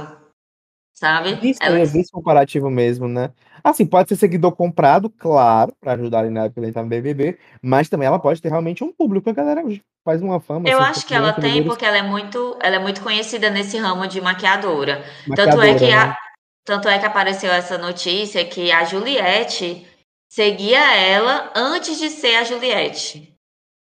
sabe? 0.94 1.38
Isso, 1.48 1.62
Ela, 1.62 1.84
vi 1.84 2.00
esse 2.00 2.10
comparativo 2.10 2.68
mesmo, 2.70 3.06
né? 3.06 3.30
Assim, 3.66 3.84
pode 3.84 4.08
ser 4.08 4.14
seguidor 4.14 4.52
comprado, 4.52 5.10
claro, 5.10 5.74
pra 5.80 5.94
ajudar 5.94 6.20
ali 6.20 6.30
na 6.30 6.44
época 6.44 6.60
que 6.60 6.66
ele 6.66 6.72
tá 6.72 6.84
no 6.84 6.88
BBB, 6.88 7.36
mas 7.60 7.88
também 7.88 8.06
ela 8.06 8.20
pode 8.20 8.40
ter 8.40 8.48
realmente 8.48 8.84
um 8.84 8.92
público, 8.92 9.28
a 9.28 9.32
galera 9.32 9.60
faz 10.04 10.22
uma 10.22 10.38
fama, 10.38 10.68
eu 10.68 10.78
assim, 10.78 10.90
acho 10.90 11.00
5 11.00 11.08
que 11.08 11.14
ela 11.14 11.32
tem 11.32 11.64
porque 11.64 11.84
ela 11.84 11.96
é 11.96 12.02
muito, 12.02 12.56
ela 12.62 12.76
é 12.76 12.78
muito 12.78 13.02
conhecida 13.02 13.50
nesse 13.50 13.76
ramo 13.76 14.06
de 14.06 14.20
maquiadora. 14.20 15.04
Tanto 15.34 15.40
é 15.40 15.46
maquiadora, 15.46 15.74
que, 15.74 15.86
né? 15.86 15.96
a, 15.96 16.16
tanto 16.64 16.88
é 16.88 16.96
que 16.96 17.06
apareceu 17.06 17.50
essa 17.50 17.76
notícia 17.76 18.44
que 18.44 18.70
a 18.70 18.84
Juliette 18.84 19.84
seguia 20.30 20.96
ela 20.96 21.50
antes 21.56 21.98
de 21.98 22.08
ser 22.08 22.36
a 22.36 22.44
Juliette. 22.44 23.34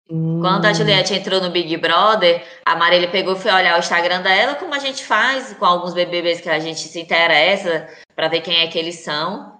Quando 0.09 0.65
a 0.65 0.71
Hum, 0.71 0.73
Juliette 0.73 1.13
entrou 1.13 1.39
no 1.39 1.51
Big 1.51 1.77
Brother, 1.77 2.43
a 2.65 2.75
Marília 2.75 3.11
pegou 3.11 3.33
e 3.35 3.39
foi 3.39 3.51
olhar 3.51 3.75
o 3.75 3.79
Instagram 3.79 4.23
dela, 4.23 4.55
como 4.55 4.73
a 4.73 4.79
gente 4.79 5.05
faz 5.05 5.53
com 5.53 5.65
alguns 5.65 5.93
BBBs 5.93 6.41
que 6.41 6.49
a 6.49 6.57
gente 6.57 6.79
se 6.79 6.99
interessa 6.99 7.87
pra 8.15 8.27
ver 8.27 8.41
quem 8.41 8.61
é 8.61 8.67
que 8.67 8.79
eles 8.79 9.03
são. 9.03 9.56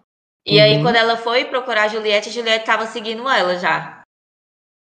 E 0.47 0.61
aí, 0.61 0.77
uhum. 0.77 0.83
quando 0.83 0.95
ela 0.95 1.17
foi 1.17 1.43
procurar 1.45 1.83
a 1.83 1.87
Juliette, 1.89 2.29
a 2.29 2.31
Juliette 2.31 2.65
tava 2.65 2.85
seguindo 2.87 3.27
ela 3.27 3.57
já. 3.57 4.01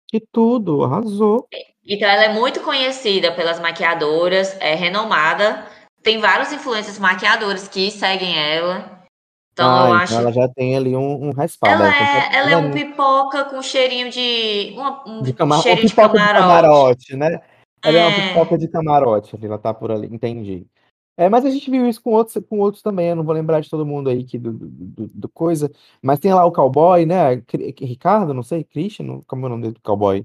Que 0.09 0.19
tudo, 0.31 0.83
arrasou. 0.83 1.47
Então, 1.87 2.07
ela 2.09 2.25
é 2.25 2.33
muito 2.33 2.59
conhecida 2.59 3.31
pelas 3.31 3.59
maquiadoras, 3.59 4.55
é 4.59 4.75
renomada. 4.75 5.65
Tem 6.01 6.19
vários 6.19 6.51
influencers 6.51 6.99
maquiadores 6.99 7.67
que 7.69 7.89
seguem 7.89 8.37
ela. 8.37 9.01
Então, 9.53 9.69
Ah, 9.69 9.79
eu 9.79 9.85
então 9.85 9.97
acho. 9.99 10.13
ela 10.15 10.33
já 10.33 10.49
tem 10.49 10.75
ali 10.75 10.95
um, 10.95 11.27
um 11.29 11.31
respaldo. 11.31 11.83
Ela 11.83 11.95
é, 11.95 12.35
ela 12.35 12.51
é 12.51 12.57
um 12.57 12.71
pipoca 12.71 13.45
com 13.45 13.61
cheirinho 13.61 14.09
de. 14.09 14.73
uma- 14.75 15.03
um 15.07 15.21
de 15.21 15.31
camar... 15.31 15.59
Uma 15.59 15.63
cheirinho 15.63 15.87
de 15.87 15.93
pipoca 15.95 16.09
de 16.09 16.17
camarote. 16.17 16.41
camarote, 16.41 17.15
né? 17.15 17.41
Ela 17.83 17.97
é 17.99 18.05
uma 18.07 18.17
É. 18.17 18.27
pipoca 18.29 18.57
de 18.57 18.67
camarote, 18.67 19.35
ali, 19.35 19.45
ela 19.45 19.57
tá 19.57 19.73
por 19.73 19.91
ali, 19.91 20.07
entendi. 20.11 20.65
É, 21.15 21.29
mas 21.29 21.45
a 21.45 21.49
gente 21.51 21.69
viu 21.69 21.87
isso 21.87 22.01
com 22.01 22.11
outros, 22.11 22.43
com 22.49 22.59
outros 22.59 22.81
também, 22.81 23.09
eu 23.09 23.15
não 23.15 23.23
vou 23.23 23.35
lembrar 23.35 23.59
de 23.59 23.69
todo 23.69 23.85
mundo 23.85 24.09
aí 24.09 24.23
que 24.23 24.39
do, 24.39 24.51
do, 24.51 25.07
do- 25.07 25.29
coisa, 25.29 25.71
mas 26.01 26.19
tem 26.19 26.33
lá 26.33 26.43
o 26.43 26.51
cowboy, 26.51 27.05
né? 27.05 27.35
Ricardo, 27.79 28.33
não 28.33 28.41
sei, 28.41 28.63
Christian, 28.63 29.21
como 29.27 29.43
é 29.43 29.45
o 29.45 29.49
nome 29.49 29.61
dele 29.63 29.73
do 29.75 29.81
cowboy? 29.81 30.23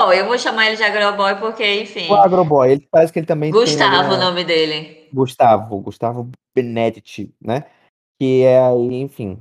Bom, 0.00 0.12
eu 0.12 0.26
vou 0.26 0.36
chamar 0.36 0.66
ele 0.66 0.76
de 0.76 0.82
Agroboy 0.82 1.36
porque, 1.38 1.62
O 1.62 1.80
enfim. 1.82 2.08
agroboy, 2.16 2.72
ele 2.72 2.88
parece 2.90 3.12
que 3.12 3.20
ele 3.20 3.26
também 3.26 3.52
tem 3.52 3.60
ali 3.60 3.74
Gustavo, 3.74 4.14
o 4.14 4.18
nome 4.18 4.44
dele. 4.44 5.08
Gustavo, 5.12 5.80
Gustavo 5.80 6.30
Benedetti, 6.52 7.32
né? 7.40 7.64
Que 8.18 8.42
é 8.42 8.58
aí, 8.60 8.94
enfim, 9.00 9.40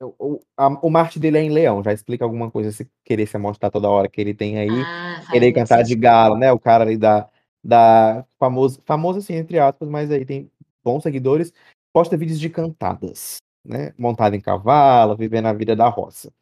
o, 0.00 0.14
o, 0.18 0.40
a- 0.56 0.68
o 0.82 0.90
Marte 0.90 1.18
dele 1.18 1.38
é 1.38 1.42
em 1.42 1.50
Leão, 1.50 1.82
já 1.82 1.92
explica 1.92 2.24
alguma 2.24 2.50
coisa 2.50 2.70
se 2.70 2.88
querer 3.04 3.26
se 3.26 3.36
mostrar 3.38 3.70
toda 3.70 3.88
hora 3.88 4.08
que 4.08 4.20
ele 4.20 4.34
tem 4.34 4.58
aí, 4.58 4.84
Ah, 4.84 5.22
querer 5.30 5.52
cantar 5.52 5.82
de 5.82 5.94
galo, 5.96 6.36
né? 6.36 6.52
O 6.52 6.58
cara 6.58 6.84
ali 6.84 6.96
da, 6.96 7.28
da 7.66 8.24
famoso, 8.38 8.80
famoso 8.84 9.18
assim, 9.18 9.34
entre 9.34 9.58
aspas, 9.58 9.88
mas 9.88 10.10
aí 10.10 10.24
tem 10.24 10.50
bons 10.84 11.02
seguidores, 11.02 11.52
posta 11.92 12.16
vídeos 12.16 12.38
de 12.38 12.48
cantadas, 12.48 13.38
né? 13.64 13.92
Montado 13.98 14.36
em 14.36 14.40
cavalo, 14.40 15.16
vivendo 15.16 15.46
a 15.46 15.52
vida 15.52 15.74
da 15.74 15.88
roça. 15.88 16.32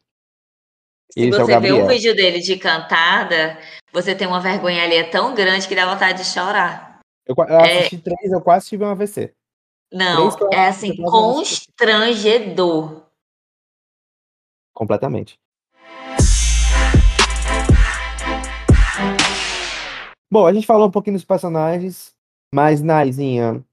Se 1.11 1.21
Esse 1.21 1.39
é 1.39 1.43
o 1.43 1.45
você 1.45 1.59
vê 1.59 1.73
um 1.73 1.87
vídeo 1.87 2.15
dele 2.15 2.39
de 2.39 2.57
cantada, 2.57 3.57
você 3.91 4.13
tem 4.13 4.27
uma 4.27 4.39
vergonha 4.39 4.83
ali 4.83 4.95
é 4.95 5.03
tão 5.03 5.33
grande 5.33 5.67
que 5.67 5.75
dá 5.75 5.91
vontade 5.91 6.19
de 6.19 6.25
chorar. 6.25 6.99
Eu, 7.25 7.35
eu 7.37 7.59
É, 7.59 7.79
assisti 7.79 7.97
três, 7.97 8.31
eu 8.31 8.41
quase 8.41 8.67
tive 8.67 8.83
um 8.83 8.89
AVC. 8.89 9.13
Três 9.13 9.33
não, 9.91 10.29
eu 10.39 10.49
é 10.51 10.67
assim, 10.67 10.95
constrangedor. 10.97 13.03
Completamente. 14.73 15.39
Bom, 20.31 20.47
a 20.47 20.53
gente 20.53 20.65
falou 20.65 20.87
um 20.87 20.91
pouquinho 20.91 21.15
dos 21.15 21.25
personagens, 21.25 22.15
mas, 22.53 22.81
Naizinha, 22.81 23.63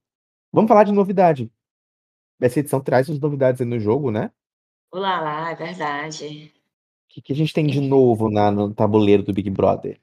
vamos 0.53 0.69
falar 0.69 0.85
de 0.85 0.93
novidade. 0.93 1.51
Essa 2.41 2.61
edição 2.61 2.81
traz 2.81 3.09
as 3.09 3.19
novidades 3.19 3.61
aí 3.61 3.67
no 3.67 3.79
jogo, 3.79 4.11
né? 4.11 4.31
Olá 4.93 5.21
lá, 5.21 5.51
é 5.51 5.55
verdade. 5.55 6.53
O 7.07 7.15
que, 7.15 7.23
que 7.23 7.33
a 7.33 7.37
gente 7.37 7.55
tem 7.55 7.67
de 7.67 7.81
novo 7.81 8.31
na, 8.31 8.51
no 8.51 8.75
tabuleiro 8.75 9.23
do 9.23 9.33
Big 9.33 9.49
Brother? 9.49 10.01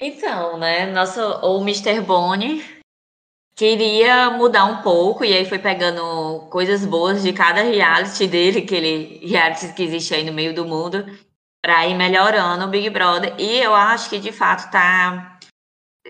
Então, 0.00 0.58
né, 0.58 0.86
nosso, 0.92 1.20
o 1.20 1.60
Mr. 1.62 2.00
Boni 2.00 2.62
queria 3.56 4.30
mudar 4.30 4.66
um 4.66 4.82
pouco, 4.82 5.24
e 5.24 5.36
aí 5.36 5.44
foi 5.44 5.58
pegando 5.58 6.46
coisas 6.48 6.84
boas 6.86 7.22
de 7.22 7.32
cada 7.32 7.62
reality 7.62 8.28
dele, 8.28 8.60
aquele 8.60 9.18
reality 9.26 9.72
que 9.74 9.82
existe 9.82 10.14
aí 10.14 10.24
no 10.24 10.32
meio 10.32 10.54
do 10.54 10.64
mundo, 10.64 11.04
para 11.60 11.84
ir 11.88 11.96
melhorando 11.96 12.64
o 12.64 12.68
Big 12.68 12.88
Brother. 12.90 13.34
E 13.36 13.58
eu 13.58 13.74
acho 13.74 14.08
que 14.08 14.20
de 14.20 14.30
fato 14.30 14.70
tá 14.70 15.37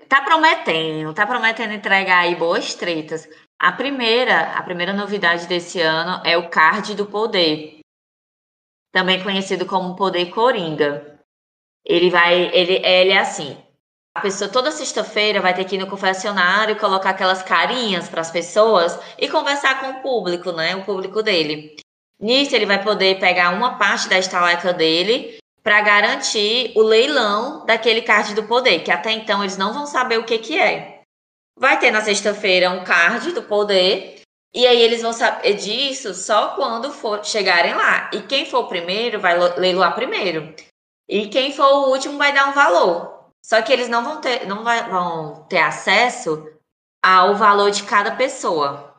tá 0.09 0.23
prometendo, 0.23 1.15
tá 1.15 1.27
prometendo 1.27 1.73
entregar 1.73 2.21
aí 2.21 2.35
boas 2.35 2.75
tretas. 2.75 3.29
A 3.59 3.73
primeira, 3.73 4.53
a 4.55 4.63
primeira 4.63 4.93
novidade 4.93 5.47
desse 5.47 5.81
ano 5.81 6.23
é 6.25 6.37
o 6.37 6.49
card 6.49 6.95
do 6.95 7.07
poder, 7.07 7.81
também 8.93 9.23
conhecido 9.23 9.67
como 9.67 9.97
poder 9.97 10.31
coringa. 10.31 11.19
Ele 11.85 12.11
vai, 12.11 12.55
ele, 12.55 12.77
ele 12.85 13.11
é 13.11 13.19
assim. 13.19 13.57
A 14.15 14.21
pessoa 14.21 14.51
toda 14.51 14.71
sexta-feira 14.71 15.41
vai 15.41 15.55
ter 15.55 15.65
que 15.65 15.77
ir 15.77 15.79
no 15.79 15.87
confessionário, 15.87 16.79
colocar 16.79 17.11
aquelas 17.11 17.43
carinhas 17.43 18.09
para 18.09 18.21
as 18.21 18.31
pessoas 18.31 18.99
e 19.17 19.29
conversar 19.29 19.81
com 19.81 19.91
o 19.91 20.03
público, 20.03 20.51
né? 20.53 20.75
O 20.77 20.85
público 20.85 21.23
dele. 21.23 21.77
Nisso 22.21 22.55
ele 22.55 22.67
vai 22.67 22.83
poder 22.83 23.21
pegar 23.21 23.51
uma 23.51 23.79
parte 23.79 24.09
da 24.09 24.19
estaleca 24.19 24.73
dele 24.73 25.39
para 25.69 25.83
garantir 25.83 26.73
o 26.75 26.81
leilão 26.81 27.63
daquele 27.67 28.01
card 28.01 28.35
do 28.35 28.45
poder, 28.45 28.83
que 28.83 28.91
até 28.91 29.13
então 29.13 29.43
eles 29.43 29.59
não 29.59 29.75
vão 29.75 29.85
saber 29.85 30.19
o 30.19 30.25
que, 30.25 30.39
que 30.39 30.59
é. 30.59 31.03
Vai 31.59 31.79
ter 31.79 31.91
na 31.91 32.01
sexta-feira 32.01 32.71
um 32.71 32.83
card 32.85 33.33
do 33.33 33.43
poder, 33.43 34.23
e 34.55 34.67
aí 34.67 34.81
eles 34.81 35.03
vão 35.03 35.13
saber 35.13 35.53
disso 35.53 36.15
só 36.15 36.55
quando 36.55 36.91
for 36.91 37.23
chegarem 37.23 37.75
lá. 37.75 38.09
E 38.15 38.23
quem 38.23 38.47
for 38.47 38.61
o 38.61 38.67
primeiro 38.67 39.21
vai 39.21 39.37
leiloar 39.59 39.95
primeiro. 39.95 40.55
E 41.07 41.29
quem 41.29 41.53
for 41.53 41.67
o 41.67 41.91
último 41.91 42.17
vai 42.17 42.33
dar 42.33 42.49
um 42.49 42.53
valor. 42.53 43.29
Só 43.45 43.61
que 43.61 43.71
eles 43.71 43.91
não 43.91 44.03
vão 44.03 44.23
ter, 44.23 44.47
não 44.47 44.65
vai, 44.65 44.89
vão 44.89 45.45
ter 45.51 45.59
acesso 45.59 46.51
ao 47.05 47.35
valor 47.35 47.71
de 47.71 47.83
cada 47.83 48.13
pessoa. 48.13 48.95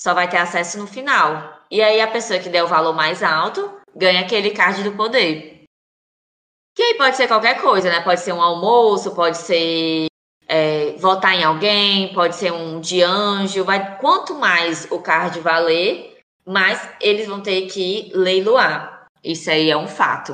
Só 0.00 0.14
vai 0.14 0.30
ter 0.30 0.36
acesso 0.36 0.78
no 0.78 0.86
final. 0.86 1.58
E 1.68 1.82
aí 1.82 2.00
a 2.00 2.06
pessoa 2.06 2.38
que 2.38 2.48
der 2.48 2.62
o 2.62 2.68
valor 2.68 2.94
mais 2.94 3.20
alto 3.20 3.68
ganha 3.96 4.20
aquele 4.20 4.52
card 4.52 4.84
do 4.84 4.92
poder. 4.92 5.53
Que 6.74 6.82
aí 6.82 6.94
pode 6.94 7.16
ser 7.16 7.28
qualquer 7.28 7.60
coisa, 7.60 7.88
né? 7.88 8.00
Pode 8.00 8.20
ser 8.20 8.32
um 8.32 8.42
almoço, 8.42 9.14
pode 9.14 9.38
ser 9.38 10.06
é, 10.48 10.92
votar 10.98 11.34
em 11.34 11.44
alguém, 11.44 12.12
pode 12.12 12.34
ser 12.34 12.52
um 12.52 12.80
de 12.80 13.02
anjo. 13.02 13.64
Vai, 13.64 13.98
quanto 13.98 14.34
mais 14.34 14.90
o 14.90 14.98
card 15.00 15.38
valer, 15.40 16.18
mais 16.44 16.88
eles 17.00 17.28
vão 17.28 17.40
ter 17.40 17.66
que 17.66 18.10
leiloar. 18.14 19.06
Isso 19.22 19.50
aí 19.50 19.70
é 19.70 19.76
um 19.76 19.86
fato. 19.86 20.32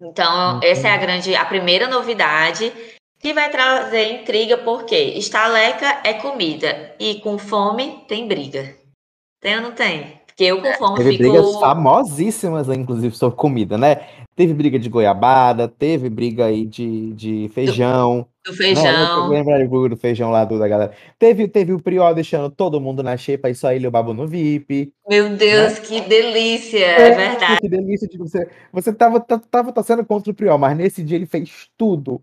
Então, 0.00 0.60
essa 0.62 0.88
é 0.88 0.92
a 0.92 0.98
grande, 0.98 1.34
a 1.34 1.44
primeira 1.44 1.88
novidade 1.88 2.70
que 3.18 3.32
vai 3.32 3.50
trazer 3.50 4.12
intriga, 4.12 4.58
porque 4.58 4.94
estaleca 4.94 6.00
é 6.04 6.14
comida 6.14 6.94
e 6.98 7.20
com 7.20 7.38
fome 7.38 8.04
tem 8.06 8.28
briga. 8.28 8.76
Tem 9.40 9.56
ou 9.56 9.62
não 9.62 9.72
tem? 9.72 10.15
Porque 10.36 10.44
eu 10.44 10.60
com 10.60 10.72
fome 10.74 10.96
Teve 10.98 11.12
fico... 11.12 11.22
brigas 11.22 11.58
famosíssimas, 11.58 12.68
inclusive, 12.68 13.16
sobre 13.16 13.38
comida, 13.38 13.78
né? 13.78 14.06
Teve 14.36 14.52
briga 14.52 14.78
de 14.78 14.90
goiabada, 14.90 15.66
teve 15.66 16.10
briga 16.10 16.44
aí 16.44 16.66
de, 16.66 17.14
de 17.14 17.50
feijão. 17.54 18.28
Do 18.44 18.52
feijão. 18.52 19.30
Né? 19.30 19.38
Lembra 19.38 19.66
do 19.88 19.96
feijão 19.96 20.30
lá 20.30 20.44
do, 20.44 20.58
da 20.58 20.68
galera? 20.68 20.92
Teve, 21.18 21.48
teve 21.48 21.72
o 21.72 21.80
Prió 21.80 22.12
deixando 22.12 22.50
todo 22.50 22.78
mundo 22.78 23.02
na 23.02 23.16
xepa 23.16 23.48
e 23.48 23.54
só 23.54 23.72
ele 23.72 23.86
o 23.86 23.90
babo 23.90 24.12
no 24.12 24.28
VIP. 24.28 24.92
Meu 25.08 25.30
Deus, 25.30 25.72
né? 25.72 25.80
que 25.80 26.00
delícia! 26.02 26.84
É, 26.84 27.12
é, 27.12 27.14
verdade. 27.14 27.60
Que 27.62 27.68
delícia 27.70 28.06
de 28.06 28.18
você. 28.18 28.46
Você 28.70 28.92
tava, 28.92 29.18
tava 29.20 29.72
torcendo 29.72 30.04
contra 30.04 30.30
o 30.30 30.34
Prió, 30.34 30.58
mas 30.58 30.76
nesse 30.76 31.02
dia 31.02 31.16
ele 31.16 31.24
fez 31.24 31.70
tudo. 31.78 32.22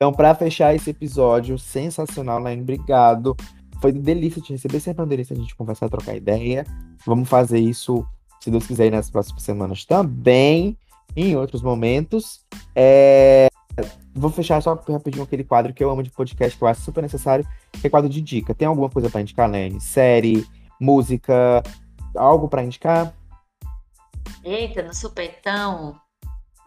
Então, 0.00 0.12
para 0.12 0.32
fechar 0.32 0.72
esse 0.76 0.90
episódio 0.90 1.58
sensacional, 1.58 2.38
Laine, 2.38 2.62
obrigado. 2.62 3.36
Foi 3.82 3.90
delícia 3.90 4.40
te 4.40 4.52
receber, 4.52 4.78
sempre 4.78 5.02
uma 5.02 5.08
delícia 5.08 5.34
a 5.34 5.36
gente 5.36 5.56
conversar, 5.56 5.88
trocar 5.88 6.14
ideia. 6.14 6.64
Vamos 7.04 7.28
fazer 7.28 7.58
isso, 7.58 8.06
se 8.40 8.48
Deus 8.48 8.64
quiser, 8.64 8.92
nas 8.92 9.10
próximas 9.10 9.42
semanas 9.42 9.84
também, 9.84 10.78
em 11.16 11.36
outros 11.36 11.62
momentos. 11.62 12.46
É... 12.76 13.48
Vou 14.14 14.30
fechar 14.30 14.62
só 14.62 14.74
rapidinho 14.74 15.24
aquele 15.24 15.42
quadro 15.42 15.74
que 15.74 15.82
eu 15.82 15.90
amo 15.90 16.04
de 16.04 16.10
podcast, 16.10 16.56
que 16.56 16.62
eu 16.62 16.68
acho 16.68 16.80
super 16.82 17.02
necessário, 17.02 17.44
que 17.72 17.84
é 17.84 17.90
quadro 17.90 18.08
de 18.08 18.20
dica. 18.20 18.54
Tem 18.54 18.68
alguma 18.68 18.88
coisa 18.88 19.10
para 19.10 19.20
indicar, 19.20 19.50
Lene? 19.50 19.80
Série, 19.80 20.46
música, 20.80 21.60
algo 22.14 22.48
para 22.48 22.62
indicar? 22.62 23.12
Eita, 24.44 24.80
no 24.80 24.94
supetão. 24.94 26.00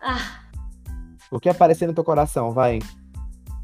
Ah. 0.02 0.42
O 1.32 1.40
que 1.40 1.48
aparecer 1.48 1.88
no 1.88 1.94
teu 1.94 2.04
coração, 2.04 2.52
vai. 2.52 2.80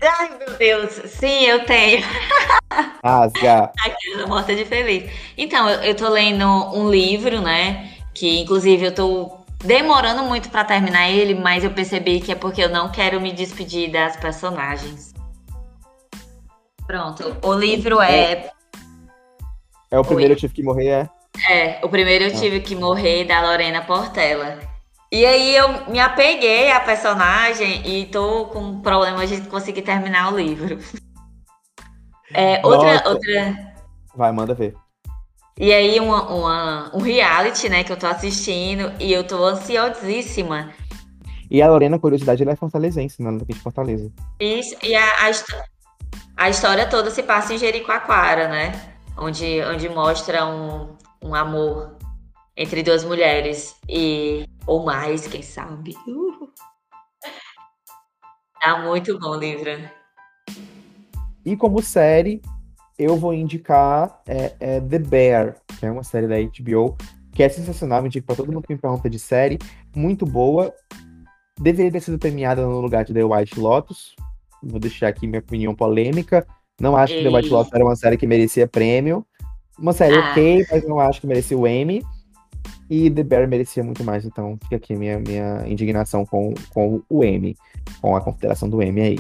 Ai, 0.02 0.30
meu 0.38 0.58
Deus. 0.58 0.92
Sim, 1.06 1.46
eu 1.46 1.66
tenho. 1.66 2.04
Rasga. 3.04 3.72
Aquela 3.84 4.28
morta 4.28 4.56
de 4.56 4.66
feliz. 4.66 5.12
Então, 5.38 5.70
eu, 5.70 5.82
eu 5.82 5.96
tô 5.96 6.10
lendo 6.10 6.46
um 6.46 6.90
livro, 6.90 7.42
né? 7.42 7.92
Que 8.14 8.40
inclusive 8.40 8.86
eu 8.86 8.94
tô 8.94 9.38
demorando 9.64 10.24
muito 10.24 10.50
para 10.50 10.64
terminar 10.64 11.10
ele, 11.10 11.34
mas 11.34 11.64
eu 11.64 11.72
percebi 11.72 12.20
que 12.20 12.32
é 12.32 12.36
porque 12.36 12.62
eu 12.62 12.70
não 12.70 12.92
quero 12.92 13.20
me 13.20 13.32
despedir 13.32 13.92
das 13.92 14.16
personagens. 14.18 15.14
Pronto. 16.86 17.36
O 17.42 17.54
livro 17.54 18.00
é. 18.00 18.50
É 19.90 20.00
o 20.00 20.04
primeiro 20.04 20.32
Oi. 20.32 20.36
eu 20.36 20.40
tive 20.40 20.54
que 20.54 20.64
morrer, 20.64 20.88
é? 20.88 21.10
É, 21.50 21.80
o 21.84 21.90
primeiro 21.90 22.26
eu 22.26 22.32
ah. 22.32 22.40
tive 22.40 22.60
que 22.60 22.76
morrer 22.76 23.26
da 23.26 23.42
Lorena 23.42 23.82
Portela. 23.82 24.60
E 25.12 25.26
aí 25.26 25.56
eu 25.56 25.90
me 25.90 26.00
apeguei 26.00 26.72
à 26.72 26.80
personagem 26.82 27.82
e 27.88 28.06
tô 28.08 28.46
com 28.48 28.82
problemas 28.82 29.30
de 29.30 29.42
conseguir 29.42 29.82
terminar 29.82 30.34
o 30.34 30.38
livro. 30.38 30.78
É, 32.34 32.60
outra, 32.66 33.10
outra. 33.10 33.74
Vai, 34.14 34.32
manda 34.34 34.54
ver. 34.54 34.76
E 35.58 35.74
aí, 35.74 36.00
uma, 36.00 36.30
uma, 36.30 36.92
um 36.96 37.02
reality, 37.02 37.68
né, 37.68 37.84
que 37.84 37.92
eu 37.92 37.98
tô 37.98 38.06
assistindo 38.06 38.92
e 39.00 39.12
eu 39.12 39.26
tô 39.26 39.44
ansiosíssima. 39.44 40.72
E 41.50 41.62
a 41.62 41.70
Lorena, 41.70 41.98
curiosidade, 41.98 42.44
ela 42.44 42.52
é 42.52 42.56
fortalezense, 42.56 43.24
né? 43.24 43.32
Daqui 43.32 43.54
de 43.54 43.60
Fortaleza. 43.60 44.12
Isso, 44.40 44.76
e 44.84 44.94
a, 44.94 45.04
a, 45.06 46.46
a, 46.46 46.50
história 46.50 46.86
toda 46.86 47.10
se 47.10 47.24
passa 47.24 47.54
em 47.54 47.58
Jericoacoara, 47.58 48.50
né? 48.50 48.74
Onde, 49.18 49.62
onde 49.64 49.90
mostra 49.90 50.46
um, 50.46 50.96
um 51.24 51.34
amor 51.34 51.97
entre 52.58 52.82
duas 52.82 53.06
mulheres. 53.06 53.76
E 53.88 54.46
ou 54.66 54.84
mais, 54.84 55.28
quem 55.28 55.44
sabe. 55.44 55.96
Uh. 56.08 56.50
Tá 58.60 58.82
muito 58.82 59.18
bom 59.20 59.30
o 59.30 59.36
livro. 59.36 59.70
E 61.46 61.56
como 61.56 61.82
série, 61.82 62.42
eu 62.98 63.16
vou 63.16 63.34
indicar 63.34 64.22
é, 64.28 64.56
é 64.60 64.82
The 64.82 65.00
Bear, 65.00 65.56
que 65.80 65.86
é 65.86 65.92
uma 65.92 66.04
série 66.04 66.28
da 66.28 66.36
HBO, 66.36 66.98
que 67.32 67.44
é 67.44 67.48
sensacional, 67.48 68.02
me 68.02 68.08
indico 68.08 68.26
pra 68.26 68.36
todo 68.36 68.52
mundo 68.52 68.66
que 68.66 68.74
me 68.74 68.80
pergunta 68.80 69.10
de 69.10 69.20
série, 69.20 69.60
muito 69.96 70.26
boa. 70.26 70.74
Deveria 71.60 71.92
ter 71.92 72.02
sido 72.02 72.20
premiada 72.20 72.64
no 72.64 72.82
lugar 72.82 73.06
de 73.06 73.14
The 73.14 73.24
White 73.24 73.60
Lotus. 73.60 74.16
Vou 74.62 74.80
deixar 74.80 75.08
aqui 75.08 75.28
minha 75.28 75.40
opinião 75.40 75.74
polêmica. 75.74 76.46
Não 76.82 76.98
acho 76.98 77.14
Ei. 77.14 77.24
que 77.24 77.30
The 77.30 77.36
White 77.36 77.50
Lotus 77.50 77.74
era 77.74 77.86
uma 77.86 77.96
série 77.96 78.18
que 78.18 78.28
merecia 78.28 78.68
prêmio. 78.68 79.26
Uma 79.80 79.94
série 79.94 80.18
ah. 80.18 80.32
ok, 80.32 80.66
mas 80.72 80.88
não 80.88 81.00
acho 81.00 81.22
que 81.22 81.28
merecia 81.28 81.58
o 81.58 81.68
Emmy. 81.68 82.04
E 82.90 83.10
The 83.10 83.24
Bear 83.24 83.48
merecia 83.48 83.84
muito 83.84 84.04
mais, 84.04 84.26
então 84.26 84.58
fica 84.64 84.78
aqui 84.78 84.96
minha, 84.96 85.20
minha 85.20 85.68
indignação 85.68 86.26
com, 86.26 86.54
com 86.70 87.02
o 87.10 87.24
M, 87.24 87.56
com 88.02 88.16
a 88.16 88.22
consideração 88.22 88.70
do 88.70 88.82
M 88.82 89.02
aí. 89.02 89.18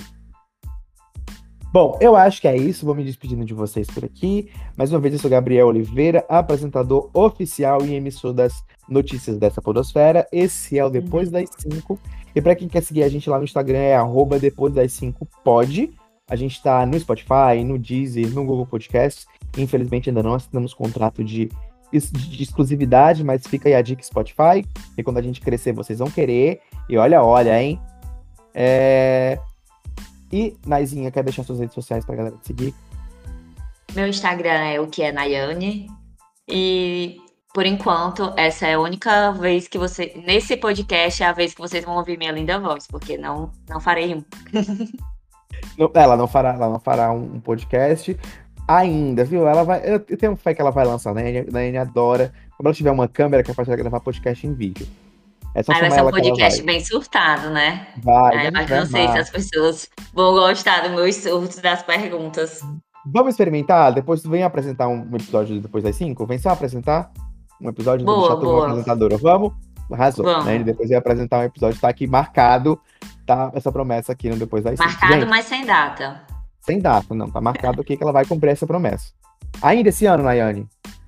Bom, 1.71 1.97
eu 1.99 2.15
acho 2.15 2.41
que 2.41 2.47
é 2.47 2.55
isso. 2.55 2.85
Vou 2.85 2.95
me 2.95 3.03
despedindo 3.03 3.43
de 3.43 3.53
vocês 3.53 3.87
por 3.87 4.03
aqui. 4.05 4.49
Mais 4.77 4.91
uma 4.91 4.99
vez, 4.99 5.13
eu 5.13 5.19
sou 5.19 5.29
Gabriel 5.29 5.67
Oliveira, 5.67 6.25
apresentador 6.29 7.09
oficial 7.13 7.85
e 7.85 7.93
emissor 7.93 8.33
das 8.33 8.63
notícias 8.87 9.37
dessa 9.37 9.61
podosfera. 9.61 10.25
Esse 10.31 10.79
é 10.79 10.85
o 10.85 10.89
Depois 10.89 11.29
das 11.29 11.49
5. 11.59 11.99
E 12.33 12.41
para 12.41 12.55
quem 12.55 12.69
quer 12.69 12.81
seguir 12.81 13.03
a 13.03 13.09
gente 13.09 13.29
lá 13.29 13.37
no 13.37 13.43
Instagram, 13.43 13.79
é 13.79 13.97
Depois 14.39 14.73
das 14.73 14.93
5 14.93 15.27
pode. 15.43 15.91
A 16.29 16.35
gente 16.35 16.55
está 16.55 16.85
no 16.85 16.99
Spotify, 16.99 17.63
no 17.65 17.77
Deezer, 17.77 18.33
no 18.33 18.45
Google 18.45 18.65
Podcasts. 18.65 19.27
Infelizmente, 19.57 20.09
ainda 20.09 20.23
não 20.23 20.33
assinamos 20.33 20.73
contrato 20.73 21.23
de 21.23 21.49
de 21.91 22.43
exclusividade, 22.43 23.23
mas 23.23 23.45
fica 23.47 23.69
aí 23.69 23.75
a 23.75 23.81
dica 23.81 24.03
Spotify. 24.03 24.65
E 24.97 25.03
quando 25.03 25.17
a 25.17 25.21
gente 25.21 25.41
crescer, 25.41 25.73
vocês 25.73 25.99
vão 25.99 26.09
querer. 26.09 26.61
E 26.89 26.97
olha, 26.97 27.23
olha, 27.23 27.61
hein? 27.61 27.79
É... 28.53 29.39
E, 30.31 30.57
Naizinha, 30.65 31.11
quer 31.11 31.23
deixar 31.23 31.43
suas 31.43 31.59
redes 31.59 31.73
sociais 31.73 32.05
pra 32.05 32.15
galera 32.15 32.35
te 32.37 32.47
seguir? 32.47 32.73
Meu 33.95 34.07
Instagram 34.07 34.65
é 34.65 34.79
o 34.79 34.87
que 34.87 35.01
é 35.01 35.11
Nayane. 35.11 35.87
E 36.47 37.17
por 37.53 37.65
enquanto, 37.65 38.33
essa 38.37 38.67
é 38.67 38.75
a 38.75 38.79
única 38.79 39.31
vez 39.31 39.67
que 39.67 39.77
você. 39.77 40.13
Nesse 40.25 40.57
podcast 40.57 41.23
é 41.23 41.25
a 41.25 41.33
vez 41.33 41.53
que 41.53 41.59
vocês 41.59 41.83
vão 41.83 41.95
ouvir 41.95 42.17
minha 42.17 42.31
linda 42.31 42.59
voz, 42.59 42.85
porque 42.85 43.17
não, 43.17 43.51
não 43.67 43.79
farei 43.79 44.13
um. 44.13 44.23
Ela 45.93 46.15
não 46.15 46.27
fará, 46.27 46.53
ela 46.53 46.69
não 46.69 46.79
fará 46.79 47.11
um 47.11 47.39
podcast 47.39 48.15
ainda, 48.67 49.23
viu? 49.23 49.47
Ela 49.47 49.63
vai. 49.63 49.81
Eu 49.85 50.17
tenho 50.17 50.35
fé 50.35 50.53
que 50.53 50.61
ela 50.61 50.71
vai 50.71 50.85
lançar, 50.85 51.13
né? 51.13 51.45
A 51.47 51.51
Nayane 51.51 51.77
adora. 51.77 52.33
Quando 52.55 52.67
ela 52.67 52.75
tiver 52.75 52.91
uma 52.91 53.07
câmera, 53.07 53.41
é 53.41 53.45
capaz 53.45 53.67
de 53.67 53.75
gravar 53.75 53.99
podcast 53.99 54.45
em 54.45 54.53
vídeo. 54.53 54.87
É 55.55 55.63
só 55.63 55.71
Aí 55.71 55.81
vai 55.81 55.91
ser 55.91 56.03
um 56.03 56.11
podcast 56.11 56.63
bem 56.63 56.83
surtado, 56.83 57.49
né? 57.49 57.87
Vai. 58.03 58.37
Aí, 58.37 58.51
mas 58.51 58.69
não 58.69 58.85
sei 58.85 59.07
se 59.07 59.17
as 59.17 59.29
pessoas 59.29 59.89
vão 60.13 60.33
gostar 60.33 60.81
dos 60.81 60.91
meus 60.91 61.15
surtos 61.15 61.57
das 61.57 61.81
perguntas. 61.81 62.61
Vamos 63.05 63.31
experimentar? 63.31 63.93
Depois 63.93 64.21
tu 64.21 64.29
vem 64.29 64.43
apresentar 64.43 64.87
um 64.87 65.03
episódio 65.15 65.59
depois 65.61 65.83
das 65.83 65.95
5? 65.95 66.25
Vem 66.25 66.37
só 66.37 66.49
apresentar 66.49 67.11
um 67.61 67.69
episódio 67.69 68.05
boa, 68.05 68.19
deixar 68.19 68.35
tu 68.35 68.61
apresentadora. 68.61 69.17
Vamos? 69.17 69.53
Arrasou. 69.91 70.25
Vamos. 70.25 70.45
Né? 70.45 70.59
Depois 70.59 70.89
vai 70.89 70.97
apresentar 70.97 71.39
um 71.39 71.43
episódio, 71.43 71.79
tá 71.79 71.87
aqui 71.87 72.05
marcado, 72.05 72.79
tá? 73.25 73.51
Essa 73.55 73.71
promessa 73.71 74.11
aqui 74.11 74.29
no 74.29 74.35
Depois 74.35 74.63
das 74.63 74.77
5. 74.77 74.83
Marcado, 74.83 75.13
Gente, 75.13 75.29
mas 75.29 75.45
sem 75.45 75.65
data. 75.65 76.36
Sem 76.67 76.79
data, 76.79 77.15
não. 77.15 77.31
Tá 77.31 77.39
marcado 77.39 77.79
aqui 77.79 77.95
que 77.95 78.03
ela 78.03 78.11
vai 78.11 78.25
cumprir 78.25 78.51
essa 78.51 78.67
promessa. 78.67 79.13
Ainda 79.61 79.87
esse 79.87 80.05
ano, 80.05 80.21
Nayane? 80.21 80.67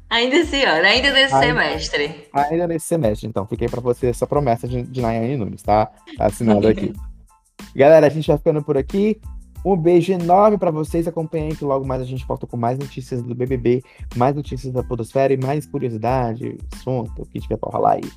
Ainda 0.10 0.38
esse 0.38 0.64
ano, 0.64 0.88
ainda 0.88 1.12
nesse 1.12 1.36
ainda, 1.36 1.47
semestre. 1.47 2.30
Ainda 2.34 2.68
nesse 2.68 2.86
semestre, 2.86 3.28
então. 3.28 3.45
Fiquei 3.45 3.68
para 3.68 3.82
você 3.82 4.07
essa 4.07 4.26
promessa 4.26 4.70
de, 4.70 4.82
de 4.84 5.01
Nayane 5.01 5.36
Nunes, 5.36 5.62
tá? 5.62 5.88
tá 6.18 6.28
assinado 6.28 6.66
aqui. 6.66 6.93
Galera, 7.76 8.07
a 8.07 8.10
gente 8.10 8.26
vai 8.26 8.38
ficando 8.38 8.64
por 8.64 8.78
aqui. 8.78 9.20
Um 9.66 9.76
beijo 9.76 10.14
enorme 10.14 10.57
para 10.57 10.72
vocês. 10.72 11.05
Acompanhem 11.10 11.53
que 11.53 11.66
logo 11.66 11.86
mais 11.86 12.01
a 12.01 12.05
gente 12.05 12.26
volta 12.26 12.47
com 12.47 12.55
mais 12.55 12.80
notícias 12.80 13.22
do 13.22 13.36
BBB, 13.36 13.84
mais 14.16 14.34
notícias 14.34 14.72
da 14.72 14.82
Podosfera 14.82 15.34
e 15.34 15.38
mais 15.38 15.66
curiosidade, 15.66 16.57
assunto, 16.74 17.24
o 17.24 17.26
que 17.26 17.41
tiver 17.41 17.57
pra 17.57 17.70
rolar 17.70 17.95
aí. 17.95 18.10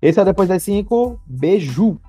Esse 0.00 0.18
é 0.18 0.22
o 0.22 0.24
Depois 0.24 0.48
das 0.48 0.62
5. 0.62 1.20
Beijo! 1.26 2.00